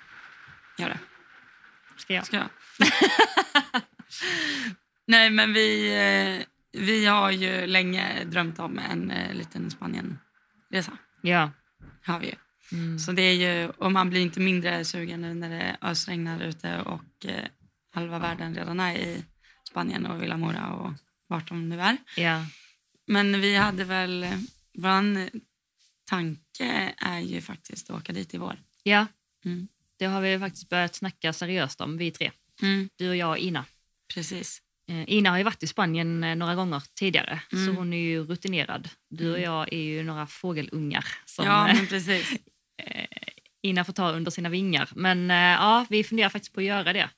Gör 0.79 0.89
det. 0.89 0.99
Ska 1.97 2.15
jag? 2.15 2.27
Ska 2.27 2.37
jag? 2.37 2.49
Nej, 5.07 5.31
men 5.31 5.53
vi, 5.53 5.89
eh, 5.95 6.47
vi 6.83 7.07
har 7.07 7.31
ju 7.31 7.67
länge 7.67 8.25
drömt 8.25 8.59
om 8.59 8.79
en 8.79 9.11
eh, 9.11 9.35
liten 9.35 9.71
Spanien-resa. 9.71 10.99
Ja. 11.23 11.51
Har 12.05 12.21
vi. 12.21 12.35
Mm. 12.73 12.99
Så 12.99 13.13
det 13.13 13.23
är 13.23 13.33
ju, 13.35 13.69
och 13.69 13.93
man 13.93 14.11
blir 14.11 14.21
inte 14.21 14.41
mindre 14.41 14.85
sugen 14.85 15.21
nu 15.21 15.35
när 15.35 15.51
det 15.51 15.77
ösregnar 15.83 16.41
ute 16.41 16.81
och 16.81 17.27
eh, 17.27 17.45
halva 17.95 18.19
världen 18.19 18.55
redan 18.55 18.81
är 18.81 18.95
i 18.95 19.25
Spanien 19.69 20.07
och 20.07 20.23
Villa 20.23 20.37
Mora 20.37 20.73
och 20.73 20.93
vart 21.27 21.49
de 21.49 21.69
nu 21.69 21.81
är. 21.81 21.97
Ja. 22.17 22.47
Men 23.07 23.41
vi 23.41 23.57
hade 23.57 23.85
väl, 23.85 24.27
vår 24.75 25.31
tanke 26.07 26.95
är 26.97 27.19
ju 27.21 27.41
faktiskt 27.41 27.91
att 27.91 27.97
åka 27.97 28.13
dit 28.13 28.35
i 28.35 28.39
vår. 28.39 28.59
ja, 28.83 29.07
Mm. 29.45 29.69
Det 29.99 30.05
har 30.07 30.21
vi 30.21 30.39
faktiskt 30.39 30.69
börjat 30.69 30.95
snacka 30.95 31.33
seriöst 31.33 31.81
om, 31.81 31.97
vi 31.99 32.11
tre. 32.11 32.31
Du 32.97 33.09
och 33.09 33.17
jag 33.17 33.31
och 33.31 33.39
Ina. 33.39 33.65
Precis. 34.15 34.63
Eh, 34.89 35.05
Ina 35.07 35.31
har 35.31 35.39
ju 35.39 35.45
varit 35.45 35.63
i 35.63 35.67
Spanien 35.67 36.25
eh, 36.25 36.37
några 36.37 36.55
gånger 36.55 36.83
tidigare, 36.95 37.41
Mm. 37.53 37.67
så 37.67 37.73
hon 37.73 37.93
är 37.93 37.97
ju 37.99 38.25
rutinerad. 38.25 38.89
Du 39.11 39.33
och 39.33 39.41
jag 39.41 39.73
är 39.73 39.83
ju 39.83 40.03
några 40.03 40.27
fågelungar 40.27 41.05
som 41.25 41.47
ja, 41.47 41.69
eh, 41.69 41.77
men 41.77 41.87
precis. 41.87 42.33
Ina 43.63 43.85
får 43.85 43.93
ta 43.93 44.11
under 44.11 44.31
sina 44.31 44.49
vingar. 44.49 44.89
Men 44.95 45.31
eh, 45.31 45.37
ja, 45.37 45.87
vi 45.91 46.05
funderar 46.05 46.29
faktiskt 46.29 46.53
på 46.55 46.61
att 46.61 46.67
göra 46.67 46.93
det. 46.93 47.11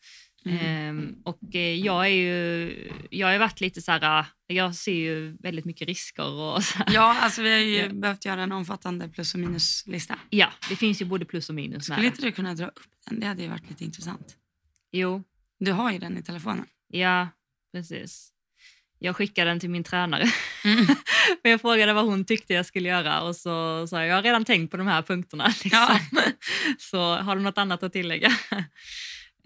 Mm. 0.45 0.59
Ehm, 0.67 1.17
och 1.25 1.55
eh, 1.55 1.75
jag 1.75 2.05
är 2.07 2.11
ju, 2.11 2.93
jag 3.11 3.27
har 3.29 3.39
varit 3.39 3.61
lite 3.61 3.83
så 3.83 3.93
här, 3.93 4.21
eh, 4.21 4.57
jag 4.57 4.75
ser 4.75 4.93
ju 4.93 5.37
väldigt 5.41 5.65
mycket 5.65 5.89
risker 5.89 6.25
och. 6.31 6.63
Ja, 6.87 7.17
alltså 7.21 7.43
vi 7.43 7.51
har 7.53 7.59
ju 7.59 7.77
Ja. 7.77 7.89
behövt 7.89 8.25
göra 8.25 8.43
en 8.43 8.53
omfattande 8.53 9.09
plus 9.09 9.35
och 9.35 9.41
minuslista. 9.41 10.19
Ja, 10.31 10.53
det 10.69 10.77
finns 10.77 11.01
ju 11.03 11.05
både 11.05 11.25
plus 11.25 11.49
och 11.49 11.55
minus 11.55 11.85
Skulle 11.85 12.07
inte 12.07 12.23
du 12.23 12.33
kunna 12.33 12.55
dra 12.55 12.67
upp 12.67 12.81
den? 13.07 13.21
Det 13.21 13.27
hade 13.27 13.43
ju 13.43 13.49
varit 13.49 13.69
lite 13.71 13.85
intressant. 13.85 14.37
Jo, 14.93 15.23
Du 15.61 15.73
har 15.73 15.93
ju 15.93 15.99
den 15.99 16.19
i 16.19 16.23
telefonen. 16.23 16.67
ja, 16.89 17.29
precis. 17.73 18.33
Jag 19.01 19.17
skickade 19.17 19.51
den 19.51 19.61
till 19.61 19.71
min 19.71 19.85
tränare. 19.85 20.31
Mm. 20.65 20.87
För 21.43 21.49
jag 21.49 21.61
frågade 21.61 21.93
vad 21.93 22.05
hon 22.05 22.25
tyckte 22.25 22.55
jag 22.55 22.67
skulle 22.67 22.89
göra 22.89 23.21
och 23.23 23.37
så 23.37 23.87
sa 23.87 23.99
jag, 24.01 24.09
jag 24.09 24.15
har 24.15 24.23
redan 24.23 24.45
tänkt 24.45 24.71
på 24.71 24.77
de 24.77 24.87
här 24.87 25.03
punkterna. 25.03 25.47
Liksom. 25.65 25.71
Ja. 25.73 26.01
Så 26.79 27.15
har 27.17 27.37
du 27.37 27.43
något 27.43 27.59
annat 27.59 27.83
att 27.83 27.93
tillägga? 27.93 28.33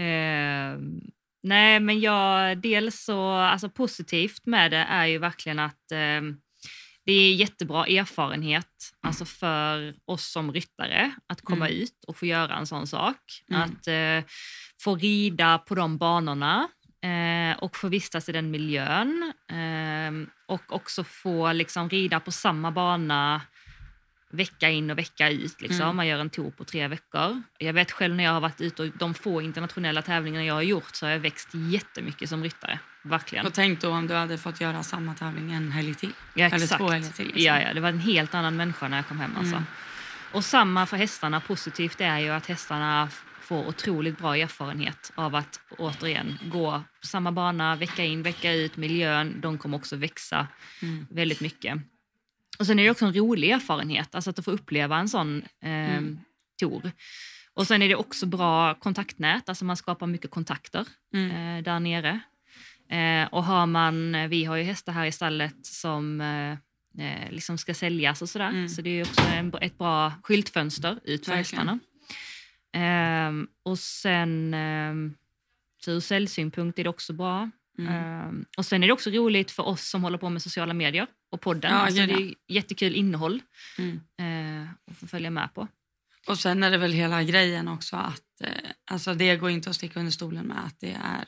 Ehm, 0.03 1.01
nej, 1.43 1.81
men 1.81 2.01
jag, 2.01 2.59
dels 2.59 3.05
så, 3.05 3.31
alltså 3.31 3.69
positivt 3.69 4.47
med 4.47 4.71
det 4.71 4.77
är 4.91 5.07
ju 5.07 5.19
verkligen 5.19 5.59
att 5.59 5.93
ehm, 5.93 6.37
det 7.05 7.13
är 7.13 7.35
jättebra 7.35 7.87
erfarenhet 7.87 8.67
alltså 9.03 9.25
för 9.25 9.95
oss 10.05 10.33
som 10.33 10.53
ryttare 10.53 11.13
att 11.27 11.43
komma 11.43 11.67
Mm. 11.69 11.83
ut 11.83 12.05
och 12.07 12.17
få 12.17 12.27
göra 12.27 12.57
en 12.57 12.67
sån 12.67 12.87
sak. 12.87 13.17
Mm. 13.51 13.63
Att 13.63 13.87
eh, 13.87 14.31
få 14.81 14.97
rida 14.97 15.59
på 15.59 15.75
de 15.75 15.99
banorna 15.99 16.69
eh, 17.05 17.59
och 17.59 17.77
få 17.77 17.89
vistas 17.89 18.29
i 18.29 18.33
den 18.33 18.51
miljön. 18.51 19.33
Eh, 19.51 20.29
och 20.47 20.73
också 20.73 21.05
få 21.05 21.53
liksom, 21.53 21.89
rida 21.89 22.21
på 22.21 22.33
samma 22.33 22.71
bana 22.71 23.41
vecka 24.33 24.71
in 24.71 24.91
och 24.91 24.99
vecka 24.99 25.31
ut. 25.31 25.61
Liksom. 25.61 25.83
Mm. 25.83 25.97
Man 25.97 26.07
gör 26.07 26.19
en 26.19 26.31
tour 26.31 26.51
på 26.51 26.65
tre 26.65 26.89
veckor. 26.89 27.43
Jag 27.59 27.73
vet 27.73 27.93
själv 27.93 28.15
när 28.15 28.25
jag 28.25 28.33
har 28.33 28.41
varit 28.41 28.61
ute 28.61 28.83
och 28.83 28.89
de 28.99 29.15
få 29.15 29.43
internationella 29.43 30.03
tävlingarna 30.03 30.45
jag 30.45 30.55
har 30.55 30.63
gjort 30.63 30.95
så 30.95 31.07
har 31.07 31.11
jag 31.11 31.19
växt 31.19 31.49
jättemycket 31.53 32.29
som 32.29 32.43
ryttare. 32.43 32.79
Verkligen. 33.03 33.47
Och 33.47 33.55
tänk 33.55 33.81
då 33.81 33.91
om 33.91 34.07
du 34.07 34.15
hade 34.15 34.39
fått 34.39 34.61
göra 34.61 34.83
samma 34.83 35.15
tävling 35.15 35.53
en 35.53 35.73
helg 35.73 35.95
till. 35.95 36.13
Ja, 36.35 36.47
Eller 36.47 36.57
exakt. 36.57 36.79
två 36.81 36.89
helger 36.89 37.11
till. 37.11 37.27
Liksom. 37.27 37.43
Ja, 37.45 37.61
ja, 37.61 37.75
det 37.75 37.81
var 37.81 37.89
en 37.89 37.99
helt 38.01 38.35
annan 38.35 38.57
människa 38.57 38.89
när 38.89 38.97
jag 38.97 39.07
kom 39.09 39.21
hem. 39.21 39.37
Alltså. 39.37 39.55
Mm. 39.57 39.67
Och 40.33 40.45
samma 40.45 40.87
för 40.87 40.97
hästarna. 40.97 41.41
Positivt 41.41 42.01
är 42.01 42.19
ju 42.19 42.29
att 42.29 42.47
hästarna 42.47 43.09
får 43.41 43.67
otroligt 43.67 44.19
bra 44.19 44.37
erfarenhet 44.37 45.13
av 45.15 45.35
att 45.35 45.61
återigen 45.79 46.39
gå 46.45 46.83
samma 47.01 47.33
bana 47.33 47.77
vecka 47.77 48.05
in, 48.05 48.23
vecka 48.23 48.53
ut. 48.53 48.77
Miljön, 48.77 49.41
de 49.41 49.59
kommer 49.59 49.77
också 49.77 49.97
växa 49.97 50.47
Mm. 50.83 51.07
väldigt 51.11 51.41
mycket. 51.41 51.79
Och 52.59 52.67
sen 52.67 52.79
är 52.79 52.85
det 52.85 52.91
också 52.91 53.05
en 53.05 53.15
rolig 53.15 53.51
erfarenhet, 53.51 54.15
alltså 54.15 54.31
att 54.31 54.45
få 54.45 54.51
uppleva 54.51 54.97
en 54.99 55.09
sån 55.09 55.43
eh, 55.63 55.71
Mm. 55.97 56.19
tour. 56.61 56.91
Och 57.55 57.67
sen 57.67 57.83
är 57.83 57.89
det 57.89 57.95
också 57.97 58.27
bra 58.27 58.75
kontaktnät, 58.75 59.49
alltså 59.49 59.65
man 59.65 59.77
skapar 59.77 60.07
mycket 60.07 60.31
kontakter 60.31 60.87
Mm. 61.15 61.31
eh, 61.59 61.63
där 61.65 61.81
nere. 61.81 62.21
Eh, 62.89 63.29
och 63.35 63.45
har 63.45 63.67
man, 63.67 64.29
vi 64.31 64.45
har 64.45 64.57
ju 64.57 64.63
hästar 64.63 64.93
här 64.93 65.07
i 65.07 65.13
stallet 65.13 65.67
som 65.67 66.21
eh, 66.21 66.53
eh, 67.07 67.31
liksom 67.31 67.59
ska 67.59 67.75
säljas 67.75 68.23
och 68.23 68.29
sådär. 68.29 68.49
Mm. 68.49 68.69
Så 68.69 68.83
det 68.83 68.91
är 68.91 69.03
också 69.05 69.23
en, 69.23 69.55
ett 69.61 69.79
bra 69.79 70.13
skyltfönster 70.23 70.99
ut 71.05 71.25
för 71.27 71.33
hästarna. 71.35 71.79
Ehm, 72.73 73.49
och 73.63 73.79
sen 73.79 74.55
ehm, 74.55 75.15
så 75.85 75.91
ur 75.91 76.01
säljsynpunkt 76.01 76.79
är 76.79 76.85
det 76.85 76.91
också 76.91 77.13
bra. 77.13 77.51
Mm. 77.89 77.95
Ehm, 78.29 78.45
och 78.57 78.67
sen 78.67 78.83
är 78.83 78.87
det 78.87 78.93
också 78.93 79.11
roligt 79.11 79.51
för 79.51 79.63
oss 79.63 79.89
som 79.89 80.03
håller 80.03 80.19
på 80.19 80.29
med 80.31 80.43
sociala 80.43 80.75
medier 80.75 81.07
och 81.31 81.41
podden. 81.41 81.73
Ja, 81.73 81.79
alltså, 81.79 82.07
det 82.07 82.13
är 82.13 82.35
jättekul 82.49 82.95
innehåll 82.95 83.41
Mm. 83.79 84.01
eh, 84.63 84.69
att 84.91 84.97
få 84.97 85.07
följa 85.07 85.31
med 85.31 85.55
på. 85.55 85.69
Och 86.29 86.39
sen 86.39 86.63
är 86.63 86.71
det 86.71 86.79
väl 86.79 86.93
hela 86.93 87.23
grejen 87.23 87.69
också 87.69 87.97
att 87.97 88.41
eh, 88.45 88.51
alltså 88.91 89.15
det 89.15 89.37
går 89.37 89.51
inte 89.51 89.71
att 89.71 89.77
sticka 89.77 89.99
under 89.99 90.13
stolen 90.13 90.45
med 90.47 90.65
att 90.67 90.81
det 90.81 90.93
är, 90.93 91.19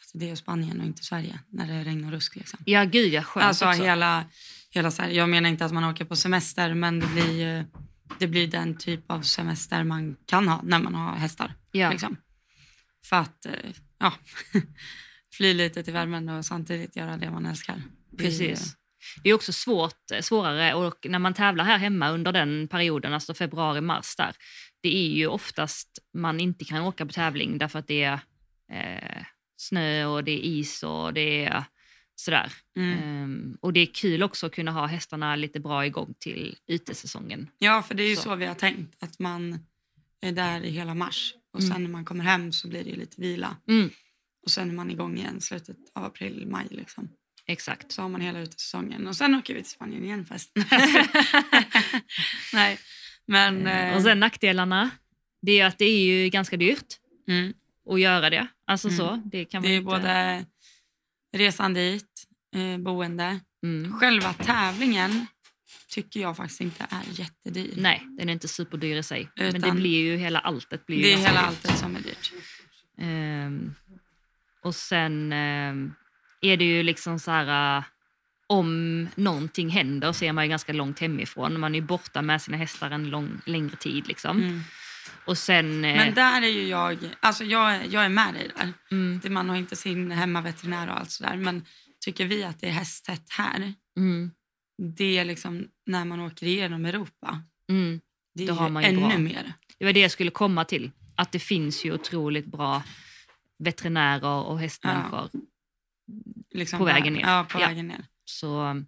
alltså 0.00 0.18
det 0.18 0.30
är 0.30 0.34
Spanien 0.36 0.80
och 0.80 0.86
inte 0.86 1.04
Sverige 1.04 1.38
när 1.48 1.66
det 1.66 1.72
är 1.74 1.84
regn 1.84 2.04
och 2.04 2.10
rusk. 2.10 2.36
Liksom. 2.36 2.58
Ja, 2.66 2.84
gud 2.84 3.12
ja, 3.12 3.22
skönt 3.22 3.46
Alltså 3.46 3.68
också. 3.68 3.82
hela, 3.82 4.24
hela 4.70 4.90
så 4.90 5.02
här, 5.02 5.10
jag 5.10 5.28
menar 5.28 5.48
inte 5.48 5.64
att 5.64 5.72
man 5.72 5.84
åker 5.84 6.04
på 6.04 6.16
semester 6.16 6.74
men 6.74 7.00
det 7.00 7.06
blir, 7.06 7.66
det 8.18 8.26
blir 8.26 8.46
den 8.48 8.76
typ 8.78 9.10
av 9.10 9.22
semester 9.22 9.84
man 9.84 10.16
kan 10.26 10.48
ha 10.48 10.60
när 10.62 10.78
man 10.78 10.94
har 10.94 11.16
hästar. 11.16 11.54
ja. 11.72 11.90
Liksom. 11.90 12.16
För 13.04 13.16
att 13.16 13.46
eh, 13.46 13.52
ja, 13.98 14.12
fly 15.36 15.54
lite 15.54 15.82
till 15.82 15.92
värmen 15.92 16.28
och 16.28 16.44
samtidigt 16.44 16.96
göra 16.96 17.16
det 17.16 17.30
man 17.30 17.46
älskar. 17.46 17.82
Precis. 18.18 18.76
Det 19.22 19.30
är 19.30 19.34
också 19.34 19.52
svårt, 19.52 19.96
svårare 20.20 20.74
och 20.74 21.06
när 21.08 21.18
man 21.18 21.34
tävlar 21.34 21.64
här 21.64 21.78
hemma 21.78 22.10
under 22.10 22.32
den 22.32 22.68
perioden, 22.68 23.14
alltså 23.14 23.34
februari, 23.34 23.80
mars 23.80 24.16
där, 24.16 24.34
det 24.82 24.96
är 24.96 25.08
ju 25.08 25.26
oftast 25.26 25.98
man 26.14 26.40
inte 26.40 26.64
kan 26.64 26.82
åka 26.82 27.06
på 27.06 27.12
tävling 27.12 27.58
därför 27.58 27.78
att 27.78 27.86
det 27.86 28.02
är 28.02 28.20
eh, 28.72 29.24
snö 29.56 30.04
och 30.06 30.24
det 30.24 30.32
är 30.32 30.38
is 30.44 30.82
och 30.82 31.14
det 31.14 31.44
är 31.44 31.64
sådär. 32.16 32.52
Mm. 32.76 32.98
Ehm, 32.98 33.56
och 33.60 33.72
det 33.72 33.80
är 33.80 33.86
kul 33.86 34.22
också 34.22 34.46
att 34.46 34.52
kunna 34.54 34.70
ha 34.70 34.86
hästarna 34.86 35.36
lite 35.36 35.60
bra 35.60 35.86
igång 35.86 36.14
till 36.18 36.56
utesäsongen. 36.66 37.48
Ja, 37.58 37.82
för 37.82 37.94
det 37.94 38.02
är 38.02 38.08
ju 38.08 38.16
Så. 38.16 38.22
så. 38.22 38.34
vi 38.36 38.46
har 38.46 38.54
tänkt. 38.54 39.02
Att 39.02 39.18
man 39.18 39.58
är 40.20 40.32
där 40.32 40.60
i 40.60 40.70
hela 40.70 40.94
mars 40.94 41.34
och 41.52 41.60
Mm. 41.60 41.72
sen 41.72 41.82
när 41.82 41.90
man 41.90 42.04
kommer 42.04 42.24
hem 42.24 42.52
så 42.52 42.68
blir 42.68 42.84
det 42.84 42.96
lite 42.96 43.20
vila. 43.20 43.56
Mm, 43.68 43.90
Och 44.44 44.50
sen 44.50 44.70
är 44.70 44.74
man 44.74 44.90
igång 44.90 45.16
igen 45.18 45.40
slutet 45.40 45.76
av 45.94 46.04
april, 46.04 46.46
maj 46.46 46.66
liksom. 46.70 47.08
exakt. 47.46 47.92
Så 47.92 48.02
har 48.02 48.08
man 48.08 48.20
hela 48.20 48.40
utesäsongen 48.40 49.06
och 49.06 49.16
sen 49.16 49.34
åker 49.34 49.54
vi 49.54 49.62
till 49.62 49.70
Spanien 49.70 50.04
igen 50.04 50.26
förresten. 50.26 50.64
Nej, 52.52 52.78
men... 53.26 53.66
eh, 53.66 53.96
Och 53.96 54.02
sen 54.02 54.20
nackdelarna, 54.20 54.90
det 55.42 55.60
är 55.60 55.66
att 55.66 55.78
det 55.78 55.84
är 55.84 56.04
ju 56.04 56.28
ganska 56.28 56.56
dyrt 56.56 56.94
mm, 57.28 57.52
att 57.90 58.00
göra 58.00 58.30
det. 58.30 58.46
Alltså 58.66 58.88
Mm. 58.88 58.98
så, 58.98 59.22
det 59.24 59.44
kan 59.44 59.62
det 59.62 59.68
man 59.68 59.72
är 59.72 59.76
inte... 59.76 59.84
både 59.86 60.44
resan 61.36 61.74
dit, 61.74 62.24
eh, 62.56 62.78
boende. 62.78 63.40
Mm. 63.64 63.92
Själva 63.92 64.32
tävlingen 64.32 65.26
tycker 65.88 66.20
jag 66.20 66.36
faktiskt 66.36 66.60
inte 66.60 66.86
är 66.90 67.02
jättedyr. 67.20 67.74
Nej, 67.76 68.02
den 68.18 68.28
är 68.28 68.32
inte 68.32 68.48
superdyr 68.48 68.96
i 68.96 69.02
sig. 69.02 69.28
Men 69.36 69.52
det 69.52 69.58
Utan- 69.58 69.76
blir 69.76 69.98
ju 70.04 70.16
hela 70.16 70.38
alltet. 70.38 70.86
Blir 70.86 71.02
det 71.02 71.12
är 71.12 71.16
hela 71.16 71.30
dyrt. 71.40 71.48
alltet 71.48 71.78
som 71.78 71.96
är 71.96 72.00
dyrt. 72.00 72.32
Ehm, 72.98 73.74
och 74.64 74.74
sen 74.74 75.32
ehm, 75.32 75.94
är 76.40 76.56
det 76.56 76.64
ju 76.64 76.82
liksom 76.82 77.18
så 77.18 77.30
här... 77.30 77.78
äh, 77.78 77.84
om 78.46 79.08
någonting 79.14 79.68
händer 79.68 80.12
så 80.12 80.24
är 80.24 80.32
man 80.32 80.44
ju 80.44 80.48
ganska 80.50 80.72
långt 80.72 80.98
hemifrån. 80.98 81.60
Man 81.60 81.74
är 81.74 81.78
ju 81.80 81.86
borta 81.86 82.22
med 82.22 82.42
sina 82.42 82.56
hästar 82.56 82.90
en 82.90 83.10
lång, 83.10 83.40
längre 83.46 83.76
tid. 83.76 84.08
Liksom. 84.08 84.42
Mm. 84.42 84.60
Och 85.24 85.38
sen... 85.38 85.84
eh, 85.84 85.96
Men 85.96 86.14
där 86.14 86.42
är 86.42 86.46
ju 86.48 86.68
jag, 86.68 86.98
alltså 87.20 87.44
jag, 87.44 87.74
är- 87.74 87.86
jag 87.90 88.04
är 88.04 88.08
med 88.08 88.34
dig 88.34 88.50
där. 88.56 88.72
mm, 88.90 89.20
Man 89.30 89.48
har 89.48 89.56
inte 89.56 89.76
sin 89.76 90.10
hemmaveterinär 90.10 90.88
och 90.90 90.98
allt 91.00 91.10
sådär. 91.10 91.36
Men 91.36 91.64
tycker 92.04 92.24
vi 92.24 92.44
att 92.44 92.60
det 92.60 92.66
är 92.66 92.72
hästtätt 92.72 93.26
här, 93.30 93.72
mm, 93.96 94.30
det 94.96 95.18
är 95.18 95.24
liksom 95.24 95.68
när 95.86 96.04
man 96.04 96.20
åker 96.20 96.46
igenom 96.46 96.84
Europa. 96.84 97.42
mm. 97.70 98.00
Det 98.34 98.42
är 98.44 98.48
Då 98.48 98.54
har 98.54 98.68
man 98.68 98.82
ju 98.82 98.88
ännu 98.88 99.00
bra. 99.08 99.18
mer. 99.18 99.52
Det 99.78 99.84
var 99.84 99.92
det 99.92 100.00
jag 100.00 100.10
skulle 100.10 100.30
komma 100.30 100.64
till. 100.64 100.90
Att 101.16 101.32
det 101.32 101.38
finns 101.38 101.84
ju 101.84 101.92
otroligt 101.92 102.46
bra 102.46 102.82
veterinärer 103.58 104.44
och 104.44 104.58
hästmänniskor. 104.60 105.30
Liksom 106.54 106.78
På 106.78 106.84
vägen 106.84 107.12
ner. 107.12 107.20
Ja, 107.20 107.46
på 107.50 107.60
Ja. 107.60 107.66
vägen 107.66 107.88
ner. 107.88 108.04
Så, 108.24 108.82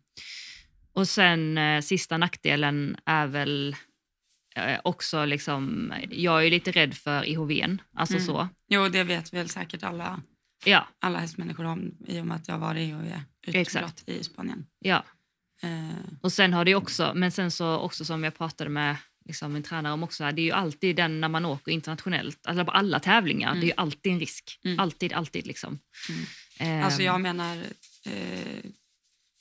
och 0.92 1.08
sen 1.08 1.58
eh, 1.58 1.80
sista 1.80 2.18
nackdelen 2.18 2.96
är 3.04 3.26
väl 3.26 3.76
eh, 4.56 4.80
också 4.84 5.24
liksom, 5.24 5.92
jag 6.10 6.46
är 6.46 6.50
lite 6.50 6.70
rädd 6.70 6.94
för 6.94 7.24
IHVn, 7.28 7.82
alltså 7.94 8.14
Mm. 8.14 8.26
så. 8.26 8.48
Jo, 8.68 8.88
det 8.88 9.04
vet 9.04 9.32
väl 9.32 9.48
säkert 9.48 9.82
alla, 9.82 10.20
Ja, 10.64 10.86
alla 11.00 11.18
hästmänniskor 11.18 11.64
om 11.64 11.94
i 12.06 12.20
och 12.20 12.26
med 12.26 12.36
att 12.36 12.48
jag 12.48 12.54
har 12.54 12.60
varit 12.60 12.94
och 12.94 13.00
är 13.00 13.22
utbrott 13.46 13.54
Exakt. 13.56 14.08
i 14.08 14.24
Spanien. 14.24 14.66
ja. 14.78 15.04
Eh, 15.62 15.96
Och 16.22 16.32
sen 16.32 16.52
har 16.52 16.64
det 16.64 16.74
också, 16.74 17.12
men 17.14 17.30
sen 17.32 17.50
så 17.50 17.78
också 17.78 18.04
som 18.04 18.24
jag 18.24 18.34
pratade 18.36 18.70
med 18.70 18.96
liksom 19.26 19.52
min 19.52 19.62
tränare 19.62 19.92
om 19.92 20.02
också, 20.02 20.24
det 20.32 20.40
är 20.42 20.44
ju 20.44 20.52
alltid 20.52 20.96
den 20.96 21.20
när 21.20 21.28
man 21.28 21.44
åker 21.44 21.72
internationellt, 21.72 22.46
alltså 22.46 22.64
på 22.64 22.70
alla 22.70 23.00
tävlingar, 23.00 23.48
Mm. 23.50 23.60
det 23.60 23.66
är 23.66 23.68
ju 23.68 23.74
alltid 23.76 24.12
en 24.12 24.20
risk. 24.20 24.60
Mm. 24.64 24.80
Alltid, 24.80 25.12
alltid 25.12 25.46
liksom. 25.46 25.78
Mm. 26.08 26.24
Ehm, 26.58 26.84
Alltså 26.84 27.02
jag 27.02 27.20
menar, 27.20 27.56
eh, 28.04 28.60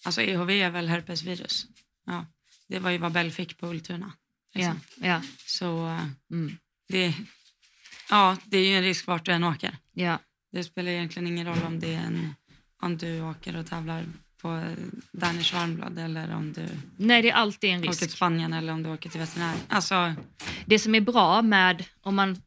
Alltså 0.05 0.21
EHV 0.21 0.49
är 0.61 0.69
väl 0.69 0.87
herpesvirus. 0.87 1.65
Ja, 2.05 2.25
det 2.67 2.79
var 2.79 2.89
ju 2.91 2.97
vad 2.97 3.11
Bell 3.11 3.31
fick 3.31 3.57
på 3.57 3.67
Ultuna. 3.67 4.11
Ja, 4.53 4.59
Liksom. 4.59 5.05
ja, 5.07 5.21
Så 5.45 5.87
eh, 5.87 6.07
mm, 6.31 6.57
det, 6.87 7.13
ja, 8.09 8.37
det 8.45 8.57
är 8.57 8.67
ju 8.69 8.75
en 8.77 8.83
risk 8.83 9.07
vart 9.07 9.25
du 9.25 9.31
än 9.31 9.43
åker. 9.43 9.77
ja. 9.93 10.19
Det 10.51 10.63
spelar 10.63 10.91
egentligen 10.91 11.27
ingen 11.27 11.47
roll 11.47 11.63
om 11.65 11.79
det 11.79 11.93
är 11.93 11.99
en, 11.99 12.35
om 12.81 12.97
du 12.97 13.21
åker 13.21 13.55
och 13.55 13.65
tävlar 13.67 14.05
på 14.45 14.61
Danish 15.11 15.53
varmblad 15.53 15.99
eller 15.99 16.33
om 16.35 16.53
du 16.53 16.65
Nej, 16.97 17.21
det 17.21 17.29
är 17.29 17.33
alltid 17.33 17.69
en 17.69 17.79
åker 17.79 17.91
till 17.91 17.99
risk. 18.07 18.15
Spanien 18.17 18.53
eller 18.53 18.73
om 18.73 18.83
du 18.83 18.89
åker 18.89 19.09
till 19.09 19.19
veterinär. 19.19 19.55
Alltså, 19.67 20.13
Det 20.65 20.79
som 20.79 20.95
är 20.95 21.01
bra 21.01 21.41
med, 21.41 21.83
om 22.01 22.15
man 22.15 22.41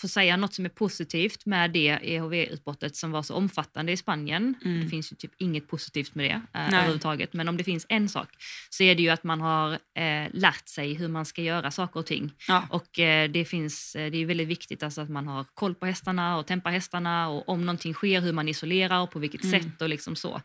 får 0.00 0.08
säga 0.08 0.36
något 0.36 0.54
som 0.54 0.64
är 0.64 0.68
positivt 0.68 1.46
med 1.46 1.70
det 1.70 1.98
EHV-utbrottet 2.02 2.96
som 2.96 3.10
var 3.10 3.22
så 3.22 3.34
omfattande 3.34 3.92
i 3.92 3.96
Spanien. 3.96 4.54
Mm. 4.64 4.84
Det 4.84 4.88
finns 4.90 5.12
ju 5.12 5.16
typ 5.16 5.32
inget 5.38 5.68
positivt 5.68 6.14
med 6.14 6.40
det 6.52 6.58
eh, 6.58 6.66
överhuvudtaget. 6.74 7.32
Men 7.32 7.48
om 7.48 7.56
det 7.56 7.64
finns 7.64 7.86
en 7.88 8.08
sak 8.08 8.28
så 8.70 8.82
är 8.82 8.94
det 8.94 9.02
ju 9.02 9.08
att 9.08 9.24
man 9.24 9.40
har 9.40 9.72
eh, 9.72 10.26
lärt 10.32 10.68
sig 10.68 10.94
hur 10.94 11.08
man 11.08 11.24
ska 11.24 11.42
göra 11.42 11.70
saker 11.70 12.00
och 12.00 12.06
ting. 12.06 12.32
ja, 12.48 12.66
Och 12.70 12.98
eh, 12.98 13.30
det, 13.30 13.44
finns, 13.44 13.94
eh, 13.96 14.10
det 14.10 14.18
är 14.22 14.26
väldigt 14.26 14.48
viktigt 14.48 14.82
alltså 14.82 15.00
att 15.00 15.10
man 15.10 15.26
har 15.28 15.44
koll 15.54 15.74
på 15.74 15.86
hästarna 15.86 16.36
och 16.38 16.46
tempar 16.46 16.70
hästarna 16.70 17.28
och 17.28 17.48
om 17.48 17.66
någonting 17.66 17.94
sker 17.94 18.20
hur 18.20 18.32
man 18.32 18.48
isolerar 18.48 19.00
och 19.00 19.10
på 19.10 19.18
vilket 19.18 19.44
Mm. 19.44 19.62
sätt 19.62 19.82
och 19.82 19.88
liksom 19.88 20.16
så. 20.16 20.40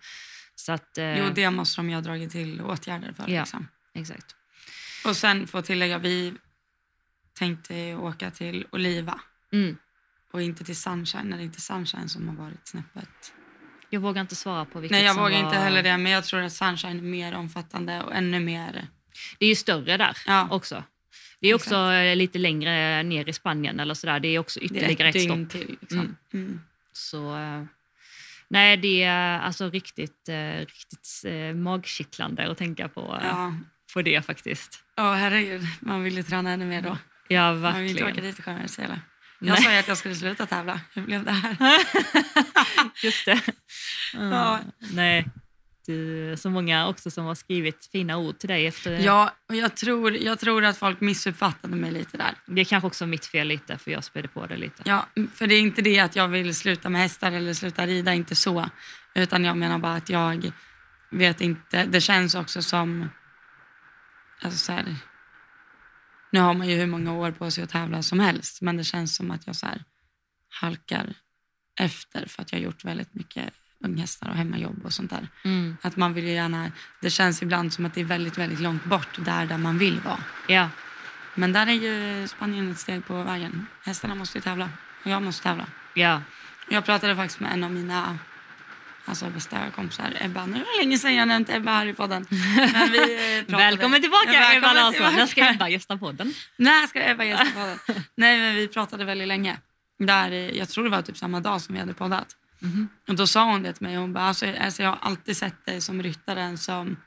Så 0.55 0.71
att, 0.71 0.97
eh, 0.97 1.19
jo, 1.19 1.29
det 1.35 1.49
måste 1.49 1.81
de 1.81 1.89
ju 1.89 1.95
ha 1.95 2.01
dragit 2.01 2.31
till 2.31 2.61
åtgärder 2.61 3.13
för. 3.13 3.29
Ja. 3.29 3.39
Liksom. 3.41 3.67
exakt. 3.93 4.35
Och 5.05 5.15
sen 5.17 5.47
får 5.47 5.61
tillägga, 5.61 5.97
vi 5.97 6.33
tänkte 7.39 7.95
åka 7.95 8.31
till 8.31 8.65
Oliva 8.71 9.19
Mm. 9.53 9.77
och 10.31 10.41
inte 10.41 10.63
till 10.63 10.75
Sunshine, 10.75 11.23
när 11.29 11.37
det 11.37 11.43
inte 11.43 11.57
är 11.57 11.61
Sunshine 11.61 12.09
som 12.09 12.27
har 12.27 12.35
varit 12.35 12.67
snäppet. 12.67 13.33
Jag 13.89 13.99
vågar 13.99 14.21
inte 14.21 14.35
svara 14.35 14.65
på 14.65 14.79
vilket 14.79 14.95
Nej, 14.95 15.03
jag 15.05 15.13
som 15.15 15.23
vågar 15.23 15.37
var... 15.37 15.45
inte 15.45 15.57
heller 15.59 15.83
det, 15.83 15.97
men 15.97 16.11
jag 16.11 16.23
tror 16.23 16.39
att 16.41 16.53
Sunshine 16.53 16.97
är 16.97 17.01
mer 17.01 17.33
omfattande 17.35 18.01
och 18.03 18.15
ännu 18.15 18.39
mer... 18.39 18.87
Det 19.39 19.45
är 19.45 19.49
ju 19.49 19.55
större 19.55 19.97
där 19.97 20.17
Ja. 20.27 20.47
också. 20.51 20.83
Det 21.39 21.47
är 21.47 21.55
också 21.55 21.75
eh, 21.91 22.15
lite 22.15 22.39
längre 22.39 23.03
ner 23.03 23.29
i 23.29 23.33
Spanien 23.33 23.79
eller 23.79 23.93
sådär. 23.93 24.19
Det 24.19 24.27
är 24.27 24.39
också 24.39 24.59
Det 24.59 24.65
är 24.65 24.67
ytterligare 24.67 25.09
ett 25.09 25.15
ett 25.15 25.23
stopp. 25.23 25.49
till. 25.49 25.77
Liksom. 25.81 25.99
Mm. 25.99 26.15
Mm. 26.33 26.61
Så, 26.93 27.35
eh, 27.37 27.63
nej, 28.53 28.77
det 28.77 29.03
är 29.03 29.39
alltså 29.39 29.69
riktigt, 29.69 30.29
eh, 30.29 30.59
riktigt 30.59 31.21
eh, 31.25 31.55
magkittlande 31.55 32.51
att 32.51 32.57
tänka 32.57 32.87
på, 32.89 33.19
eh, 33.21 33.27
Ja. 33.27 33.53
på 33.93 34.01
det 34.01 34.25
faktiskt. 34.25 34.79
Ja, 34.95 35.13
herregud. 35.13 35.61
Man 35.79 36.03
vill 36.03 36.15
ju 36.17 36.23
träna 36.23 36.51
ännu 36.51 36.65
mer 36.65 36.81
då. 36.81 36.97
Ja, 37.27 37.53
Man 37.53 37.81
vill 37.81 37.89
inte 37.89 38.03
åka 38.03 38.05
verkligen. 38.05 38.29
dit 38.35 38.43
skära 38.45 38.67
sig. 38.67 38.85
eller? 38.85 38.99
Nej. 39.39 39.49
Jag 39.49 39.63
sa 39.63 39.71
ju 39.71 39.77
att 39.77 39.87
jag 39.87 39.97
skulle 39.97 40.15
sluta 40.15 40.45
tävla. 40.45 40.79
Hur 40.93 41.01
blev 41.01 41.23
det 41.23 41.31
här? 41.31 41.57
Just 43.03 43.25
det. 43.25 43.39
Mm. 44.13 44.31
Ja. 44.31 44.59
Nej, 44.93 45.25
du, 45.85 46.35
så 46.37 46.49
många 46.49 46.87
också 46.87 47.11
som 47.11 47.25
har 47.25 47.35
skrivit 47.35 47.89
fina 47.91 48.17
ord 48.17 48.39
till 48.39 48.49
dig 48.49 48.67
efter. 48.67 48.99
Ja, 48.99 49.31
och 49.49 49.55
jag 49.55 49.75
tror, 49.75 50.13
jag 50.15 50.39
tror 50.39 50.65
att 50.65 50.77
folk 50.77 51.01
missuppfattade 51.01 51.75
mig 51.75 51.91
lite 51.91 52.17
där. 52.17 52.35
Det 52.45 52.61
är 52.61 52.65
kanske 52.65 52.87
också 52.87 53.05
mitt 53.05 53.25
fel 53.25 53.47
lite, 53.47 53.77
för 53.77 53.91
jag 53.91 54.03
spädde 54.03 54.27
på 54.27 54.45
det 54.45 54.57
lite. 54.57 54.83
Ja, 54.85 55.07
för 55.33 55.47
det 55.47 55.55
är 55.55 55.61
inte 55.61 55.81
det 55.81 55.99
att 55.99 56.15
jag 56.15 56.27
vill 56.27 56.55
sluta 56.55 56.89
med 56.89 57.01
hästar 57.01 57.31
eller 57.31 57.53
sluta 57.53 57.87
rida, 57.87 58.13
inte 58.13 58.35
så. 58.35 58.69
Utan 59.15 59.43
jag 59.43 59.57
menar 59.57 59.77
bara 59.77 59.95
att 59.95 60.09
jag 60.09 60.51
vet 61.11 61.41
inte. 61.41 61.85
Det 61.85 62.01
känns 62.01 62.35
också 62.35 62.61
som... 62.61 63.09
Alltså 64.41 64.59
så 64.59 64.71
här, 64.71 64.95
nu 66.31 66.39
har 66.39 66.53
man 66.53 66.69
ju 66.69 66.75
hur 66.75 66.87
många 66.87 67.13
år 67.13 67.31
på 67.31 67.51
sig 67.51 67.63
att 67.63 67.69
tävla 67.69 68.03
som 68.03 68.19
helst, 68.19 68.61
men 68.61 68.77
det 68.77 68.83
känns 68.83 69.15
som 69.15 69.31
att 69.31 69.47
jag 69.47 69.55
så 69.55 69.65
här 69.65 69.83
halkar 70.49 71.13
efter 71.79 72.25
för 72.27 72.41
att 72.41 72.51
jag 72.51 72.59
har 72.59 72.63
gjort 72.63 72.85
väldigt 72.85 73.13
mycket 73.13 73.53
unghästar 73.83 74.29
och 74.29 74.35
hemmajobb 74.35 74.85
och 74.85 74.93
sånt 74.93 75.09
där. 75.11 75.27
Mm. 75.43 75.77
Att 75.81 75.95
man 75.97 76.13
vill 76.13 76.27
gärna, 76.27 76.71
det 77.01 77.09
känns 77.09 77.41
ibland 77.43 77.73
som 77.73 77.85
att 77.85 77.93
det 77.93 78.01
är 78.01 78.05
väldigt, 78.05 78.37
väldigt 78.37 78.59
långt 78.59 78.85
bort 78.85 79.17
där, 79.17 79.45
där 79.45 79.57
man 79.57 79.77
vill 79.77 79.99
vara. 79.99 80.19
Ja, 80.47 80.69
Men 81.35 81.53
där 81.53 81.67
är 81.67 81.71
ju 81.71 82.27
Spanien 82.27 82.71
ett 82.71 82.79
steg 82.79 83.05
på 83.05 83.23
vägen. 83.23 83.67
Hästarna 83.83 84.15
måste 84.15 84.37
ju 84.37 84.41
tävla 84.41 84.69
och 85.03 85.11
jag 85.11 85.21
måste 85.23 85.43
tävla. 85.43 85.65
ja. 85.93 86.21
Jag 86.69 86.85
pratade 86.85 87.15
faktiskt 87.15 87.39
med 87.39 87.53
en 87.53 87.63
av 87.63 87.71
mina 87.71 88.17
alltså, 89.05 89.29
bästa 89.29 89.57
kompisar, 89.75 90.13
Ebba. 90.19 90.45
Nu 90.45 90.53
var 90.53 90.77
det 90.77 90.83
länge 90.83 90.97
sedan 90.97 91.15
jag 91.15 91.27
nämnt 91.27 91.49
Ebba 91.49 91.71
här 91.71 91.85
i 91.85 91.93
podden. 91.93 92.25
Men 92.73 92.91
vi, 92.91 93.37
eh, 93.39 93.55
Välkommen 93.57 94.01
tillbaka 94.01 94.31
Välkommen 94.31 94.57
Ebba 94.57 94.73
Larsson. 94.73 95.15
När 95.15 95.25
ska 95.25 95.49
Ebba 95.49 95.69
gästa 95.69 95.97
podden? 95.97 96.33
När 96.57 96.87
ska 96.87 97.09
Ebba 97.09 97.23
gästa 97.23 97.45
podden? 97.55 98.03
Nej, 98.15 98.39
men 98.39 98.55
vi 98.55 98.67
pratade 98.67 99.05
väldigt 99.05 99.27
länge. 99.27 99.57
Där, 99.99 100.31
eh, 100.31 100.37
jag 100.57 100.69
tror 100.69 100.83
det 100.83 100.89
var 100.89 101.01
typ 101.01 101.17
samma 101.17 101.39
dag 101.39 101.61
som 101.61 101.73
vi 101.73 101.79
hade 101.79 101.93
poddat. 101.93 102.27
Mhm. 102.63 102.89
Och 103.07 103.15
då 103.15 103.27
sa 103.27 103.43
hon 103.43 103.63
det 103.63 103.73
till 103.73 103.87
mig. 103.87 103.95
Hon 103.95 104.13
bara, 104.13 104.23
alltså, 104.23 104.45
alltså, 104.59 104.83
jag 104.83 104.89
har 104.89 104.99
alltid 105.01 105.37
sett 105.37 105.65
dig 105.65 105.81
som 105.81 106.03
ryttaren 106.03 106.57
som 106.57 106.97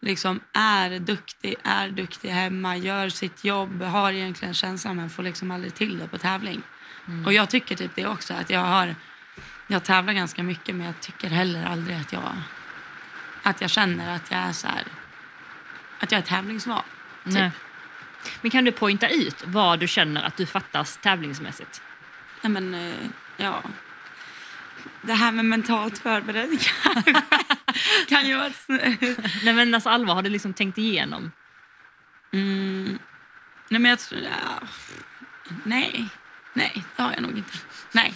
liksom 0.00 0.40
är 0.52 0.98
duktig, 0.98 1.54
är 1.64 1.88
duktig 1.88 2.28
hemma, 2.28 2.76
gör 2.76 3.08
sitt 3.08 3.44
jobb, 3.44 3.82
har 3.82 4.12
egentligen 4.12 4.54
känslan 4.54 4.96
men 4.96 5.10
får 5.10 5.22
liksom 5.22 5.50
aldrig 5.50 5.74
till 5.74 5.98
det 5.98 6.08
på 6.08 6.18
tävling. 6.18 6.62
Och 7.26 7.32
jag 7.32 7.50
tycker 7.50 7.76
typ 7.76 7.90
det 7.94 8.06
också. 8.06 8.34
Att 8.34 8.50
jag 8.50 8.60
har, 8.60 8.94
jag 9.66 9.84
tävlar 9.84 10.12
ganska 10.12 10.42
mycket 10.42 10.74
men 10.74 10.86
jag 10.86 11.00
tycker 11.00 11.28
heller 11.28 11.66
aldrig 11.66 11.96
att 11.96 12.12
jag, 12.12 12.32
att 13.42 13.60
jag 13.60 13.70
känner 13.70 14.16
att 14.16 14.30
jag 14.30 14.40
är 14.40 14.52
så 14.52 14.66
här, 14.66 14.84
att 15.98 16.12
jag 16.12 16.18
är 16.18 16.22
tävlingsvan. 16.22 16.82
Typ. 17.24 17.34
Nej. 17.34 17.50
Men 18.40 18.50
kan 18.50 18.64
du 18.64 18.72
poängta 18.72 19.08
ut 19.08 19.44
vad 19.46 19.80
du 19.80 19.88
känner 19.88 20.22
att 20.22 20.36
du 20.36 20.46
fattas 20.46 20.96
tävlingsmässigt? 21.02 21.82
Nej 22.42 22.52
men, 22.52 22.74
eh, 22.74 22.94
ja. 23.36 23.62
Det 25.08 25.14
här 25.14 25.32
med 25.32 25.44
mentalt 25.44 25.98
förberedd 25.98 26.60
kanske 26.60 27.22
kan 28.08 28.26
ju 28.26 28.36
vara 28.36 28.52
Nej 29.44 29.54
men 29.54 29.74
alltså 29.74 29.88
allvar, 29.88 30.14
har 30.14 30.22
du 30.22 30.30
liksom 30.30 30.52
tänkt 30.54 30.78
igenom? 30.78 31.32
mm. 32.32 32.98
Nej 33.68 33.80
men 33.80 33.90
jag 33.90 33.98
tror... 33.98 34.20
Ja. 34.20 34.66
Nej. 35.64 36.08
Nej, 36.54 36.84
det 36.96 37.02
har 37.02 37.12
jag 37.12 37.22
nog 37.22 37.38
inte. 37.38 37.52
Nej. 37.92 38.14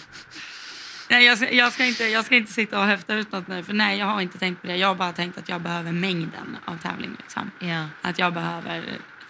Nej 1.09 1.25
jag, 1.25 1.37
ska, 1.37 1.51
jag, 1.51 1.73
ska 1.73 1.85
inte, 1.85 2.03
jag 2.03 2.25
ska 2.25 2.35
inte 2.35 2.53
sitta 2.53 2.79
och 2.79 2.85
höfta 2.85 3.13
ut 3.13 3.31
något 3.31 3.47
nu. 3.47 3.63
För 3.63 3.73
nej, 3.73 3.99
jag 3.99 4.05
har 4.05 4.21
inte 4.21 4.37
tänkt 4.37 4.61
på 4.61 4.67
det. 4.67 4.75
Jag 4.75 4.87
har 4.87 4.95
bara 4.95 5.13
tänkt 5.13 5.37
att 5.37 5.49
jag 5.49 5.61
behöver 5.61 5.91
mängden 5.91 6.57
av 6.65 6.77
tävling. 6.77 7.15
Liksom. 7.19 7.51
Ja. 7.59 7.85
Att 8.01 8.19
jag 8.19 8.33
behöver 8.33 8.83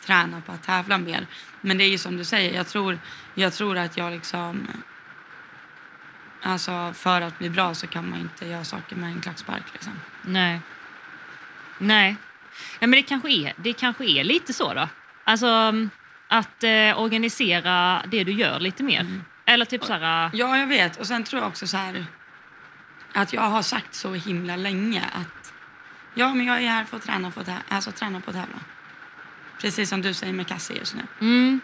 träna 0.05 0.41
på 0.41 0.51
att 0.51 0.63
tävla 0.63 0.97
mer. 0.97 1.27
Men 1.61 1.77
det 1.77 1.83
är 1.83 1.89
ju 1.89 1.97
som 1.97 2.17
du 2.17 2.23
säger, 2.23 2.55
jag 2.55 2.67
tror, 2.67 2.99
jag 3.33 3.53
tror 3.53 3.77
att 3.77 3.97
jag 3.97 4.11
liksom... 4.11 4.67
Alltså 6.43 6.93
för 6.93 7.21
att 7.21 7.39
bli 7.39 7.49
bra 7.49 7.73
så 7.73 7.87
kan 7.87 8.09
man 8.09 8.19
inte 8.19 8.47
göra 8.47 8.63
saker 8.63 8.95
med 8.95 9.09
en 9.09 9.21
klackspark. 9.21 9.63
Liksom. 9.73 9.93
Nej. 10.21 10.61
Nej. 11.77 12.15
Ja, 12.79 12.87
men 12.87 12.91
det 12.91 13.03
kanske, 13.03 13.31
är, 13.31 13.53
det 13.57 13.73
kanske 13.73 14.05
är 14.05 14.23
lite 14.23 14.53
så 14.53 14.73
då. 14.73 14.89
Alltså 15.23 15.47
mm, 15.47 15.89
att 16.27 16.63
eh, 16.63 16.99
organisera 17.01 18.03
det 18.07 18.23
du 18.23 18.31
gör 18.31 18.59
lite 18.59 18.83
mer. 18.83 18.99
Mm. 18.99 19.23
Eller 19.45 19.65
typ 19.65 19.83
så 19.83 19.93
här... 19.93 20.29
Ja, 20.33 20.57
jag 20.57 20.67
vet. 20.67 20.99
Och 20.99 21.07
sen 21.07 21.23
tror 21.23 21.41
jag 21.41 21.49
också 21.49 21.67
så 21.67 21.77
här 21.77 22.05
att 23.13 23.33
jag 23.33 23.41
har 23.41 23.61
sagt 23.61 23.95
så 23.95 24.13
himla 24.13 24.55
länge 24.55 25.01
att 25.13 25.53
ja, 26.13 26.33
men 26.33 26.45
jag 26.45 26.63
är 26.63 26.67
här 26.67 26.85
för 26.85 26.97
att 26.97 27.03
träna 27.03 27.31
på 27.31 27.39
att, 27.39 27.49
alltså, 27.69 27.91
träna 27.91 28.21
på 28.21 28.29
att 28.29 28.35
tävla. 28.35 28.59
Precis 29.61 29.89
som 29.89 30.01
du 30.01 30.13
säger 30.13 30.33
med 30.33 30.47
Cassie 30.47 30.77
just 30.77 30.95
nu. 30.95 31.01
Mm. 31.21 31.61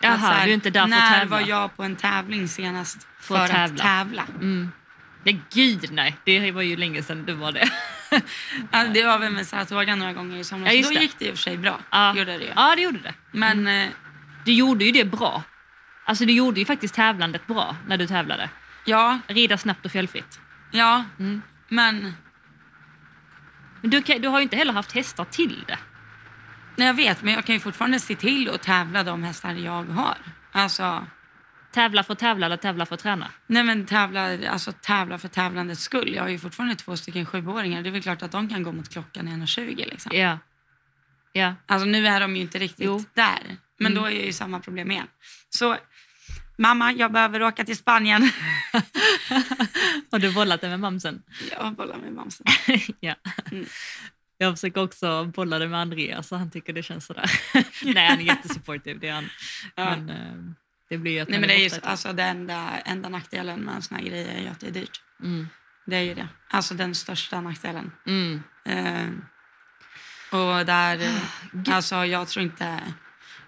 Jaha, 0.00 0.16
här, 0.16 0.44
du 0.44 0.50
är 0.50 0.54
inte 0.54 0.70
där 0.70 0.80
för 0.80 0.84
att 0.84 0.90
När 0.90 1.18
tävla. 1.20 1.36
var 1.40 1.46
jag 1.48 1.76
på 1.76 1.82
en 1.82 1.96
tävling 1.96 2.48
senast 2.48 3.06
För 3.20 3.34
för, 3.36 3.44
att 3.44 3.50
att 3.50 3.76
tävla. 3.76 3.82
tävla? 3.82 4.24
Mm. 4.34 4.70
Nej, 5.22 5.40
gud 5.52 5.88
nej. 5.92 6.16
Det 6.24 6.50
var 6.52 6.62
ju 6.62 6.76
länge 6.76 7.02
sedan 7.02 7.24
du 7.24 7.32
var 7.32 7.52
det. 7.52 7.68
Alltså, 8.70 8.92
det 8.94 9.04
var 9.04 9.18
väl 9.18 9.32
med 9.32 9.46
Saratoga 9.46 9.96
några 9.96 10.12
gånger 10.12 10.36
i 10.36 10.44
somras. 10.44 10.72
Ja, 10.74 10.82
Då 10.82 10.88
det. 10.90 11.00
gick 11.00 11.18
det 11.18 11.24
i 11.24 11.28
och 11.30 11.34
för 11.34 11.42
sig 11.42 11.56
bra. 11.56 11.80
Ja. 11.90 12.16
Gjorde 12.16 12.38
det. 12.38 12.52
Ja, 12.56 12.74
det 12.76 12.82
gjorde 12.82 12.98
det. 12.98 13.14
Men 13.30 13.66
eh, 13.66 13.88
Du 14.44 14.52
gjorde 14.52 14.84
ju 14.84 14.92
det 14.92 15.04
bra. 15.04 15.42
Alltså 16.04 16.24
du 16.24 16.32
gjorde 16.32 16.60
ju 16.60 16.66
faktiskt 16.66 16.94
tävlandet 16.94 17.46
bra 17.46 17.76
när 17.86 17.96
du 17.96 18.06
tävlade. 18.06 18.50
ja, 18.84 19.18
Rida 19.26 19.58
snabbt 19.58 19.84
och 19.84 19.92
fjällfritt. 19.92 20.40
ja, 20.70 21.04
Mm. 21.18 21.42
men 21.68 22.14
Men 23.80 23.90
du, 23.90 24.00
du 24.00 24.28
har 24.28 24.38
ju 24.38 24.42
inte 24.42 24.56
heller 24.56 24.72
haft 24.72 24.92
hästar 24.92 25.24
till 25.24 25.64
det. 25.66 25.78
Nej, 26.76 26.86
jag 26.86 26.94
vet. 26.94 27.22
Men 27.22 27.34
jag 27.34 27.44
kan 27.44 27.54
ju 27.54 27.60
fortfarande 27.60 28.00
se 28.00 28.14
till 28.16 28.50
att 28.50 28.62
tävla 28.62 29.02
de 29.04 29.22
hästar 29.22 29.54
jag 29.54 29.84
har. 29.84 30.16
Alltså, 30.52 31.06
Tävla 31.72 32.02
för 32.02 32.14
tävla 32.14 32.46
eller 32.46 32.56
tävla 32.56 32.86
för 32.86 32.94
att 32.94 33.00
träna. 33.00 33.30
nej 33.46 33.64
men 33.64 33.86
tävla, 33.86 34.48
alltså, 34.50 34.72
tävla 34.72 35.18
för 35.18 35.28
tävlandets 35.28 35.82
skull. 35.82 36.14
Jag 36.14 36.22
har 36.22 36.28
ju 36.28 36.38
fortfarande 36.38 36.74
två 36.74 36.96
stycken 36.96 37.26
sjuåringar. 37.26 37.82
Det 37.82 37.88
är 37.88 37.90
väl 37.90 38.02
klart 38.02 38.22
att 38.22 38.32
de 38.32 38.48
kan 38.48 38.62
gå 38.62 38.72
mot 38.72 38.88
klockan 38.92 39.28
1.20 39.28 39.76
liksom. 39.76 40.12
Ja. 40.14 40.38
Ja. 41.32 41.54
Alltså 41.66 41.86
nu 41.86 42.06
är 42.06 42.20
de 42.20 42.36
ju 42.36 42.42
inte 42.42 42.58
riktigt 42.58 42.86
Jo. 42.86 43.04
där. 43.14 43.56
Men 43.78 43.94
då 43.94 44.04
är 44.04 44.10
ju 44.26 44.32
samma 44.32 44.60
problem 44.60 44.90
igen. 44.90 45.06
Så 45.50 45.76
mamma, 46.58 46.92
jag 46.92 47.12
behöver 47.12 47.42
åka 47.42 47.64
till 47.64 47.76
Spanien. 47.76 48.22
Har 50.10 50.18
du 50.18 50.32
bollat 50.34 50.60
det 50.60 50.68
med 50.68 50.80
mamsen? 50.80 51.22
jag 51.50 51.74
bollar 51.74 51.96
med 51.96 52.12
mamsen. 52.12 52.46
ja. 53.00 53.14
Mm. 53.52 53.66
Jag 54.38 54.54
försöker 54.54 54.82
också 54.82 55.24
bolla 55.24 55.58
det 55.58 55.68
med 55.68 55.80
Andreas 55.80 56.32
och 56.32 56.38
han 56.38 56.50
tycker 56.50 56.72
det 56.72 56.82
känns 56.82 57.06
sådär. 57.06 57.30
Nej, 57.94 58.08
han 58.08 58.18
är 58.18 58.22
jättesupportive, 58.22 58.98
det 58.98 59.08
är 59.08 59.12
han. 59.12 59.28
Ja. 59.74 59.84
Men 59.96 60.10
eh, 60.10 60.54
det 60.88 60.98
blir 60.98 61.12
ju 61.12 61.20
att 61.20 61.28
Nej 61.28 61.40
men 61.40 61.48
det 61.48 61.54
är 61.54 61.58
ju 61.58 61.64
borta 61.68 61.74
så, 61.74 61.76
ett 61.78 61.82
tag. 61.82 61.90
alltså, 61.90 62.12
den 62.12 62.28
enda, 62.36 62.78
enda 62.84 63.08
nackdelen 63.08 63.60
med 63.60 63.74
en 63.74 63.82
sån 63.82 63.96
här 63.98 64.04
grej 64.04 64.28
är 64.28 64.40
ju 64.40 64.48
att 64.48 64.60
det 64.60 64.66
är 64.66 64.70
dyrt. 64.70 65.00
mm. 65.22 65.48
Det 65.86 65.96
är 65.96 66.00
ju 66.02 66.14
det. 66.14 66.28
Alltså 66.50 66.74
den 66.74 66.94
största 66.94 67.40
nackdelen. 67.40 67.92
Mm. 68.06 68.42
Eh, 68.64 69.08
och 70.30 70.66
där, 70.66 71.20
Gud. 71.52 71.68
alltså 71.68 72.04
jag 72.04 72.28
tror 72.28 72.44
inte, 72.44 72.80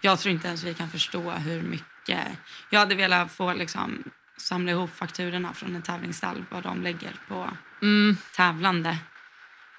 jag 0.01 0.19
tror 0.21 0.35
inte 0.35 0.49
ens 0.49 0.65
vi 0.65 0.75
kan 0.75 0.89
förstå 0.91 1.31
hur 1.31 1.63
mycket. 1.63 2.27
Jag 2.71 2.81
hade 2.81 2.95
velat 2.95 3.33
få 3.33 3.53
liksom 3.53 4.05
samla 4.37 4.73
ihop 4.73 4.91
fakturorna 4.97 5.53
från 5.55 5.77
en 5.77 5.83
tävlingsstall 5.83 6.45
vad 6.51 6.63
de 6.63 6.83
lägger 6.83 7.13
på 7.29 7.51
Mm. 7.83 8.17
tävlande 8.37 8.97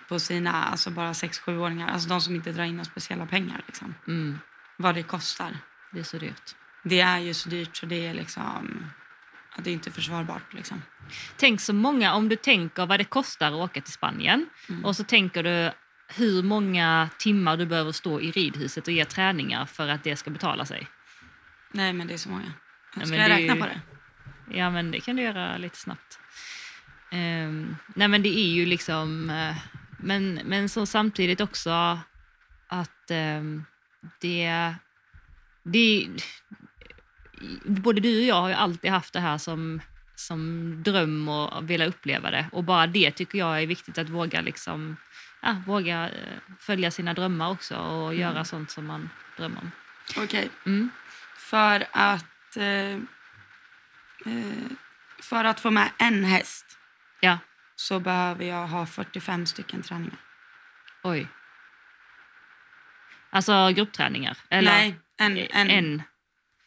på 0.09 0.19
sina, 0.19 0.63
alltså 0.63 0.89
bara 0.89 1.13
6-7-åringar, 1.13 1.87
alltså 1.87 2.09
de 2.09 2.21
som 2.21 2.35
inte 2.35 2.51
drar 2.51 2.63
in 2.63 2.71
några 2.75 2.85
speciella 2.85 3.25
pengar 3.25 3.61
liksom. 3.67 3.95
Mm. 4.07 4.39
Vad 4.77 4.95
det 4.95 5.03
kostar. 5.03 5.57
Det 5.91 5.99
är 5.99 6.03
så 6.03 6.17
dyrt. 6.17 6.55
Det 6.83 6.99
är 7.01 7.19
ju 7.19 7.33
så 7.33 7.49
dyrt 7.49 7.75
så 7.77 7.85
det 7.85 8.07
är 8.07 8.13
liksom, 8.13 8.85
det 9.57 9.69
är 9.69 9.73
inte 9.73 9.91
försvarbart 9.91 10.53
liksom. 10.53 10.81
Tänk 11.37 11.61
så 11.61 11.73
många, 11.73 12.13
om 12.13 12.29
du 12.29 12.35
tänker 12.35 12.85
vad 12.85 12.99
det 12.99 13.03
kostar 13.03 13.47
att 13.47 13.53
åka 13.53 13.81
till 13.81 13.93
Spanien 13.93 14.45
Mm. 14.69 14.85
och 14.85 14.95
så 14.95 15.03
tänker 15.03 15.43
du 15.43 15.71
hur 16.15 16.43
många 16.43 17.09
timmar 17.17 17.57
du 17.57 17.65
behöver 17.65 17.91
stå 17.91 18.21
i 18.21 18.31
ridhuset 18.31 18.87
och 18.87 18.93
ge 18.93 19.05
träningar 19.05 19.65
för 19.65 19.87
att 19.87 20.03
det 20.03 20.15
ska 20.15 20.29
betala 20.31 20.65
sig. 20.65 20.87
Nej 21.71 21.93
men 21.93 22.07
det 22.07 22.13
är 22.13 22.17
så 22.17 22.29
många. 22.29 22.53
Ska 22.91 22.99
men 22.99 23.13
jag 23.13 23.29
räkna 23.29 23.55
ju- 23.55 23.61
på 23.61 23.65
det? 23.67 23.81
Ja, 24.57 24.69
men 24.69 24.91
det 24.91 24.99
kan 24.99 25.15
du 25.15 25.21
göra 25.21 25.57
lite 25.57 25.77
snabbt. 25.77 26.19
Ehm, 27.11 27.75
nej, 27.95 28.07
men 28.07 28.21
det 28.21 28.39
är 28.39 28.49
ju 28.49 28.65
liksom... 28.65 29.29
eh, 29.29 29.55
men, 29.99 30.41
men 30.45 30.69
så 30.69 30.85
samtidigt 30.85 31.41
också 31.41 31.99
att 32.67 33.11
ehm, 33.11 33.65
det... 34.19 34.73
det 35.63 36.09
både 37.65 38.01
du 38.01 38.19
och 38.19 38.25
jag 38.25 38.41
har 38.41 38.49
ju 38.49 38.55
alltid 38.55 38.91
haft 38.91 39.13
det 39.13 39.19
här 39.19 39.37
som, 39.37 39.81
som 40.15 40.73
dröm 40.83 41.29
och 41.29 41.69
vilja 41.69 41.85
uppleva 41.85 42.31
det. 42.31 42.45
Och 42.51 42.63
bara 42.63 42.87
det 42.87 43.11
tycker 43.11 43.39
jag 43.39 43.61
är 43.61 43.67
viktigt 43.67 43.97
att 43.97 44.09
våga 44.09 44.41
liksom... 44.41 44.97
Ja, 45.41 45.61
våga 45.67 46.09
eh, 46.09 46.37
följa 46.59 46.91
sina 46.91 47.13
drömmar 47.13 47.49
också 47.49 47.75
och 47.75 48.15
göra 48.15 48.45
sånt 48.45 48.71
som 48.71 48.85
man 48.85 49.09
drömmer 49.37 49.59
om. 49.61 49.71
Okej. 50.17 50.49
Mm. 50.65 50.89
För 51.37 51.87
att, 51.91 52.57
eh, 52.57 52.93
eh, 54.25 54.69
för 55.21 55.45
att 55.45 55.59
få 55.59 55.71
med 55.71 55.89
en 55.97 56.23
häst 56.23 56.79
Ja, 57.21 57.37
så 57.79 57.99
behöver 57.99 58.45
jag 58.45 58.67
ha 58.67 58.85
45 58.85 59.45
stycken 59.45 59.81
träningar. 59.81 60.17
oj. 61.03 61.27
Alltså 63.31 63.69
gruppträningar? 63.75 64.37
Eller 64.49 64.71
Nej, 64.71 64.99
en, 65.17 65.37
en, 65.37 65.69
en. 65.69 66.01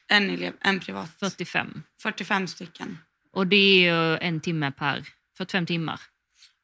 en 0.09 0.31
elev, 0.31 0.55
en 0.61 0.81
privat. 0.81 1.11
45. 1.21 1.83
45 2.03 2.47
stycken. 2.49 2.99
Och 3.33 3.47
det 3.47 3.57
är 3.57 3.93
ju 3.93 4.17
en 4.19 4.41
timme 4.41 4.73
per 4.73 5.09
45 5.37 5.67
timmar. 5.67 6.01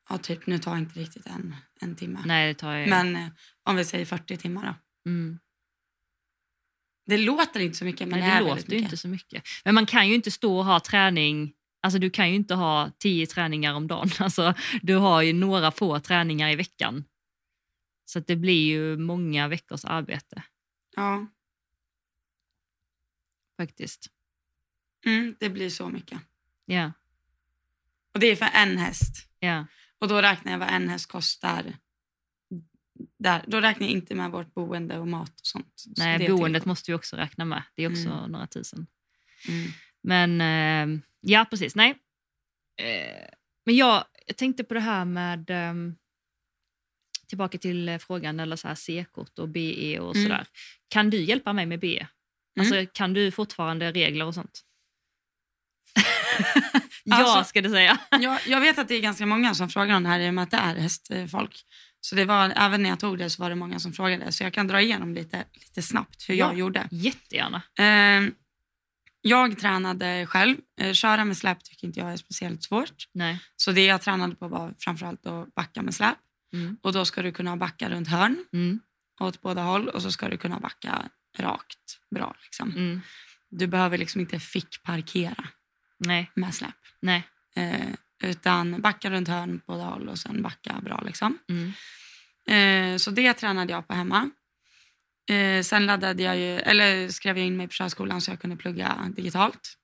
Ja, 0.08 0.18
typ. 0.18 0.46
Nu 0.46 0.58
tar 0.58 0.76
inte 0.76 1.00
riktigt 1.00 1.26
en, 1.26 1.56
en 1.80 1.96
timme. 1.96 2.20
Nej, 2.24 2.48
det 2.48 2.54
tar 2.54 2.74
ju... 2.74 2.86
Men 2.86 3.16
eh, 3.16 3.28
om 3.64 3.76
vi 3.76 3.84
säger 3.84 4.06
40 4.06 4.36
timmar 4.36 4.66
då. 4.66 5.10
mm. 5.10 5.38
Det 7.06 7.16
låter 7.16 7.60
inte 7.60 7.76
så 7.78 7.84
mycket, 7.84 8.08
men 8.08 8.20
Nej, 8.20 8.28
det, 8.30 8.34
det 8.34 8.40
låter 8.40 8.62
mycket. 8.62 8.82
inte 8.82 8.96
så 8.96 9.08
mycket. 9.08 9.42
Men 9.64 9.74
man 9.74 9.86
kan 9.86 10.08
ju 10.08 10.14
inte 10.14 10.30
stå 10.30 10.58
och 10.58 10.64
ha 10.64 10.80
träning. 10.80 11.52
Alltså 11.80 11.98
du 11.98 12.10
kan 12.10 12.28
ju 12.28 12.34
inte 12.34 12.54
ha 12.54 12.90
tio 12.98 13.26
träningar 13.26 13.74
om 13.74 13.86
dagen. 13.86 14.08
Alltså, 14.20 14.54
du 14.82 14.94
har 14.96 15.22
ju 15.22 15.32
några 15.32 15.70
få 15.70 16.00
träningar 16.00 16.50
i 16.50 16.56
veckan. 16.56 17.04
Så 18.04 18.20
det 18.20 18.36
blir 18.36 18.66
ju 18.66 18.96
många 18.96 19.48
veckors 19.48 19.84
arbete 19.84 20.42
Ja, 20.96 21.26
faktiskt. 23.56 24.06
mm, 25.06 25.36
det 25.40 25.50
blir 25.50 25.70
så 25.70 25.88
mycket. 25.88 26.20
Ja, 26.64 26.92
Och 28.14 28.20
det 28.20 28.26
är 28.26 28.36
för 28.36 28.48
en 28.54 28.78
häst. 28.78 29.28
ja. 29.38 29.66
Och 30.00 30.08
då 30.08 30.22
räknar 30.22 30.52
jag 30.52 30.58
vad 30.58 30.68
en 30.68 30.88
häst 30.88 31.06
kostar. 31.08 31.76
Där. 33.18 33.44
Då 33.46 33.60
räknar 33.60 33.86
jag 33.86 33.92
inte 33.92 34.14
med 34.14 34.30
vårt 34.30 34.54
boende 34.54 34.98
och 34.98 35.08
mat 35.08 35.40
och 35.40 35.46
sånt. 35.46 35.72
Så 35.76 35.90
Nej, 35.96 36.28
boendet 36.28 36.64
måste 36.64 36.90
vi 36.90 36.94
också 36.94 37.16
räkna 37.16 37.44
med. 37.44 37.62
Det 37.74 37.82
är 37.84 37.90
också 37.90 38.08
Mm. 38.08 38.30
några 38.32 38.46
tusen. 38.46 38.86
Mm. 39.48 39.70
Men 40.08 40.40
eh, 40.40 41.00
ja, 41.20 41.46
precis. 41.50 41.74
Nej. 41.74 41.90
Eh, 42.82 43.28
men 43.66 43.76
jag, 43.76 44.04
jag 44.26 44.36
tänkte 44.36 44.64
på 44.64 44.74
det 44.74 44.80
här 44.80 45.04
med... 45.04 45.50
ehm, 45.50 45.94
tillbaka 47.28 47.58
till 47.58 47.88
eh, 47.88 47.98
frågan 47.98 48.40
eller 48.40 48.56
så 48.56 48.68
här 48.68 48.74
C-kort 48.74 49.38
och 49.38 49.48
BE 49.48 49.98
och 50.00 50.16
Mm. 50.16 50.28
sådär. 50.28 50.46
Kan 50.88 51.10
du 51.10 51.24
hjälpa 51.24 51.52
mig 51.52 51.66
med 51.66 51.80
BE? 51.80 52.06
Alltså, 52.60 52.86
kan 52.92 53.12
du 53.14 53.30
fortfarande 53.30 53.92
regler 53.92 54.24
och 54.26 54.34
sånt? 54.34 54.60
ja, 57.04 57.16
Alltså- 57.16 57.48
ska 57.48 57.60
du 57.62 57.70
säga. 57.70 57.98
Jag, 58.20 58.40
jag 58.46 58.60
vet 58.60 58.78
att 58.78 58.88
det 58.88 58.94
är 58.94 59.00
ganska 59.00 59.26
många 59.26 59.54
som 59.54 59.68
frågar 59.68 59.96
om 59.96 60.02
det 60.02 60.08
här 60.08 60.20
i 60.20 60.28
och 60.30 60.34
med 60.34 60.42
att 60.44 60.50
det 60.50 60.56
är 60.56 60.74
hästfolk. 60.74 61.64
Så 62.00 62.14
det 62.14 62.24
var, 62.24 62.52
även 62.56 62.82
när 62.82 62.90
jag 62.90 63.00
tog 63.00 63.18
det 63.18 63.30
så 63.30 63.42
var 63.42 63.50
det 63.50 63.56
många 63.56 63.78
som 63.78 63.92
frågade. 63.92 64.32
Så 64.32 64.42
jag 64.44 64.52
kan 64.52 64.66
dra 64.68 64.80
igenom 64.80 65.14
lite, 65.14 65.44
lite 65.54 65.82
snabbt 65.82 66.28
hur 66.28 66.34
Ja. 66.34 66.46
jag 66.46 66.58
gjorde. 66.58 66.88
Jättegärna. 66.90 67.62
Eh, 67.78 68.32
jag 69.20 69.58
tränade 69.58 70.26
själv. 70.26 70.56
Eh, 70.80 70.92
köra 70.92 71.24
med 71.24 71.36
släp 71.36 71.64
tycker 71.64 71.86
inte 71.86 72.00
jag 72.00 72.12
är 72.12 72.16
speciellt 72.16 72.62
svårt. 72.62 73.08
Nej. 73.14 73.40
Så 73.56 73.72
det 73.72 73.84
jag 73.84 74.02
tränade 74.02 74.34
på 74.34 74.48
var 74.48 74.74
framförallt 74.78 75.26
att 75.26 75.54
backa 75.54 75.82
med 75.82 75.94
släp. 75.94 76.16
Mm. 76.52 76.76
Och 76.82 76.92
då 76.92 77.04
ska 77.04 77.22
du 77.22 77.32
kunna 77.32 77.56
backa 77.56 77.90
runt 77.90 78.08
hörn 78.08 78.44
Mm. 78.52 78.80
åt 79.20 79.40
båda 79.40 79.62
håll 79.62 79.88
och 79.88 80.02
så 80.02 80.12
ska 80.12 80.28
du 80.28 80.36
kunna 80.36 80.60
backa 80.60 81.08
rakt 81.38 81.98
bra. 82.14 82.36
Liksom. 82.42 82.70
Mm. 82.70 83.00
Du 83.50 83.66
behöver 83.66 83.98
liksom 83.98 84.20
inte 84.20 84.40
fick 84.40 84.82
parkera 84.82 85.48
Nej. 85.98 86.30
med 86.34 86.54
släp. 86.54 86.74
Nej. 87.00 87.28
Eh, 87.56 87.88
utan 88.22 88.80
backa 88.80 89.10
runt 89.10 89.28
hörn 89.28 89.60
på 89.60 89.72
båda 89.72 89.84
håll 89.84 90.08
och 90.08 90.18
sen 90.18 90.42
backa 90.42 90.80
bra. 90.82 91.02
Liksom. 91.06 91.38
Mm. 91.48 91.72
Eh, 92.48 92.96
så 92.98 93.10
det 93.10 93.34
tränade 93.34 93.72
jag 93.72 93.88
på 93.88 93.94
hemma. 93.94 94.30
Eh, 95.28 95.62
sen 95.62 95.86
laddade 95.86 96.22
jag 96.22 96.36
ju, 96.38 96.58
eller 96.58 97.08
skrev 97.08 97.38
jag 97.38 97.46
in 97.46 97.56
mig 97.56 97.66
på 97.66 97.72
körskolan 97.72 98.20
så 98.20 98.30
jag 98.30 98.40
kunde 98.40 98.56
plugga 98.56 99.12
digitalt. 99.16 99.74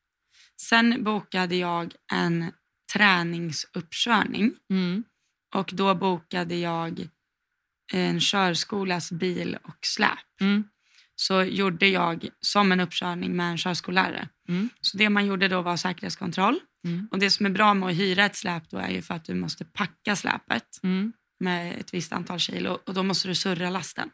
Sen 0.60 1.04
bokade 1.04 1.56
jag 1.56 1.94
en 2.12 2.52
träningsuppkörning 2.92 4.52
Mm. 4.70 5.04
och 5.54 5.70
då 5.72 5.94
bokade 5.94 6.54
jag 6.56 7.08
en 7.92 8.20
körskolas 8.20 9.12
bil 9.12 9.58
och 9.62 9.78
släp. 9.86 10.40
Mm. 10.40 10.64
Så 11.16 11.42
gjorde 11.42 11.88
jag 11.88 12.28
som 12.40 12.72
en 12.72 12.80
uppkörning 12.80 13.36
med 13.36 13.50
en 13.50 13.58
körskollärare. 13.58 14.28
Mm. 14.48 14.68
Så 14.80 14.96
det 14.96 15.08
man 15.10 15.26
gjorde 15.26 15.48
då 15.48 15.62
var 15.62 15.76
säkerhetskontroll. 15.76 16.60
Mm. 16.86 17.08
Och 17.10 17.18
det 17.18 17.30
som 17.30 17.46
är 17.46 17.50
bra 17.50 17.74
med 17.74 17.88
att 17.88 17.94
hyra 17.96 18.24
ett 18.24 18.36
släp 18.36 18.70
då 18.70 18.78
är 18.78 18.88
ju 18.90 19.02
för 19.02 19.14
att 19.14 19.24
du 19.24 19.34
måste 19.34 19.64
packa 19.64 20.16
släpet 20.16 20.64
Mm. 20.82 21.12
med 21.40 21.80
ett 21.80 21.94
visst 21.94 22.12
antal 22.12 22.38
kilo 22.38 22.78
och 22.86 22.94
då 22.94 23.02
måste 23.02 23.28
du 23.28 23.34
surra 23.34 23.70
lasten. 23.70 24.10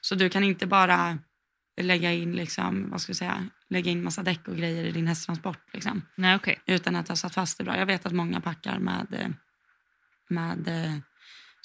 Så 0.00 0.14
du 0.14 0.28
kan 0.28 0.44
inte 0.44 0.66
bara 0.66 1.18
lägga 1.80 2.12
in, 2.12 2.32
liksom, 2.32 2.90
vad 2.90 3.00
ska 3.00 3.10
jag 3.10 3.16
säga, 3.16 3.46
lägga 3.70 3.90
in 3.90 4.04
massa 4.04 4.22
däck 4.22 4.48
och 4.48 4.56
grejer 4.56 4.84
i 4.84 4.92
din 4.92 5.06
hästtransport 5.06 5.58
liksom, 5.72 6.02
Nej, 6.14 6.36
okej. 6.36 6.60
utan 6.66 6.96
att 6.96 7.08
ha 7.08 7.16
satt 7.16 7.34
fast 7.34 7.58
det 7.58 7.64
bra. 7.64 7.78
Jag 7.78 7.86
vet 7.86 8.06
att 8.06 8.12
många 8.12 8.40
packar 8.40 8.78
med, 8.78 9.06
eh, 9.12 9.28
med 10.28 10.68
eh, 10.68 10.98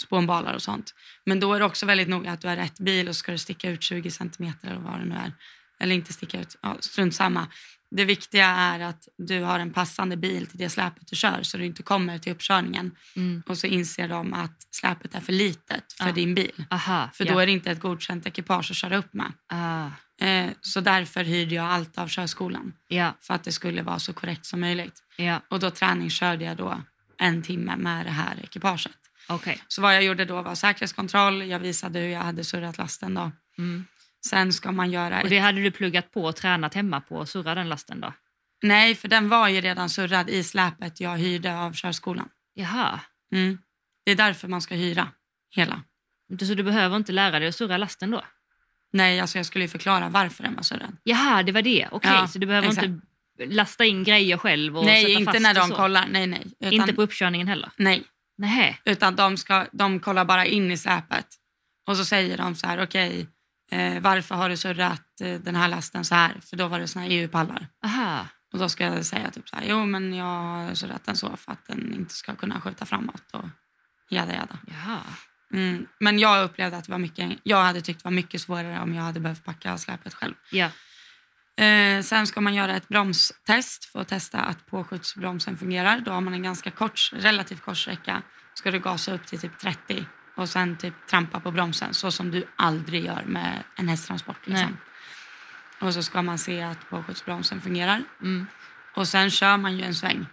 spånbalar 0.02 0.54
och 0.54 0.62
sånt. 0.62 0.94
Men 1.26 1.40
då 1.40 1.54
är 1.54 1.60
det 1.60 1.66
också 1.66 1.86
väldigt 1.86 2.10
noga 2.10 2.32
att 2.32 2.42
du 2.42 2.48
har 2.48 2.56
rätt 2.56 2.80
bil 2.80 3.10
och 3.10 3.16
ska 3.16 3.32
du 3.32 3.38
sticka 3.38 3.70
ut 3.70 3.84
20 3.84 4.12
centimeter 4.12 4.68
eller 4.68 4.82
vad 4.82 5.00
det 5.00 5.06
nu 5.06 5.16
är. 5.16 5.34
Eller 5.80 5.96
inte 5.96 6.14
sticka 6.14 6.40
ut, 6.40 6.58
ja, 6.62 6.78
strunt 6.80 7.16
samma. 7.16 7.48
Det 7.96 8.06
viktiga 8.06 8.48
är 8.48 8.80
att 8.80 9.08
du 9.18 9.42
har 9.42 9.60
en 9.60 9.74
passande 9.74 10.18
bil 10.18 10.48
till 10.48 10.58
det 10.58 10.70
släpet 10.70 11.08
du 11.08 11.16
kör 11.16 11.44
så 11.44 11.58
du 11.58 11.66
inte 11.66 11.84
kommer 11.84 12.18
till 12.20 12.32
uppkörningen 12.32 12.92
Mm. 13.16 13.44
och 13.48 13.58
så 13.58 13.68
inser 13.68 14.08
de 14.08 14.34
att 14.34 14.58
släpet 14.72 15.16
är 15.16 15.20
för 15.20 15.34
litet 15.34 15.94
för 15.98 16.06
Ja. 16.06 16.12
din 16.12 16.36
bil. 16.36 16.66
Aha. 16.72 17.10
För 17.14 17.26
ja. 17.26 17.34
då 17.34 17.40
är 17.40 17.46
det 17.46 17.52
inte 17.52 17.72
ett 17.72 17.80
godkänt 17.80 18.26
ekipage 18.26 18.72
att 18.72 18.78
köra 18.78 18.98
upp 18.98 19.14
med. 19.14 19.32
Ah. 19.50 19.90
Eh, 20.26 20.50
så 20.62 20.80
därför 20.82 21.24
hyrde 21.24 21.56
jag 21.56 21.66
allt 21.66 21.98
av 21.98 22.08
körskolan 22.08 22.74
Ja, 22.88 23.18
för 23.22 23.34
att 23.34 23.44
det 23.44 23.52
skulle 23.52 23.82
vara 23.82 24.00
så 24.00 24.14
korrekt 24.14 24.46
som 24.46 24.60
möjligt. 24.60 25.04
ja. 25.18 25.42
Och 25.50 25.60
då 25.60 25.70
träningskörde 25.72 26.46
jag 26.46 26.58
då 26.58 26.82
en 27.18 27.42
timme 27.42 27.76
med 27.76 28.06
det 28.06 28.12
här 28.12 28.36
ekipaget. 28.44 28.92
Okej. 29.30 29.62
Så 29.68 29.82
vad 29.82 29.96
jag 29.96 30.04
gjorde 30.04 30.26
då 30.26 30.42
var 30.42 30.56
säkerhetskontroll. 30.56 31.42
Jag 31.50 31.60
visade 31.60 32.00
hur 32.00 32.08
jag 32.08 32.20
hade 32.22 32.44
surrat 32.44 32.78
lasten 32.78 33.14
då. 33.14 33.32
Mm. 33.58 33.86
Sen 34.28 34.54
ska 34.54 34.72
man 34.72 34.92
göra... 34.92 35.22
Och 35.22 35.30
det 35.30 35.40
hade 35.40 35.62
du 35.62 35.72
pluggat 35.72 36.12
på 36.12 36.24
och 36.26 36.36
tränat 36.36 36.74
hemma 36.74 37.02
på 37.02 37.16
och 37.16 37.30
surra 37.30 37.56
den 37.56 37.70
lasten 37.70 38.02
då? 38.02 38.14
Nej, 38.64 38.96
för 38.96 39.08
den 39.08 39.30
var 39.30 39.48
ju 39.48 39.62
redan 39.62 39.90
surrad 39.90 40.30
i 40.30 40.44
släpet 40.44 41.02
jag 41.02 41.18
hyrde 41.18 41.58
av 41.58 41.74
körskolan. 41.74 42.30
Jaha. 42.54 43.00
Mm. 43.34 43.58
Det 44.06 44.12
är 44.12 44.16
därför 44.16 44.48
man 44.48 44.62
ska 44.62 44.76
hyra 44.76 45.08
hela. 45.56 45.82
Så 46.40 46.54
du 46.54 46.64
behöver 46.64 46.98
inte 46.98 47.12
lära 47.12 47.40
dig 47.40 47.48
att 47.48 47.56
surra 47.56 47.78
lasten 47.78 48.12
då? 48.12 48.22
Nej, 48.92 49.20
alltså 49.20 49.38
jag 49.38 49.46
skulle 49.46 49.66
ju 49.66 49.70
förklara 49.70 50.10
varför 50.10 50.44
den 50.44 50.56
var 50.56 50.64
surrad. 50.64 50.98
Jaha, 51.04 51.44
det 51.44 51.52
var 51.52 51.62
det. 51.62 51.88
Okej, 51.92 52.12
Ja, 52.14 52.28
så 52.28 52.40
du 52.40 52.46
behöver 52.46 52.68
exakt. 52.68 52.88
inte 52.88 53.06
lasta 53.46 53.86
in 53.86 54.04
grejer 54.04 54.38
själv 54.38 54.78
och 54.78 54.86
nej, 54.86 55.02
sätta 55.04 55.20
inte 55.20 55.32
fast 55.32 55.42
när 55.42 55.62
och 55.62 55.70
de 55.70 55.76
kollar. 55.76 56.08
Nej, 56.12 56.28
nej. 56.28 56.46
Utan, 56.60 56.74
Inte 56.74 56.94
på 56.94 57.02
uppkörningen 57.02 57.48
heller? 57.48 57.72
Nej, 57.78 58.04
Nej. 58.38 58.82
utan 58.86 59.16
de, 59.16 59.38
ska, 59.38 59.66
de 59.72 60.00
kollar 60.00 60.26
bara 60.26 60.46
in 60.46 60.72
i 60.72 60.78
släpet. 60.78 61.28
Och 61.88 61.98
så 61.98 62.06
säger 62.06 62.38
de 62.38 62.56
så 62.56 62.68
här, 62.68 62.84
okej, 62.84 63.28
eh, 63.72 64.02
varför 64.02 64.36
har 64.36 64.50
du 64.50 64.58
surrat 64.58 65.22
eh, 65.22 65.40
den 65.40 65.56
här 65.56 65.68
lasten 65.68 66.06
så 66.06 66.16
här? 66.16 66.36
För 66.50 66.58
då 66.58 66.68
var 66.68 66.80
det 66.80 66.88
såna 66.88 67.06
här 67.06 67.12
EU-pallar. 67.12 67.68
Aha. 67.86 68.28
Och 68.54 68.60
då 68.60 68.70
ska 68.70 68.84
jag 68.84 69.06
säga 69.06 69.32
typ 69.32 69.50
så 69.50 69.56
här, 69.56 69.64
jo 69.68 69.86
men 69.86 70.14
jag 70.14 70.26
har 70.26 70.74
surrat 70.74 71.06
den 71.06 71.16
så 71.16 71.38
för 71.38 71.52
att 71.52 71.68
den 71.68 71.94
inte 71.94 72.14
ska 72.14 72.36
kunna 72.36 72.62
skjuta 72.62 72.86
framåt 72.86 73.24
och 73.32 73.46
jada 74.10 74.34
jada. 74.34 74.58
Jaha. 74.68 75.00
Mm. 75.54 75.86
Men 76.00 76.20
jag 76.20 76.44
upplevde 76.44 76.78
att 76.78 76.86
det 76.86 76.92
var 76.92 77.00
mycket, 77.00 77.40
jag 77.44 77.64
hade 77.64 77.82
tyckt 77.82 78.00
det 78.00 78.08
var 78.08 78.12
mycket 78.12 78.42
svårare 78.42 78.80
om 78.80 78.96
jag 78.96 79.04
hade 79.04 79.20
behövt 79.20 79.46
packa 79.46 79.78
släpet 79.78 80.14
själv. 80.14 80.34
Ja. 80.52 80.70
Eh, 81.64 82.02
sen 82.02 82.28
ska 82.28 82.42
man 82.42 82.54
göra 82.54 82.76
ett 82.76 82.88
bromstest 82.88 83.86
för 83.86 84.02
att 84.02 84.08
testa 84.08 84.40
att 84.40 84.66
påskjutsbromsen 84.66 85.58
fungerar. 85.58 86.00
Då 86.00 86.12
har 86.12 86.22
man 86.22 86.34
en 86.34 86.44
ganska 86.44 86.72
kort, 86.72 87.10
relativt 87.14 87.62
kort 87.62 87.78
sträcka. 87.78 88.22
Ska 88.54 88.72
du 88.72 88.80
gasa 88.80 89.14
upp 89.14 89.26
till 89.26 89.40
typ 89.40 89.60
30 89.60 90.06
och 90.36 90.50
sen 90.50 90.78
typ 90.78 90.94
trampa 91.08 91.40
på 91.40 91.52
bromsen 91.52 91.94
så 91.94 92.12
som 92.12 92.32
du 92.32 92.48
aldrig 92.56 93.06
gör 93.06 93.24
med 93.26 93.64
en 93.76 93.88
hästtransport. 93.88 94.48
Liksom. 94.48 94.78
Och 95.80 95.94
så 95.94 96.04
ska 96.04 96.22
man 96.22 96.38
se 96.38 96.62
att 96.62 96.90
påskjutsbromsen 96.90 97.62
fungerar. 97.62 98.04
Mm. 98.22 98.48
Och 98.94 99.08
sen 99.08 99.30
kör 99.32 99.58
man 99.58 99.78
ju 99.78 99.84
en 99.84 99.96
sväng. 99.96 100.26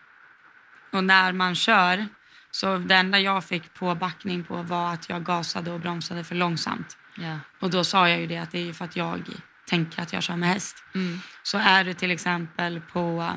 Och 0.91 1.05
när 1.05 1.33
man 1.33 1.55
kör, 1.55 2.07
så 2.51 2.79
det 2.79 2.95
enda 2.95 3.19
jag 3.19 3.45
fick 3.45 3.75
på 3.75 3.95
backning 3.95 4.45
på 4.45 4.63
var 4.63 4.93
att 4.93 5.09
jag 5.09 5.25
gasade 5.25 5.71
och 5.71 5.81
bromsade 5.81 6.25
för 6.25 6.35
långsamt. 6.35 6.99
Ja. 7.15 7.39
Och 7.59 7.71
då 7.71 7.85
sa 7.85 8.09
jag 8.09 8.21
ju 8.21 8.27
det 8.27 8.39
att 8.39 8.51
det 8.51 8.69
är 8.69 8.73
för 8.73 8.85
att 8.85 8.97
jag 8.97 9.23
tänker 9.67 10.03
att 10.03 10.13
jag 10.13 10.23
kör 10.23 10.37
med 10.37 10.49
häst. 10.49 10.85
Mm. 10.95 11.21
Så 11.43 11.59
är 11.59 11.85
du 11.85 11.95
till 11.95 12.11
exempel 12.11 12.81
på, 12.81 13.35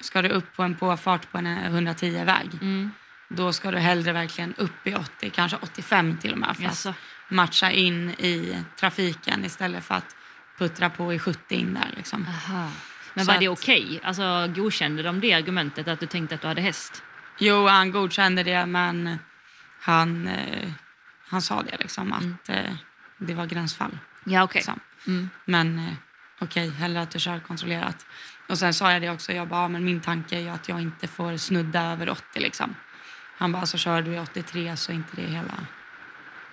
ska 0.00 0.22
du 0.22 0.28
upp 0.28 0.56
på 0.56 0.62
en 0.62 0.76
påfart 0.76 1.32
på 1.32 1.38
en 1.38 1.46
110-väg, 1.46 2.58
Mm. 2.60 2.90
Då 3.28 3.52
ska 3.52 3.70
du 3.70 3.78
hellre 3.78 4.12
verkligen 4.12 4.54
upp 4.54 4.86
i 4.86 4.94
80, 4.94 5.30
kanske 5.30 5.56
85 5.62 6.18
till 6.18 6.32
och 6.32 6.38
med 6.38 6.56
för 6.56 6.62
Jaså. 6.62 6.88
att 6.88 6.94
matcha 7.28 7.70
in 7.70 8.10
i 8.10 8.62
trafiken 8.76 9.44
istället 9.44 9.84
för 9.84 9.94
att 9.94 10.16
puttra 10.58 10.90
på 10.90 11.12
i 11.14 11.18
70 11.18 11.54
in 11.54 11.74
där 11.74 11.92
liksom. 11.96 12.26
Men 13.14 13.26
Så 13.26 13.32
var 13.32 13.38
det 13.40 13.48
att- 13.48 13.58
okej? 13.58 14.00
Alltså, 14.02 14.52
godkände 14.54 15.02
de 15.02 15.20
det 15.20 15.32
argumentet 15.32 15.88
att 15.88 16.00
du 16.00 16.06
tänkte 16.06 16.34
att 16.34 16.40
du 16.40 16.48
hade 16.48 16.60
häst? 16.60 17.02
Jo, 17.38 17.66
han 17.66 17.90
godkände 17.90 18.42
det 18.42 18.66
men 18.66 19.18
han, 19.80 20.28
eh, 20.28 20.70
han 21.28 21.42
sa 21.42 21.62
det 21.62 21.76
liksom 21.80 22.12
att 22.12 22.48
eh, 22.48 22.72
det 23.18 23.34
var 23.34 23.46
gränsfall. 23.46 23.98
Ja, 24.24 24.42
okej. 24.42 24.58
Liksom. 24.58 24.80
Mm. 25.06 25.30
Men 25.44 25.78
eh, 25.78 25.92
okej, 26.40 26.70
hellre 26.70 27.02
att 27.02 27.10
du 27.10 27.18
kör 27.18 27.40
kontrollerat. 27.40 28.06
Och 28.48 28.58
sen 28.58 28.74
sa 28.74 28.92
jag 28.92 29.02
det 29.02 29.10
också, 29.10 29.32
jag 29.32 29.48
bara, 29.48 29.68
men 29.68 29.84
min 29.84 30.00
tanke 30.00 30.36
är 30.36 30.40
ju 30.40 30.48
att 30.48 30.68
jag 30.68 30.80
inte 30.80 31.08
får 31.08 31.36
snudda 31.36 31.82
över 31.92 32.10
80 32.10 32.40
liksom. 32.40 32.74
Han 33.38 33.52
bara, 33.52 33.66
så 33.66 33.78
kör 33.78 34.02
du 34.02 34.14
i 34.14 34.18
83 34.18 34.76
så 34.76 34.92
är 34.92 34.96
inte 34.96 35.16
det 35.16 35.22
hela, 35.22 35.54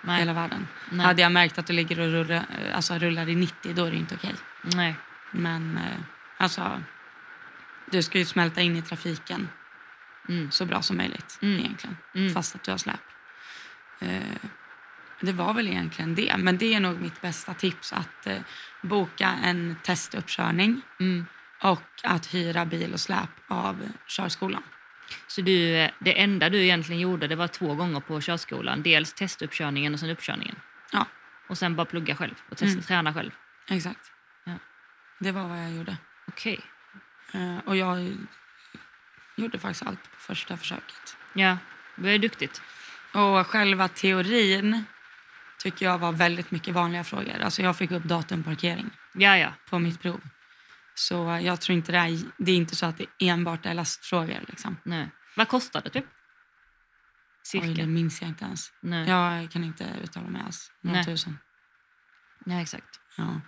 Nej. 0.02 0.18
hela 0.18 0.32
världen. 0.32 0.68
Nej. 0.90 1.06
Hade 1.06 1.22
jag 1.22 1.32
märkt 1.32 1.58
att 1.58 1.66
du 1.66 1.72
ligger 1.72 2.00
och 2.00 2.12
rullar, 2.12 2.44
alltså, 2.74 2.94
rullar 2.98 3.28
i 3.28 3.34
90 3.34 3.72
då 3.74 3.84
är 3.84 3.90
det 3.90 3.96
inte 3.96 4.14
okej. 4.14 4.34
Nej. 4.62 4.94
Men 5.30 5.76
eh, 5.78 5.98
alltså, 6.36 6.82
du 7.90 8.02
ska 8.02 8.18
ju 8.18 8.24
smälta 8.24 8.60
in 8.60 8.76
i 8.76 8.82
trafiken 8.82 9.48
Mm. 10.28 10.50
så 10.50 10.64
bra 10.64 10.82
som 10.82 10.96
möjligt 10.96 11.38
Mm. 11.42 11.58
egentligen. 11.60 11.96
Mm. 12.14 12.34
Fast 12.34 12.54
att 12.54 12.62
du 12.62 12.70
har 12.70 12.78
släp. 12.78 13.00
Eh, 14.00 14.22
det 15.20 15.32
var 15.32 15.54
väl 15.54 15.68
egentligen 15.68 16.14
det. 16.14 16.34
Men 16.38 16.58
det 16.58 16.74
är 16.74 16.80
nog 16.80 17.00
mitt 17.00 17.20
bästa 17.20 17.54
tips 17.54 17.92
att 17.92 18.26
eh, 18.26 18.38
boka 18.82 19.34
en 19.44 19.76
testuppkörning 19.82 20.80
Mm. 21.00 21.26
och 21.62 21.82
att 22.02 22.34
hyra 22.34 22.64
bil 22.66 22.92
och 22.92 23.00
släp 23.00 23.30
av 23.48 23.88
körskolan. 24.06 24.62
Så 25.26 25.40
du, 25.40 25.88
det 25.98 26.20
enda 26.22 26.48
du 26.48 26.62
egentligen 26.62 27.00
gjorde 27.00 27.26
det 27.26 27.36
var 27.36 27.48
två 27.48 27.74
gånger 27.74 28.00
på 28.00 28.20
körskolan. 28.20 28.82
Dels 28.82 29.12
testuppkörningen 29.12 29.94
och 29.94 30.00
sen 30.00 30.10
uppkörningen. 30.10 30.56
Ja, 30.92 31.06
Och 31.48 31.58
sen 31.58 31.76
bara 31.76 31.84
plugga 31.86 32.16
själv 32.16 32.34
och 32.48 32.56
testa, 32.56 32.72
Mm. 32.72 32.82
träna 32.82 33.14
själv. 33.14 33.30
exakt. 33.68 34.12
Ja. 34.44 34.52
Det 35.18 35.32
var 35.32 35.48
vad 35.48 35.58
jag 35.58 35.72
gjorde. 35.72 35.96
Okej. 36.28 36.60
Eh, 37.32 37.58
och 37.64 37.76
jag 37.76 38.16
gjorde 39.36 39.58
faktiskt 39.58 39.86
allt 39.86 40.02
på 40.02 40.16
första 40.18 40.56
försöket. 40.56 41.16
Ja, 41.32 41.58
det 41.96 42.10
är 42.10 42.18
duktigt. 42.18 42.62
Och 43.12 43.46
själva 43.46 43.88
teorin 43.88 44.84
tycker 45.58 45.86
jag 45.86 45.98
var 45.98 46.12
väldigt 46.12 46.50
mycket 46.50 46.74
vanliga 46.74 47.04
frågor. 47.04 47.40
Alltså 47.42 47.62
jag 47.62 47.76
fick 47.76 47.90
upp 47.90 48.02
datumparkering 48.04 48.90
Ja, 49.12 49.38
ja. 49.38 49.52
på 49.70 49.78
mitt 49.78 50.02
prov. 50.02 50.20
Så 50.98 51.40
jag 51.42 51.60
tror 51.60 51.76
inte 51.76 51.92
det 51.92 51.98
är, 51.98 52.18
det 52.38 52.52
är 52.52 52.56
inte 52.56 52.76
så 52.76 52.86
att 52.86 52.98
det 52.98 53.06
enbart 53.18 53.66
är 53.66 53.74
lastfrågor. 53.74 54.40
Liksom. 54.48 54.76
Nej. 54.82 55.08
Vad 55.36 55.48
kostar 55.48 55.80
det 55.82 55.90
typ? 55.90 56.04
Cirka? 57.42 57.66
Oj, 57.66 57.74
det 57.74 57.86
minns 57.86 58.20
jag 58.20 58.30
inte 58.30 58.44
ens. 58.44 58.72
Nej. 58.82 59.08
Jag 59.08 59.50
kan 59.50 59.64
inte 59.64 59.84
uttala 60.04 60.28
mig 60.28 60.42
alls. 60.46 60.72
Några 60.82 61.04
tusen. 61.04 61.38
Nej, 62.44 62.62
exakt. 62.62 63.00
Ja. 63.16 63.40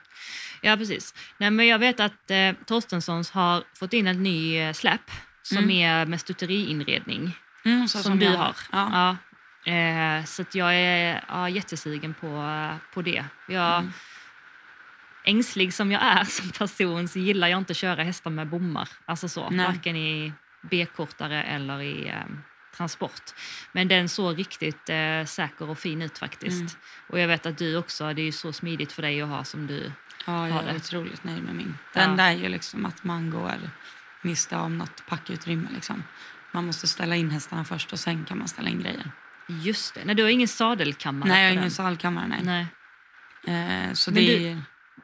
Ja, 0.63 0.77
precis. 0.77 1.15
Nej, 1.39 1.51
men 1.51 1.67
jag 1.67 1.79
vet 1.79 2.01
att 2.01 2.31
eh, 2.31 2.53
Torstenssons 2.67 3.31
har 3.31 3.65
fått 3.75 3.93
in 3.93 4.07
en 4.07 4.23
ny 4.23 4.57
eh, 4.59 4.73
släp 4.73 5.11
som 5.43 5.59
Mm. 5.59 5.71
är 5.71 6.07
med 6.07 6.21
stuteriinredning. 6.21 7.37
Mm, 7.65 7.89
så 7.89 7.99
som, 7.99 8.19
du 8.19 8.25
jag 8.25 8.39
har. 8.39 8.57
Ja. 8.73 9.17
Ja. 9.65 9.73
Eh, 9.73 10.25
så 10.25 10.45
jag 10.53 10.75
är 10.75 11.25
ja, 11.29 11.49
jättesugen 11.49 12.15
på, 12.15 12.27
eh, 12.27 12.77
på 12.95 13.03
det. 13.03 13.25
Jag, 13.49 13.79
Mm. 13.79 13.93
Ängslig 15.29 15.75
som 15.75 15.93
jag 15.93 16.03
är 16.03 16.25
som 16.39 16.51
person 16.51 17.09
så 17.09 17.19
gillar 17.19 17.49
jag 17.49 17.59
inte 17.59 17.71
att 17.71 17.77
köra 17.77 18.03
hästar 18.03 18.31
med 18.31 18.49
bommar. 18.49 18.89
Alltså 19.07 19.29
så, 19.29 19.51
Nej. 19.51 19.67
varken 19.67 19.97
i 19.97 20.33
B-kortare 20.71 21.43
eller 21.43 21.81
i 21.83 22.09
eh, 22.09 22.15
transport. 22.77 23.23
Men 23.73 23.89
den 23.89 24.09
såg 24.09 24.39
riktigt 24.39 24.89
eh, 24.91 25.25
säker 25.25 25.71
och 25.71 25.79
fin 25.79 26.03
ut 26.03 26.19
faktiskt. 26.19 26.61
Mm. 26.61 26.73
Och 27.09 27.19
jag 27.19 27.29
vet 27.29 27.47
att 27.47 27.59
du 27.59 27.77
också, 27.77 28.13
det 28.15 28.23
är 28.23 28.25
ju 28.25 28.33
så 28.33 28.53
smidigt 28.53 28.93
för 28.93 29.03
dig 29.03 29.23
att 29.23 29.29
ha 29.29 29.45
som 29.45 29.67
du... 29.67 29.93
ja, 30.27 30.49
jag 30.49 30.55
har 30.55 30.63
är 30.63 30.67
det. 30.67 30.77
otroligt 30.77 31.25
nöjd 31.25 31.43
med 31.43 31.55
min. 31.55 31.79
Ja. 31.95 32.01
Den 32.01 32.17
där 32.17 32.31
är 32.31 32.37
ju 32.37 32.49
liksom 32.49 32.87
att 32.87 33.05
man 33.05 33.31
går 33.31 33.53
miste 34.23 34.57
om 34.57 34.79
något 34.79 35.07
packutrymme. 35.07 35.69
Liksom. 35.75 36.03
Man 36.53 36.67
måste 36.67 36.89
ställa 36.89 37.17
in 37.17 37.31
hästarna 37.31 37.65
först 37.65 37.93
och 37.93 37.99
sen 37.99 38.25
kan 38.25 38.39
man 38.39 38.49
ställa 38.49 38.69
in 38.71 38.81
grejer. 38.81 39.11
Just 39.49 39.95
det, 39.95 40.05
nej, 40.05 40.15
du 40.15 40.23
har 40.23 40.31
ingen 40.31 40.49
sadelkammare 40.49 41.29
Nej, 41.29 41.41
jag 41.41 41.47
har 41.49 41.53
ingen 41.53 41.63
den. 41.63 41.71
salkammare. 41.71 42.27
Nej. 42.43 42.67
Nej. 43.45 43.87
Eh, 43.89 43.93
så 43.93 44.11
Men 44.11 44.15
det 44.25 44.27
du- 44.27 44.35
är 44.37 44.41
ju 44.55 44.61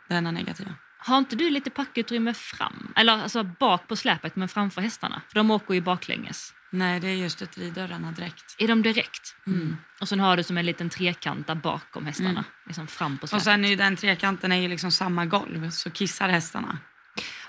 det 0.09 0.15
enda 0.15 0.31
negativa. 0.31 0.75
Har 0.99 1.19
inte 1.19 1.37
du 1.37 1.51
lite 1.51 1.71
packutrymme 1.71 2.35
fram? 2.35 2.93
Eller 2.97 3.13
alltså 3.13 3.43
bak 3.45 3.89
på 3.89 3.97
släpet 3.97 4.37
men 4.37 4.49
framför 4.49 4.81
hästarna? 4.81 5.23
För 5.29 5.35
de 5.35 5.51
åker 5.51 5.75
ju 5.75 5.81
baklänges. 5.81 6.55
Nej, 6.71 7.01
det 7.01 7.09
är 7.09 7.15
just 7.15 7.37
stuteridörrarna 7.37 8.13
direkt. 8.13 8.55
Är 8.59 8.69
de 8.69 8.83
direkt? 8.83 9.37
Mm. 9.47 9.77
Och 10.01 10.09
sen 10.09 10.21
har 10.21 10.37
du 10.37 10.43
som 10.43 10.59
en 10.59 10.67
liten 10.67 10.91
trekant 10.91 11.47
där 11.47 11.55
bakom 11.55 12.07
hästarna. 12.07 12.31
Mm. 12.31 12.45
Liksom 12.67 12.87
fram 12.87 13.19
på 13.19 13.23
Och 13.23 13.29
släpet. 13.29 13.45
sen 13.45 13.65
är 13.65 13.69
ju 13.69 13.77
den 13.77 13.97
trekanten 13.97 14.53
är 14.53 14.57
ju 14.57 14.69
liksom 14.69 14.91
samma 14.91 15.27
golv, 15.27 15.71
så 15.71 15.91
kissar 15.91 16.29
hästarna 16.29 16.79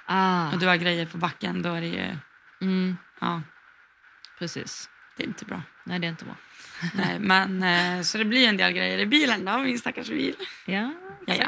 ah, 0.05 0.51
och 0.53 0.59
du 0.59 0.67
har 0.67 0.75
grejer 0.75 1.05
på 1.05 1.17
backen, 1.17 1.61
då 1.61 1.73
är 1.73 1.81
det 1.81 1.87
ju... 1.87 2.17
mm, 2.61 2.97
Ja, 3.21 3.41
precis. 4.39 4.89
det 5.17 5.23
är 5.23 5.27
inte 5.27 5.45
bra. 5.45 5.61
Nej, 5.83 5.99
det 5.99 6.07
är 6.07 6.09
inte 6.09 6.25
bra. 6.25 6.35
Nej, 6.93 7.19
men, 7.19 7.63
eh, 7.63 8.01
så 8.01 8.17
det 8.17 8.25
blir 8.25 8.47
en 8.49 8.57
del 8.57 8.71
grejer 8.73 8.97
i 8.97 9.05
bilen 9.05 9.45
då, 9.45 9.57
min 9.57 9.79
stackars 9.79 10.07
bil. 10.09 10.35
Ja, 10.65 10.93
Ja, 11.27 11.35
ja. 11.35 11.47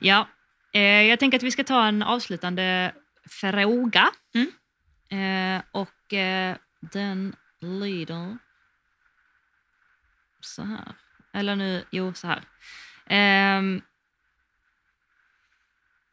Ja. 0.00 0.28
Eh, 0.72 0.80
jag 0.82 1.18
tänker 1.18 1.38
att 1.38 1.42
vi 1.42 1.50
ska 1.50 1.64
ta 1.64 1.86
en 1.86 2.02
avslutande 2.02 2.94
fråga. 3.30 4.10
Mm. 4.34 4.50
Eh, 5.10 5.62
och 5.72 6.12
eh, 6.12 6.56
den 6.80 7.36
lyder 7.60 8.38
så 10.40 10.62
här. 10.62 10.94
Eller 11.32 11.56
nu, 11.56 11.84
jo 11.90 12.14
så 12.14 12.26
här. 12.26 12.42
Ehm, 13.06 13.82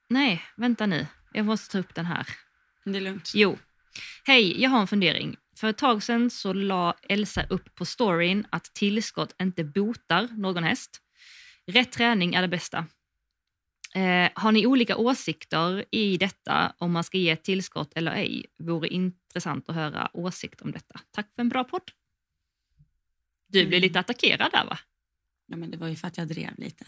nej, 0.10 0.44
vänta 0.56 0.86
nu. 0.86 1.08
Jag 1.34 1.46
måste 1.46 1.72
ta 1.72 1.80
upp 1.80 1.96
den 1.96 2.06
här. 2.06 2.28
Det 2.86 2.98
är 2.98 3.02
lugnt. 3.02 3.32
Jo. 3.36 3.58
Hej, 4.24 4.62
jag 4.62 4.70
har 4.70 4.80
en 4.80 4.88
fundering. 4.88 5.38
För 5.58 5.68
ett 5.68 5.78
tag 5.78 6.04
sedan 6.04 6.30
så 6.30 6.54
la 6.54 6.96
Elsa 7.10 7.46
upp 7.50 7.76
på 7.76 7.86
storyn 7.86 8.48
att 8.50 8.64
tillskott 8.64 9.36
inte 9.42 9.64
botar 9.64 10.28
någon 10.28 10.64
häst. 10.64 11.02
Rätt 11.68 11.92
träning 11.92 12.34
är 12.36 12.42
det 12.42 12.48
bästa. 12.48 12.86
Eh, 13.96 14.30
har 14.36 14.52
ni 14.52 14.66
olika 14.66 14.98
åsikter 14.98 15.86
i 15.92 16.18
detta 16.18 16.74
om 16.78 16.92
man 16.92 17.04
ska 17.04 17.18
ge 17.18 17.30
ett 17.30 17.44
tillskott 17.44 17.94
eller 17.96 18.12
ej? 18.12 18.46
Vore 18.60 18.88
intressant 18.88 19.70
att 19.70 19.76
höra 19.76 20.10
åsikt 20.14 20.62
om 20.62 20.72
detta. 20.72 21.00
Tack 21.12 21.28
för 21.36 21.42
en 21.42 21.50
bra 21.50 21.64
podd. 21.64 21.92
Du 23.48 23.60
blev 23.60 23.68
Mm. 23.68 23.82
lite 23.82 24.00
attackerad 24.00 24.52
där 24.52 24.66
va? 24.66 24.80
Ja, 25.48 25.56
men 25.58 25.72
det 25.72 25.78
var 25.78 25.88
ju 25.88 25.96
för 25.96 26.08
att 26.08 26.18
jag 26.18 26.28
drev 26.28 26.50
lite. 26.58 26.86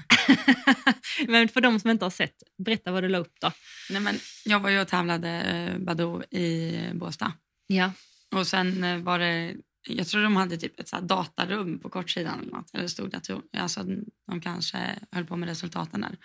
Men 1.27 1.47
för 1.49 1.61
de 1.61 1.79
som 1.79 1.89
inte 1.89 2.05
har 2.05 2.09
sett, 2.09 2.43
berätta 2.57 2.91
vad 2.91 3.03
du 3.03 3.09
la 3.09 3.17
upp 3.17 3.33
då. 3.41 3.51
Nej, 3.89 4.01
men 4.01 4.15
jag 4.45 4.59
var 4.59 4.69
ju 4.69 4.81
och 4.81 4.87
tävlade 4.87 5.29
eh, 5.29 5.77
Badoo 5.79 6.23
i 6.23 6.73
Båstad. 6.93 7.33
Ja. 7.67 7.91
Och 8.31 8.47
sen 8.47 8.83
eh, 8.83 8.97
var 8.97 9.19
det, 9.19 9.55
jag 9.87 10.07
tror 10.07 10.23
de 10.23 10.35
hade 10.35 10.57
typ 10.57 10.79
ett 10.79 10.87
så 10.87 10.99
datarum 10.99 11.79
på 11.79 11.89
kortsidan 11.89 12.39
eller 12.39 12.51
något. 12.51 12.73
Eller 12.73 12.83
det 12.83 12.89
stod 12.89 13.09
dator, 13.11 13.41
alltså 13.57 13.83
de 14.27 14.41
kanske 14.41 14.99
höll 15.11 15.25
på 15.25 15.35
med 15.37 15.49
resultaten 15.49 16.01
där. 16.01 16.17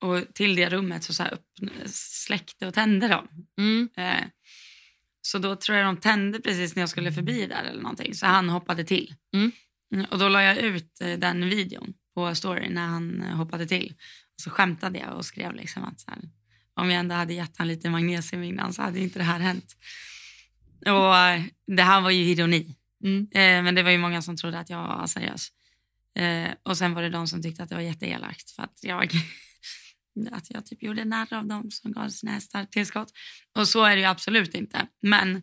Och 0.00 0.34
till 0.34 0.56
det 0.56 0.70
rummet 0.70 1.04
så, 1.04 1.14
så 1.14 1.22
här 1.22 1.38
släckte 1.86 2.66
och 2.66 2.74
tände 2.74 3.08
de. 3.08 3.28
Mm. 3.58 3.88
Eh, 3.96 4.24
så 5.20 5.38
då 5.38 5.56
tror 5.56 5.78
jag 5.78 5.86
de 5.86 5.96
tände 5.96 6.40
precis 6.40 6.74
när 6.76 6.82
jag 6.82 6.88
skulle 6.88 7.12
förbi 7.12 7.46
där 7.46 7.64
eller 7.64 7.82
någonting. 7.82 8.14
Så 8.14 8.26
han 8.26 8.48
hoppade 8.48 8.84
till. 8.84 9.14
Mm. 9.34 9.52
Mm, 9.94 10.06
Och 10.10 10.18
då 10.18 10.28
la 10.28 10.42
jag 10.42 10.56
ut 10.56 11.00
eh, 11.00 11.18
den 11.18 11.48
videon 11.48 11.94
på 12.14 12.34
story 12.34 12.68
när 12.68 12.86
han 12.86 13.22
eh, 13.22 13.36
hoppade 13.36 13.66
till. 13.66 13.94
Och 14.34 14.40
så 14.40 14.50
skämtade 14.50 14.98
jag 14.98 15.16
och 15.16 15.24
skrev 15.24 15.54
liksom 15.54 15.84
att 15.84 16.04
här, 16.06 16.18
om 16.74 16.90
jag 16.90 17.00
ändå 17.00 17.14
hade 17.14 17.34
gett 17.34 17.56
han 17.58 17.68
lite 17.68 17.90
magnesium 17.90 18.42
innan 18.42 18.72
så 18.72 18.82
hade 18.82 19.00
inte 19.00 19.18
det 19.18 19.24
här 19.24 19.38
hänt. 19.38 19.76
Och 20.86 21.16
eh, 21.16 21.42
det 21.66 21.82
här 21.82 22.00
var 22.00 22.10
ju 22.10 22.22
ironi. 22.22 22.76
Mm. 23.04 23.28
Eh, 23.32 23.64
men 23.64 23.74
det 23.74 23.82
var 23.82 23.90
ju 23.90 23.98
många 23.98 24.22
som 24.22 24.36
trodde 24.36 24.58
att 24.58 24.70
jag 24.70 24.78
var 24.78 25.06
seriös. 25.06 25.48
Eh, 26.16 26.50
och 26.62 26.78
sen 26.78 26.94
var 26.94 27.02
det 27.02 27.10
de 27.10 27.26
som 27.28 27.42
tyckte 27.42 27.62
att 27.62 27.68
det 27.68 27.74
var 27.74 27.82
jätteelakt 27.82 28.50
för 28.50 28.62
att 28.62 28.78
jag, 28.82 29.10
att 30.30 30.50
jag 30.50 30.66
typ 30.66 30.82
gjorde 30.82 31.04
narr 31.04 31.34
av 31.34 31.46
dem 31.46 31.70
som 31.70 31.92
gav 31.92 32.08
sina 32.08 32.32
hästar 32.32 32.64
tillskott. 32.64 33.12
Och 33.56 33.68
så 33.68 33.84
är 33.84 33.96
det 33.96 34.02
ju 34.02 34.08
absolut 34.08 34.54
inte. 34.54 34.86
Men 35.02 35.42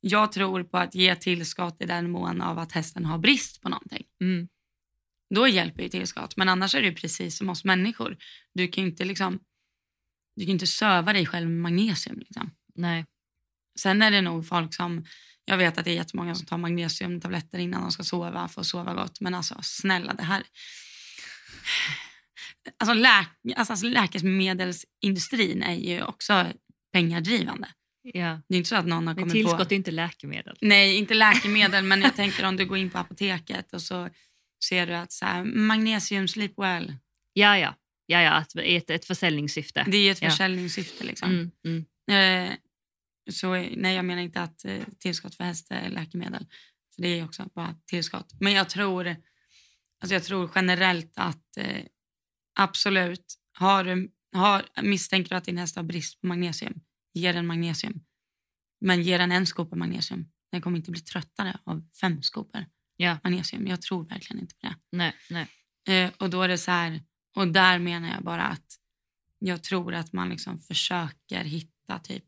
jag 0.00 0.32
tror 0.32 0.64
på 0.64 0.78
att 0.78 0.94
ge 0.94 1.16
tillskott 1.16 1.82
i 1.82 1.86
den 1.86 2.10
mån 2.10 2.42
av 2.42 2.58
att 2.58 2.72
hästen 2.72 3.04
har 3.04 3.18
brist 3.18 3.62
på 3.62 3.68
någonting. 3.68 4.04
Mm. 4.20 4.48
Då 5.34 5.48
hjälper 5.48 5.82
ju 5.82 5.88
tillskott. 5.88 6.36
Men 6.36 6.48
annars 6.48 6.74
är 6.74 6.80
det 6.80 6.88
ju 6.88 6.94
precis 6.94 7.38
som 7.38 7.50
oss 7.50 7.64
människor. 7.64 8.16
Du 8.54 8.68
kan 8.68 8.84
ju 8.84 8.90
inte 8.90 9.04
liksom 9.04 9.40
du 10.36 10.44
kan 10.44 10.52
inte 10.52 10.66
söva 10.66 11.12
dig 11.12 11.26
själv 11.26 11.48
med 11.48 11.60
magnesium. 11.60 12.18
Liksom. 12.18 12.50
Nej. 12.74 13.06
Sen 13.78 14.02
är 14.02 14.10
det 14.10 14.20
nog 14.20 14.48
folk 14.48 14.74
som, 14.74 15.04
jag 15.44 15.56
vet 15.56 15.78
att 15.78 15.84
det 15.84 15.90
är 15.90 15.94
jättemånga 15.94 16.34
som 16.34 16.46
tar 16.46 16.58
magnesiumtabletter 16.58 17.58
innan 17.58 17.82
de 17.82 17.90
ska 17.90 18.02
sova 18.02 18.48
för 18.48 18.60
att 18.60 18.66
sova 18.66 18.94
gott. 18.94 19.20
Men 19.20 19.34
alltså 19.34 19.58
snälla 19.62 20.14
det 20.14 20.22
här. 20.22 20.42
Alltså, 22.78 22.94
läk, 22.94 23.28
alltså, 23.56 23.72
alltså 23.72 23.86
läkemedelsindustrin 23.86 25.62
är 25.62 25.74
ju 25.74 26.02
också 26.02 26.46
pengadrivande. 26.92 27.68
Ja. 28.02 28.40
Det 28.48 28.54
är 28.54 28.58
inte 28.58 28.68
så 28.68 28.76
att 28.76 28.86
någon 28.86 29.06
har 29.06 29.14
Men 29.14 29.22
kommit 29.22 29.32
tillskott 29.32 29.68
på... 29.68 29.74
är 29.74 29.76
inte 29.76 29.90
läkemedel. 29.90 30.56
Nej, 30.60 30.96
inte 30.96 31.14
läkemedel 31.24 31.84
men 31.84 32.02
jag 32.02 32.16
tänker 32.16 32.44
om 32.44 32.56
du 32.56 32.66
går 32.66 32.78
in 32.78 32.90
på 32.90 32.98
apoteket 32.98 33.72
och 33.74 33.82
så 33.82 34.08
ser 34.68 34.86
du 34.86 34.94
att 34.94 35.12
så 35.12 35.24
här, 35.26 35.44
magnesium 35.44 36.28
sleep 36.28 36.52
well. 36.56 36.96
Ja, 37.32 37.58
ja. 37.58 37.74
Ja, 38.06 38.22
ja, 38.22 38.30
att 38.32 38.56
ett, 38.56 38.90
ett 38.90 39.04
försäljningssyfte. 39.04 39.84
Det 39.88 39.96
är 39.96 40.12
ett 40.12 40.22
Ja. 40.22 40.30
försäljningssyfte 40.30 41.04
liksom. 41.04 41.30
Mm, 41.30 41.50
mm. 42.08 42.48
Eh, 42.50 42.56
så 43.30 43.52
nej, 43.52 43.94
jag 43.96 44.04
menar 44.04 44.22
inte 44.22 44.40
att 44.42 44.64
eh, 44.64 44.82
tillskott 44.98 45.34
för 45.34 45.44
häst 45.44 45.66
är 45.70 45.90
läkemedel. 45.90 46.46
För 46.94 47.02
det 47.02 47.08
är 47.08 47.24
också 47.24 47.48
bara 47.54 47.74
tillskott. 47.86 48.32
Men 48.40 48.52
jag 48.52 48.68
tror, 48.68 49.16
alltså 50.00 50.14
jag 50.14 50.24
tror 50.24 50.50
generellt 50.54 51.12
att 51.16 51.56
eh, 51.56 51.82
absolut, 52.56 53.34
har 53.52 53.84
du, 53.84 54.12
har, 54.32 54.82
misstänker 54.82 55.34
att 55.34 55.44
din 55.44 55.58
häst 55.58 55.76
har 55.76 55.82
brist 55.82 56.20
på 56.20 56.26
magnesium, 56.26 56.80
ge 57.14 57.32
den 57.32 57.46
magnesium. 57.46 58.00
Men 58.80 59.02
ge 59.02 59.18
den 59.18 59.32
en 59.32 59.46
skopa 59.46 59.76
magnesium. 59.76 60.32
Den 60.50 60.60
kommer 60.60 60.76
inte 60.76 60.90
bli 60.90 61.00
tröttare 61.00 61.58
av 61.64 61.88
fem 62.00 62.22
skopor 62.22 62.66
Ja. 62.96 63.18
magnesium. 63.24 63.66
Jag 63.66 63.82
tror 63.82 64.04
verkligen 64.04 64.40
inte 64.40 64.54
på 64.54 64.66
det. 64.66 64.76
Nej, 64.92 65.14
nej. 65.30 65.48
Eh, 65.88 66.12
och 66.18 66.30
då 66.30 66.42
är 66.42 66.48
det 66.48 66.58
så 66.58 66.70
här, 66.70 67.02
och 67.36 67.48
där 67.48 67.78
menar 67.78 68.08
jag 68.08 68.24
bara 68.24 68.42
att 68.42 68.78
jag 69.38 69.62
tror 69.62 69.94
att 69.94 70.12
man 70.12 70.28
liksom 70.28 70.58
försöker 70.58 71.44
hitta 71.44 71.98
typ 71.98 72.24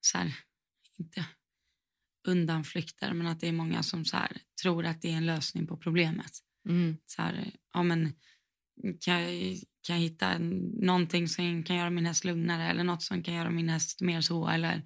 så 0.00 0.18
här, 0.18 0.34
inte 0.98 1.24
undanflykter, 2.28 3.12
men 3.12 3.26
att 3.26 3.40
det 3.40 3.48
är 3.48 3.52
många 3.52 3.82
som 3.82 4.04
så 4.04 4.16
här, 4.16 4.36
tror 4.62 4.86
att 4.86 5.02
det 5.02 5.12
är 5.12 5.16
en 5.16 5.26
lösning 5.26 5.66
på 5.66 5.76
problemet. 5.76 6.32
Mm. 6.68 6.96
Så 7.06 7.22
här, 7.22 7.50
ja 7.74 7.82
men 7.82 8.12
kan 9.00 9.22
jag, 9.22 9.56
kan 9.86 9.96
jag 9.96 10.02
hitta 10.02 10.38
någonting 10.80 11.28
som 11.28 11.62
kan 11.62 11.76
göra 11.76 11.90
min 11.90 12.06
häst 12.06 12.24
lugnare 12.24 12.70
eller 12.70 12.84
något 12.84 13.02
som 13.02 13.22
kan 13.22 13.34
göra 13.34 13.50
min 13.50 13.68
häst 13.68 14.00
mer 14.00 14.20
så 14.20 14.48
eller 14.48 14.82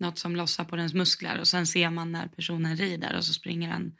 något 0.00 0.18
som 0.18 0.36
lossar 0.36 0.64
på 0.64 0.76
dens 0.76 0.94
muskler 0.94 1.40
och 1.40 1.48
sen 1.48 1.66
ser 1.66 1.90
man 1.90 2.12
när 2.12 2.28
personen 2.28 2.76
rider 2.76 3.16
och 3.16 3.24
så 3.24 3.32
springer 3.32 3.68
den 3.68 3.96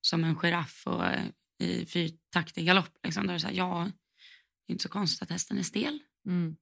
som 0.00 0.24
en 0.24 0.36
giraff 0.36 0.82
och 0.86 1.06
eh, 1.06 1.24
i 1.62 1.86
fyrtaktig 1.86 2.66
galopp. 2.66 2.98
Liksom. 3.04 3.26
Då 3.26 3.30
är 3.30 3.34
det 3.34 3.40
så 3.40 3.46
här, 3.46 3.54
ja, 3.54 3.90
det 4.66 4.70
är 4.70 4.74
inte 4.74 4.82
så 4.82 4.88
konstigt 4.88 5.22
att 5.22 5.30
hästen 5.30 5.58
är 5.58 5.62
stel. 5.62 5.98
Mm. 6.26 6.56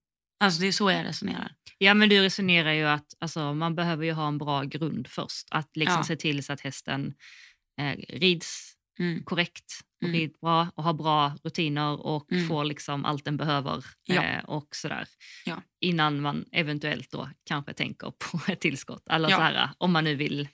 Alltså 0.45 0.61
det 0.61 0.67
är 0.67 0.73
så 0.73 0.91
jag 0.91 1.05
resonerar. 1.07 1.55
Ja, 1.79 1.95
men 1.95 2.09
du 2.09 2.21
resonerar 2.21 2.73
ju 2.73 2.85
att 2.85 3.07
alltså, 3.21 3.55
man 3.55 3.75
behöver 3.75 4.05
ju 4.05 4.13
ha 4.13 4.29
en 4.29 4.39
bra 4.39 4.63
grund 4.63 5.09
först. 5.09 5.49
Att 5.51 5.77
liksom 5.77 5.99
Ja. 5.99 6.05
se 6.05 6.17
till 6.17 6.45
så 6.45 6.53
att 6.53 6.61
hästen 6.61 7.15
eh, 7.81 7.97
rids 8.09 8.72
Mm. 8.99 9.23
korrekt 9.25 9.73
och 10.03 10.09
Mm. 10.09 10.21
rids 10.21 10.41
bra 10.41 10.69
och 10.75 10.85
har 10.85 10.93
bra 10.93 11.33
rutiner 11.45 12.07
och 12.07 12.33
Mm. 12.33 12.49
får 12.49 12.65
liksom 12.65 13.05
allt 13.05 13.25
den 13.25 13.37
behöver. 13.37 13.85
Ja. 14.05 14.23
Eh, 14.25 14.45
och 14.45 14.77
sådär. 14.77 15.09
Ja. 15.47 15.63
Innan 15.81 16.21
man 16.21 16.45
eventuellt 16.53 17.11
då 17.11 17.29
kanske 17.47 17.73
tänker 17.73 18.11
på 18.11 18.41
ett 18.53 18.61
tillskott. 18.61 19.09
Eller 19.11 19.31
Ja. 19.31 19.37
så 19.37 19.43
här, 19.43 19.71
om 19.79 19.93
man 19.93 20.05
nu 20.05 20.15
vill 20.15 20.49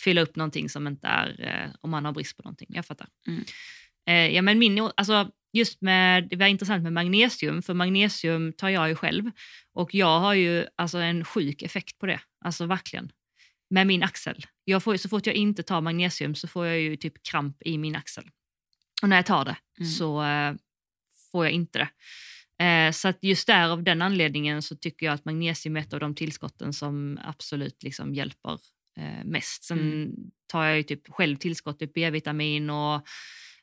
fylla 0.00 0.20
upp 0.20 0.36
någonting 0.36 0.68
som 0.68 0.86
inte 0.86 1.06
är, 1.06 1.40
eh, 1.64 1.70
om 1.80 1.90
man 1.90 2.04
har 2.04 2.12
brist 2.12 2.36
på 2.36 2.42
någonting. 2.42 2.68
Jag 2.70 2.86
fattar. 2.86 3.08
Mm. 3.26 3.44
Eh, 4.06 4.34
ja, 4.36 4.42
men 4.42 4.58
min, 4.58 4.90
alltså, 4.96 5.30
just 5.52 5.80
med, 5.82 6.28
det 6.28 6.36
var 6.36 6.46
intressant 6.46 6.82
med 6.82 6.92
magnesium, 6.92 7.62
för 7.62 7.74
magnesium 7.74 8.52
tar 8.52 8.68
jag 8.68 8.88
ju 8.88 8.94
själv. 8.94 9.30
Och 9.74 9.94
jag 9.94 10.20
har 10.20 10.34
ju 10.34 10.66
alltså, 10.76 10.98
en 10.98 11.24
sjuk 11.24 11.62
effekt 11.62 11.98
på 11.98 12.06
det, 12.06 12.20
alltså 12.44 12.66
verkligen. 12.66 13.10
Med 13.70 13.86
min 13.86 14.02
axel. 14.02 14.46
Jag 14.64 14.82
får, 14.82 14.96
så 14.96 15.08
fort 15.08 15.26
jag 15.26 15.34
inte 15.36 15.62
tar 15.62 15.80
magnesium 15.80 16.34
så 16.34 16.48
får 16.48 16.66
jag 16.66 16.80
ju 16.80 16.96
typ 16.96 17.22
kramp 17.30 17.56
i 17.64 17.78
min 17.78 17.96
axel. 17.96 18.24
Och 19.02 19.08
när 19.08 19.16
jag 19.16 19.26
tar 19.26 19.44
det 19.44 19.56
Mm. 19.80 19.90
så 19.90 20.22
eh, 20.22 20.54
får 21.32 21.44
jag 21.44 21.52
inte 21.52 21.78
det. 21.78 21.88
Eh, 22.64 22.92
så 22.92 23.08
att 23.08 23.18
just 23.22 23.46
där 23.46 23.68
av 23.68 23.82
den 23.82 24.02
anledningen 24.02 24.62
så 24.62 24.76
tycker 24.76 25.06
jag 25.06 25.12
att 25.12 25.24
magnesium 25.24 25.76
är 25.76 25.80
ett 25.80 25.92
av 25.92 26.00
de 26.00 26.14
tillskotten 26.14 26.72
som 26.72 27.18
absolut 27.24 27.82
liksom 27.82 28.14
hjälper 28.14 28.58
eh, 28.96 29.24
mest. 29.24 29.64
Sen 29.64 29.78
Mm. 29.80 30.10
tar 30.46 30.64
jag 30.64 30.76
ju 30.76 30.82
typ 30.82 31.08
själv 31.12 31.36
tillskott, 31.36 31.78
typ 31.78 31.92
B-vitamin 31.94 32.70
och 32.70 32.94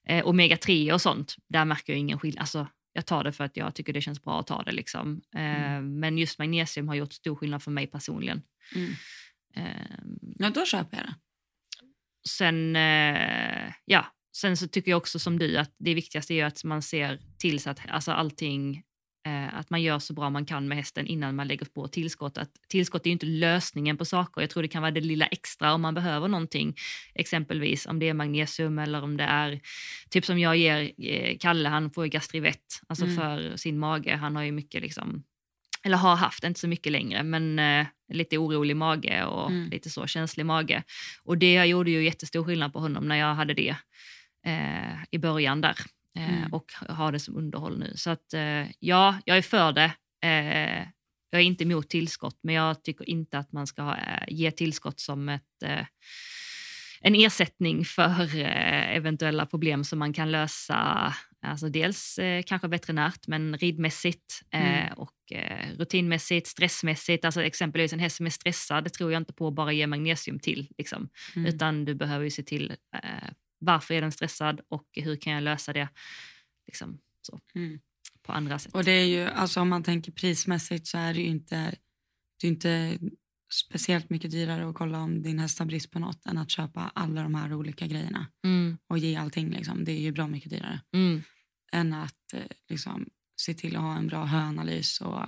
eh, 0.08 0.26
omega-3 0.26 0.92
och 0.94 1.02
sånt. 1.02 1.36
Där 1.50 1.66
märker 1.66 1.94
jag 1.94 2.00
ingen 2.00 2.20
skillnad. 2.20 2.42
Alltså, 2.42 2.68
jag 2.94 3.06
tar 3.06 3.24
det 3.24 3.32
för 3.32 3.44
att 3.44 3.58
jag 3.58 3.76
tycker 3.76 3.94
det 3.94 4.02
känns 4.02 4.24
bra 4.24 4.40
att 4.40 4.48
ta 4.48 4.64
det. 4.64 4.72
Liksom. 4.72 5.22
Eh, 5.36 5.82
Men 5.82 6.18
just 6.18 6.40
magnesium 6.40 6.88
har 6.88 6.96
gjort 6.96 7.14
stor 7.14 7.36
skillnad 7.36 7.64
för 7.64 7.72
mig 7.72 7.88
personligen. 7.88 8.42
Mm. 9.56 9.68
Eh, 9.68 9.76
Ja, 10.40 10.50
då 10.50 10.66
köper 10.66 10.98
jag 10.98 11.06
det. 11.06 11.14
sen, 12.30 12.76
eh, 12.76 13.74
ja, 13.86 14.06
sen 14.38 14.58
så 14.58 14.68
tycker 14.68 14.92
jag 14.92 14.98
också 14.98 15.20
som 15.20 15.40
du 15.40 15.58
att 15.58 15.76
det 15.80 15.94
viktigaste 15.94 16.34
är 16.34 16.46
att 16.46 16.64
man 16.64 16.82
ser 16.82 17.20
till 17.40 17.60
så 17.60 17.70
att 17.70 17.80
alltså 17.90 18.12
allting 18.12 18.84
eh, 19.28 19.56
att 19.56 19.70
man 19.70 19.82
gör 19.82 20.00
så 20.00 20.14
bra 20.14 20.30
man 20.30 20.46
kan 20.46 20.68
med 20.68 20.78
hästen 20.78 21.08
innan 21.08 21.36
man 21.36 21.48
lägger 21.48 21.66
på 21.66 21.88
tillskott. 21.88 22.38
Att 22.38 22.52
tillskott 22.70 23.02
är 23.06 23.08
ju 23.10 23.12
inte 23.12 23.26
lösningen 23.26 23.98
på 23.98 24.06
saker. 24.06 24.42
Jag 24.42 24.50
tror 24.50 24.64
det 24.64 24.70
kan 24.70 24.82
vara 24.82 24.92
det 24.92 25.02
lilla 25.02 25.26
extra 25.28 25.74
om 25.74 25.82
man 25.82 25.94
behöver 25.94 26.28
någonting. 26.28 26.76
Exempelvis 27.14 27.86
om 27.86 28.00
det 28.00 28.10
är 28.10 28.14
magnesium 28.14 28.80
eller 28.80 29.04
om 29.04 29.18
det 29.18 29.24
är 29.24 29.62
typ 30.10 30.26
som 30.26 30.40
jag 30.40 30.58
ger 30.58 30.92
eh, 30.98 31.38
Kalle, 31.38 31.70
han 31.70 31.92
får 31.92 32.06
gastrivett 32.06 32.82
alltså 32.88 33.06
Mm. 33.06 33.16
för 33.18 33.58
sin 33.58 33.80
mage. 33.80 34.16
Han 34.16 34.36
har 34.36 34.44
ju 34.44 34.52
mycket 34.52 34.82
liksom 34.82 35.24
eller 35.86 35.98
har 35.98 36.16
haft, 36.16 36.44
inte 36.44 36.60
så 36.60 36.68
mycket 36.68 36.92
längre, 36.92 37.24
men 37.24 37.60
eh, 37.60 37.88
lite 38.14 38.38
orolig 38.38 38.76
mage 38.76 39.24
och 39.26 39.50
Mm. 39.52 39.70
lite 39.70 39.90
så 39.90 40.08
känslig 40.08 40.46
mage. 40.46 40.84
Och 41.24 41.38
det 41.38 41.66
gjorde 41.66 41.92
ju 41.92 42.04
jättestor 42.04 42.44
skillnad 42.44 42.74
på 42.74 42.80
honom 42.80 43.08
när 43.08 43.16
jag 43.16 43.36
hade 43.36 43.54
det 43.54 43.76
eh, 44.46 44.96
i 45.12 45.18
början 45.18 45.62
där 45.62 45.76
eh, 46.18 46.38
Mm. 46.40 46.54
och 46.54 46.66
har 46.90 47.12
det 47.12 47.20
som 47.20 47.38
underhåll 47.38 47.80
nu. 47.80 47.94
Så 47.96 48.10
att 48.10 48.34
eh, 48.34 48.66
ja, 48.80 49.16
jag 49.26 49.38
är 49.38 49.42
för 49.42 49.72
det. 49.72 49.92
Eh, 50.24 50.88
jag 51.30 51.42
är 51.42 51.46
inte 51.46 51.64
emot 51.64 51.90
tillskott, 51.90 52.40
men 52.44 52.56
jag 52.56 52.84
tycker 52.84 53.10
inte 53.10 53.38
att 53.38 53.52
man 53.52 53.68
ska 53.68 53.82
ha, 53.82 53.98
eh, 53.98 54.24
ge 54.28 54.52
tillskott 54.52 55.00
som 55.00 55.30
ett 55.30 55.42
en 57.02 57.16
ersättning 57.16 57.86
för 57.86 58.36
eventuella 58.96 59.46
problem 59.46 59.84
som 59.84 60.00
man 60.00 60.14
kan 60.14 60.32
lösa, 60.32 61.14
alltså 61.46 61.70
dels 61.70 62.18
eh, 62.20 62.44
kanske 62.44 62.68
veterinärt, 62.68 63.28
men 63.28 63.58
ridmässigt 63.58 64.42
eh, 64.52 64.86
Mm. 64.86 64.94
och 64.94 65.32
eh, 65.32 65.70
rutinmässigt, 65.78 66.48
stressmässigt. 66.48 67.26
Alltså 67.26 67.44
exempelvis 67.44 67.94
en 67.94 68.00
häst 68.00 68.16
som 68.18 68.26
är 68.26 68.30
stressad, 68.30 68.84
det 68.84 68.90
tror 68.90 69.12
jag 69.12 69.22
inte 69.22 69.34
på 69.34 69.48
att 69.48 69.54
bara 69.56 69.72
ge 69.74 69.88
magnesium 69.88 70.40
till. 70.40 70.68
Liksom. 70.78 71.10
Mm. 71.36 71.46
Utan 71.56 71.86
du 71.86 71.96
behöver 71.96 72.24
ju 72.24 72.32
se 72.32 72.44
till 72.44 72.72
eh, 72.72 73.30
varför 73.60 73.94
är 73.94 74.02
den 74.02 74.12
stressad 74.12 74.62
och 74.68 74.86
hur 74.94 75.16
kan 75.16 75.34
jag 75.34 75.44
lösa 75.44 75.74
det 75.74 75.88
liksom, 76.68 77.00
så, 77.22 77.40
Mm. 77.56 77.80
på 78.24 78.32
andra 78.32 78.60
sätt. 78.60 78.74
Och 78.74 78.84
det 78.84 78.92
är 78.92 79.06
ju, 79.06 79.24
alltså 79.24 79.62
om 79.62 79.70
man 79.70 79.84
tänker 79.84 80.12
prismässigt 80.12 80.88
så 80.88 80.98
är 80.98 81.14
det 81.14 81.20
ju 81.22 81.28
inte, 81.28 81.76
det 82.42 82.48
inte 82.48 82.98
speciellt 83.54 84.10
mycket 84.10 84.32
dyrare 84.32 84.70
att 84.70 84.76
kolla 84.76 85.00
om 85.00 85.22
din 85.24 85.40
häst 85.40 85.60
har 85.60 85.66
brist 85.66 85.92
på 85.92 86.00
något 86.00 86.26
än 86.26 86.38
att 86.38 86.52
köpa 86.52 86.92
alla 86.96 87.24
de 87.24 87.36
här 87.36 87.54
olika 87.54 87.88
grejerna 87.88 88.28
Mm, 88.46 88.78
och 88.90 88.98
ge 88.98 89.16
allting. 89.16 89.50
Liksom. 89.52 89.84
Det 89.86 89.92
är 89.92 90.00
ju 90.00 90.12
bra 90.12 90.28
mycket 90.28 90.50
dyrare 90.50 90.82
mm. 90.94 91.24
Än 91.72 91.94
att 91.94 92.34
eh, 92.34 92.40
liksom, 92.70 93.06
se 93.42 93.54
till 93.54 93.76
att 93.76 93.82
ha 93.82 93.96
en 93.96 94.08
bra 94.08 94.26
höanalys. 94.26 95.02
Och, 95.02 95.20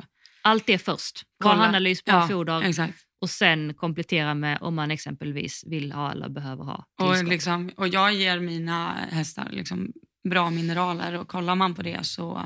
Allt 0.42 0.66
det 0.68 0.78
först. 0.78 1.24
Bra 1.44 1.52
Kolla. 1.52 1.68
analys, 1.68 2.04
bra 2.04 2.14
Ja, 2.16 2.28
foder 2.28 2.62
exakt. 2.62 3.00
och 3.22 3.30
sen 3.30 3.74
komplettera 3.74 4.34
med 4.34 4.58
om 4.62 4.76
man 4.76 4.92
exempelvis 4.92 5.64
vill 5.68 5.92
ha 5.92 6.12
eller 6.12 6.30
behöver 6.30 6.64
ha 6.64 6.86
Och, 7.00 7.24
liksom, 7.24 7.72
och 7.78 7.88
jag 7.88 8.14
ger 8.14 8.40
mina 8.40 8.94
hästar 8.94 9.50
liksom, 9.52 9.92
bra 10.30 10.50
mineraler 10.50 11.14
och 11.14 11.28
kollar 11.28 11.56
man 11.56 11.76
på 11.76 11.82
det 11.82 12.06
så, 12.06 12.42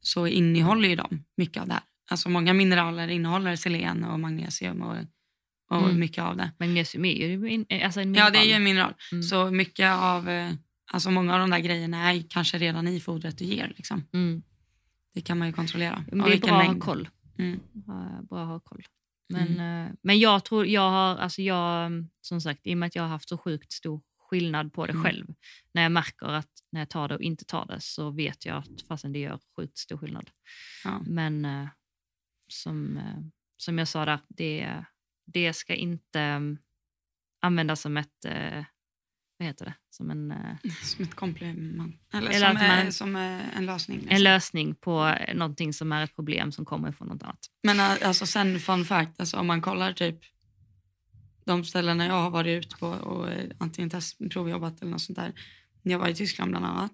så 0.00 0.26
innehåller 0.26 0.88
ju 0.88 0.96
de 0.96 1.24
mycket 1.36 1.60
av 1.62 1.68
det 1.68 1.74
här. 1.74 1.82
Alltså 2.10 2.28
många 2.28 2.52
mineraler 2.52 3.08
innehåller 3.08 3.56
selen 3.56 4.04
och 4.04 4.20
magnesium 4.20 4.82
och, 4.82 4.96
och 5.70 5.82
Mm. 5.84 6.00
mycket 6.00 6.24
av 6.24 6.36
det. 6.36 6.50
Magnesium 6.58 7.04
är 7.04 7.26
ju 7.26 7.64
en, 7.68 7.82
alltså 7.84 8.00
en 8.00 8.14
Ja, 8.14 8.30
det 8.30 8.38
är 8.38 8.42
ju 8.42 8.46
mineral. 8.48 8.56
en 8.58 8.64
mineral. 8.64 8.94
Mm. 9.12 9.22
Så 9.22 9.50
mycket 9.50 9.92
av, 9.92 10.28
eh, 10.28 10.52
alltså 10.94 11.10
många 11.10 11.34
av 11.34 11.40
de 11.40 11.50
där 11.50 11.58
grejerna 11.58 12.12
är 12.12 12.22
kanske 12.30 12.58
redan 12.58 12.88
i 12.88 13.00
fodret 13.00 13.38
du 13.38 13.44
ger. 13.44 13.72
Liksom. 13.76 14.04
Mm. 14.12 14.42
Det 15.14 15.20
kan 15.20 15.38
man 15.38 15.46
ju 15.48 15.52
kontrollera. 15.52 16.04
Men 16.12 16.18
det 16.30 16.34
är 16.34 16.40
bra 16.40 16.60
att 16.60 16.66
ha 16.66 16.80
koll. 16.80 17.08
Mm. 17.38 17.60
Ha- 17.86 18.22
Bra 18.22 18.42
att 18.42 18.48
ha 18.48 18.60
koll. 18.60 18.84
Men, 19.28 19.48
Mm. 19.48 19.86
eh, 19.86 19.92
men 20.02 20.18
jag 20.18 20.44
tror, 20.44 20.66
jag 20.66 20.90
har, 20.90 21.16
alltså 21.16 21.42
jag, 21.42 21.92
som 22.20 22.40
sagt, 22.40 22.66
i 22.66 22.74
och 22.74 22.78
med 22.78 22.86
att 22.86 22.94
jag 22.96 23.02
har 23.02 23.08
haft 23.08 23.28
så 23.28 23.38
sjukt 23.38 23.72
stor 23.72 24.00
skillnad 24.18 24.72
på 24.72 24.86
det 24.86 24.92
Mm. 24.92 25.04
själv. 25.04 25.26
När 25.72 25.82
jag 25.82 25.92
märker 25.92 26.26
att 26.26 26.50
när 26.72 26.80
jag 26.80 26.88
tar 26.88 27.08
det 27.08 27.14
och 27.14 27.22
inte 27.22 27.44
tar 27.44 27.66
det 27.66 27.80
så 27.80 28.10
vet 28.10 28.46
jag 28.46 28.56
att 28.56 28.82
fastän 28.88 29.12
det 29.12 29.18
gör 29.18 29.38
sjukt 29.56 29.78
stor 29.78 29.96
skillnad. 29.98 30.30
Ja. 30.84 31.02
Men 31.06 31.44
eh, 31.44 31.68
som, 32.48 32.96
eh, 32.96 33.18
som 33.56 33.78
jag 33.78 33.88
sa 33.88 34.04
där, 34.04 34.18
det, 34.28 34.84
det 35.26 35.52
ska 35.52 35.74
inte 35.74 36.40
användas 37.40 37.80
som 37.80 37.96
ett, 37.96 38.24
vad 39.38 39.46
heter 39.48 39.64
det, 39.64 39.74
som 39.90 40.10
en, 40.10 40.30
eh, 40.30 40.56
Som 40.82 41.04
ett 41.04 41.14
komplement. 41.14 41.96
Eller, 42.14 42.30
Eller 42.30 42.48
som, 42.48 42.68
man- 42.68 42.92
som 42.92 43.16
en 43.16 43.66
lösning. 43.66 43.98
liksom. 43.98 44.16
en 44.16 44.22
lösning 44.22 44.74
på 44.74 45.14
någonting 45.34 45.72
som 45.72 45.92
är 45.92 46.04
ett 46.04 46.14
problem 46.14 46.52
som 46.52 46.64
kommer 46.64 46.92
från 46.92 47.08
något 47.08 47.22
annat. 47.22 47.46
Men 47.62 47.80
eh, 47.80 48.08
alltså 48.08 48.26
sen 48.26 48.60
fun 48.60 48.84
fact, 48.84 49.20
alltså, 49.20 49.36
om 49.36 49.46
man 49.46 49.62
kollar 49.62 49.92
typ 49.92 50.18
de 51.44 51.64
ställena 51.64 52.06
jag 52.06 52.14
har 52.22 52.30
varit 52.30 52.64
ute 52.64 52.76
på 52.76 52.86
och 52.88 53.30
eh, 53.32 53.50
antingen 53.58 53.90
provjobbat 54.30 54.80
eller 54.82 54.90
något 54.92 55.02
sånt 55.02 55.16
där. 55.18 55.32
När 55.82 55.92
jag 55.92 55.98
var 55.98 56.08
i 56.08 56.14
Tyskland 56.14 56.50
bland 56.50 56.66
annat, 56.66 56.92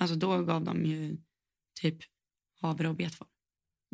alltså 0.00 0.16
då 0.16 0.42
gav 0.42 0.64
de 0.64 0.84
ju 0.86 1.16
typ 1.80 1.98
havre 2.60 2.88
och 2.88 2.94
betform. 2.96 3.28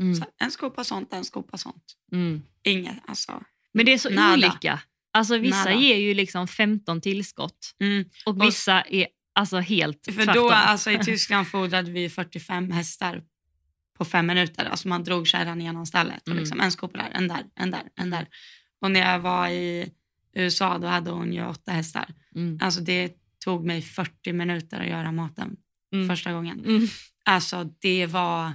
Mm. 0.01 0.23
En 0.39 0.51
skopa 0.51 0.85
sånt, 0.85 1.13
en 1.13 1.25
skopa 1.25 1.59
sånt. 1.59 1.85
Mm. 2.13 2.43
Inget, 2.63 2.97
alltså. 3.07 3.43
Men 3.73 3.87
det 3.87 3.93
är 3.93 3.99
så 3.99 4.11
Nada. 4.11 4.33
olika. 4.35 4.81
Alltså 5.19 5.39
vissa 5.39 5.65
Nada. 5.65 5.73
ger 5.81 5.97
ju 5.97 6.15
liksom 6.15 6.49
15 6.49 7.01
tillskott 7.01 7.75
Mm. 7.81 8.05
och 8.27 8.43
vissa 8.43 8.83
är 8.83 9.07
alltså 9.33 9.59
helt 9.59 10.05
För 10.05 10.13
tvärtom. 10.13 10.35
då, 10.35 10.51
alltså 10.51 10.91
i 10.91 10.99
Tyskland 11.05 11.49
fodrade 11.49 11.91
vi 11.91 12.09
45 12.11 12.71
hästar 12.71 13.23
på 13.99 14.05
fem 14.05 14.27
minuter. 14.27 14.65
Alltså 14.65 14.89
man 14.89 15.05
drog 15.05 15.27
kärran 15.27 15.61
genom 15.61 15.87
stallet. 15.87 16.23
Och 16.23 16.29
Mm. 16.29 16.39
liksom, 16.39 16.61
en 16.61 16.73
skopa 16.73 16.99
där, 16.99 17.11
en 17.15 17.29
där, 17.29 17.45
en 17.55 17.71
där, 17.71 17.83
en 17.97 18.11
där. 18.11 18.27
Och 18.81 18.91
när 18.91 19.01
jag 19.01 19.19
var 19.19 19.49
i 19.49 19.91
USA 20.35 20.79
då 20.79 20.87
hade 20.87 21.11
hon 21.11 21.33
ju 21.33 21.47
åtta 21.47 21.73
hästar. 21.73 22.15
mm. 22.35 22.59
Alltså 22.63 22.81
det 22.81 23.13
tog 23.45 23.65
mig 23.67 23.83
40 23.83 24.33
minuter 24.33 24.81
att 24.81 24.89
göra 24.89 25.13
maten 25.13 25.57
Mm. 25.93 26.09
första 26.09 26.33
gången. 26.33 26.61
Mm. 26.67 26.87
Alltså 27.25 27.65
det 27.65 28.07
var, 28.07 28.53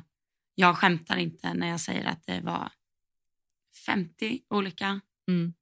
jag 0.55 0.77
skämtar 0.77 1.17
inte 1.17 1.53
när 1.53 1.67
jag 1.67 1.79
säger 1.79 2.05
att 2.05 2.25
det 2.25 2.39
var 2.43 2.71
50 3.85 4.39
olika 4.49 4.99
Mm. 5.27 5.53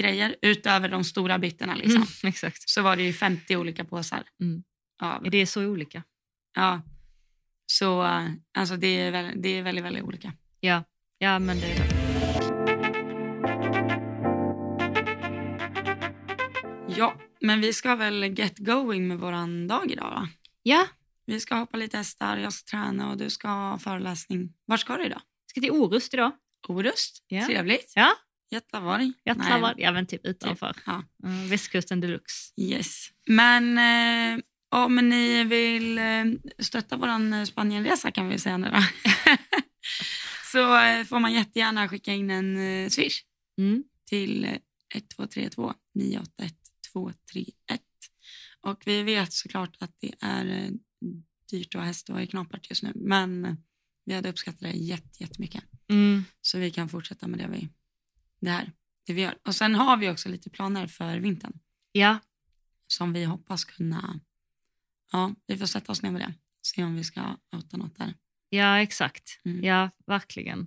Grejer 0.00 0.36
utöver 0.42 0.88
de 0.88 1.04
stora 1.04 1.38
bitarna. 1.38 1.74
Liksom. 1.74 2.06
Mm. 2.24 2.52
Så 2.66 2.82
var 2.82 2.96
det 2.96 3.02
ju 3.02 3.12
50 3.12 3.56
olika 3.56 3.84
påsar. 3.84 4.22
Mm. 4.40 4.62
Av, 5.02 5.30
Det 5.30 5.38
är 5.38 5.46
så 5.46 5.64
olika. 5.66 6.02
ja. 6.56 6.82
Så 7.66 8.02
eh, 8.04 8.28
alltså 8.58 8.76
det, 8.76 8.86
är 8.86 9.10
väl, 9.10 9.42
det 9.42 9.48
är 9.48 9.62
väldigt, 9.62 9.84
väldigt 9.84 10.02
olika. 10.04 10.32
Ja, 10.60 10.84
ja 11.18 11.38
men 11.38 11.60
det 11.60 11.72
är 11.72 11.78
det. 11.78 11.92
Ja, 16.96 17.14
men 17.40 17.60
vi 17.60 17.72
ska 17.72 17.96
väl 17.96 18.38
get 18.38 18.58
going 18.58 19.08
med 19.08 19.18
våran 19.18 19.68
dag 19.68 19.90
idag 19.90 20.10
va? 20.10 20.28
Ja, 20.62 20.86
Vi 21.26 21.40
ska 21.40 21.54
hoppa 21.54 21.76
lite 21.76 21.96
hästar, 21.96 22.36
jag 22.36 22.52
ska 22.52 22.70
träna 22.70 23.10
och 23.10 23.16
du 23.16 23.30
ska 23.30 23.48
ha 23.48 23.78
föreläsning. 23.78 24.52
Var 24.64 24.76
ska 24.76 24.96
du 24.96 25.04
idag? 25.04 25.20
ska 25.46 25.60
till 25.60 25.70
Orust 25.70 26.14
idag. 26.14 26.32
Orust, 26.68 27.24
Ja. 27.28 27.46
trevligt. 27.46 27.92
Ja, 27.94 28.12
Nej. 29.34 29.46
travar, 29.46 29.74
ja 29.78 29.92
men 29.92 30.06
typ 30.06 30.26
utanför. 30.26 30.76
Ja. 30.86 31.02
Mm, 31.24 31.48
västkusten 31.48 32.00
deluxe. 32.00 32.52
Yes. 32.60 33.06
Men 33.26 33.78
eh, 33.78 34.40
om 34.70 34.96
ni 34.96 35.44
vill 35.44 35.98
eh, 35.98 36.24
stötta 36.58 36.96
vår 36.96 37.44
Spanienresa 37.44 38.10
kan 38.10 38.28
vi 38.28 38.38
säga 38.38 38.58
nu 38.58 38.70
då. 38.70 38.82
så 40.52 40.78
eh, 40.80 41.04
får 41.04 41.18
man 41.20 41.32
jättegärna 41.32 41.88
skicka 41.88 42.12
in 42.12 42.30
en 42.30 42.56
eh, 42.84 42.88
swish 42.88 43.20
Mm. 43.58 43.84
till 44.08 44.44
eh, 44.44 44.50
1232 44.94 45.74
981 45.94 46.54
231. 46.92 47.80
Och 48.60 48.82
vi 48.86 49.02
vet 49.02 49.32
såklart 49.32 49.76
att 49.80 49.94
det 50.00 50.12
är 50.20 50.46
eh, 50.46 50.70
dyrt 51.50 51.74
att 51.74 51.80
ha 51.80 51.86
häst 51.86 52.08
och 52.08 52.20
är 52.20 52.26
knapert 52.26 52.66
just 52.70 52.82
nu. 52.82 52.92
Men 52.94 53.44
eh, 53.44 53.54
vi 54.04 54.14
hade 54.14 54.28
uppskattat 54.28 54.60
det 54.60 54.70
jätte- 54.70 55.22
jättemycket. 55.22 55.64
Mm. 55.90 56.24
Så 56.40 56.58
vi 56.58 56.70
kan 56.70 56.88
fortsätta 56.88 57.26
med 57.28 57.38
det 57.38 57.48
vi, 57.50 57.68
det 58.44 58.50
här, 58.50 58.72
det 59.06 59.12
vi 59.12 59.22
gör. 59.22 59.38
Och 59.44 59.54
sen 59.54 59.74
har 59.74 59.96
vi 59.96 60.10
också 60.10 60.28
lite 60.28 60.50
planer 60.50 60.86
för 60.86 61.18
vintern 61.18 61.58
Ja, 61.92 62.18
som 62.86 63.12
vi 63.12 63.24
hoppas 63.24 63.64
kunna... 63.64 64.20
Ja, 65.12 65.34
vi 65.46 65.58
får 65.58 65.66
sätta 65.66 65.92
oss 65.92 66.02
ner 66.02 66.10
med 66.10 66.20
det. 66.20 66.34
Se 66.62 66.84
om 66.84 66.96
vi 66.96 67.04
ska 67.04 67.36
outa 67.52 67.76
något 67.76 67.96
där. 67.96 68.14
ja 68.48 68.80
exakt. 68.80 69.40
Mm. 69.44 69.64
Ja, 69.64 69.90
verkligen. 70.06 70.66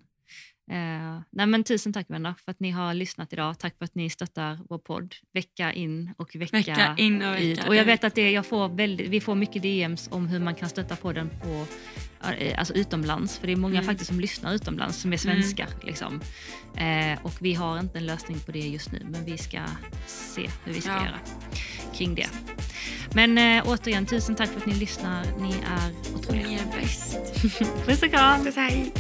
Eh, 0.72 1.22
nej 1.32 1.45
men 1.45 1.63
tusen 1.63 1.93
tack 1.93 2.09
vänner 2.09 2.34
för 2.45 2.51
att 2.51 2.59
ni 2.59 2.72
har 2.72 2.93
lyssnat 2.93 3.34
idag. 3.34 3.59
Tack 3.59 3.78
för 3.78 3.86
att 3.86 3.95
ni 3.95 4.09
stöttar 4.09 4.59
vår 4.70 4.78
podd 4.78 5.16
vecka 5.34 5.74
in 5.74 6.13
och 6.18 6.36
vecka, 6.36 6.57
Vecka 6.57 6.95
in 6.97 7.22
och 7.22 7.36
ut. 7.39 7.57
vecka 7.57 7.68
Och 7.70 7.76
jag 7.76 7.82
ut. 7.82 7.88
vet 7.88 8.03
att 8.03 8.16
det, 8.16 8.32
jag 8.32 8.45
får 8.45 8.70
väldigt, 8.70 9.09
vi 9.09 9.22
får 9.22 9.36
mycket 9.36 9.61
DMs 9.61 10.09
om 10.11 10.28
hur 10.28 10.39
man 10.39 10.55
kan 10.55 10.70
stötta 10.70 10.95
podden 10.95 11.30
på, 11.43 11.66
eh, 12.38 12.59
alltså 12.59 12.74
utomlands. 12.74 13.38
För 13.38 13.47
det 13.47 13.53
är 13.53 13.57
många 13.57 13.74
Mm. 13.74 13.86
faktiskt 13.86 14.07
som 14.07 14.20
lyssnar 14.20 14.53
utomlands 14.53 14.97
som 14.97 15.13
är 15.13 15.18
svenskar. 15.18 15.68
Liksom. 15.84 16.22
Eh, 16.78 17.26
och 17.26 17.34
vi 17.41 17.53
har 17.53 17.80
inte 17.80 17.97
en 17.97 18.05
lösning 18.05 18.39
på 18.39 18.51
det 18.51 18.59
just 18.59 18.91
nu 18.91 19.01
men 19.09 19.26
vi 19.26 19.38
ska 19.38 19.59
se 20.07 20.49
hur 20.66 20.74
vi 20.74 20.82
ska 20.82 20.91
Ja. 20.91 21.05
göra 21.05 21.20
kring 21.93 22.16
det. 22.16 22.28
Men 23.13 23.38
eh, 23.38 23.63
återigen, 23.68 24.05
tusen 24.05 24.36
tack 24.36 24.49
för 24.49 24.59
att 24.59 24.66
ni 24.66 24.74
lyssnar. 24.74 25.26
Ni 25.39 25.49
är 25.53 26.16
otroliga. 26.16 26.47
Ni 26.47 26.55
är 26.55 26.82
bäst. 26.82 27.18
Puss 27.86 28.03
och 28.03 28.09
kram! 28.09 28.43
Puss, 28.45 28.55
hej. 28.55 28.91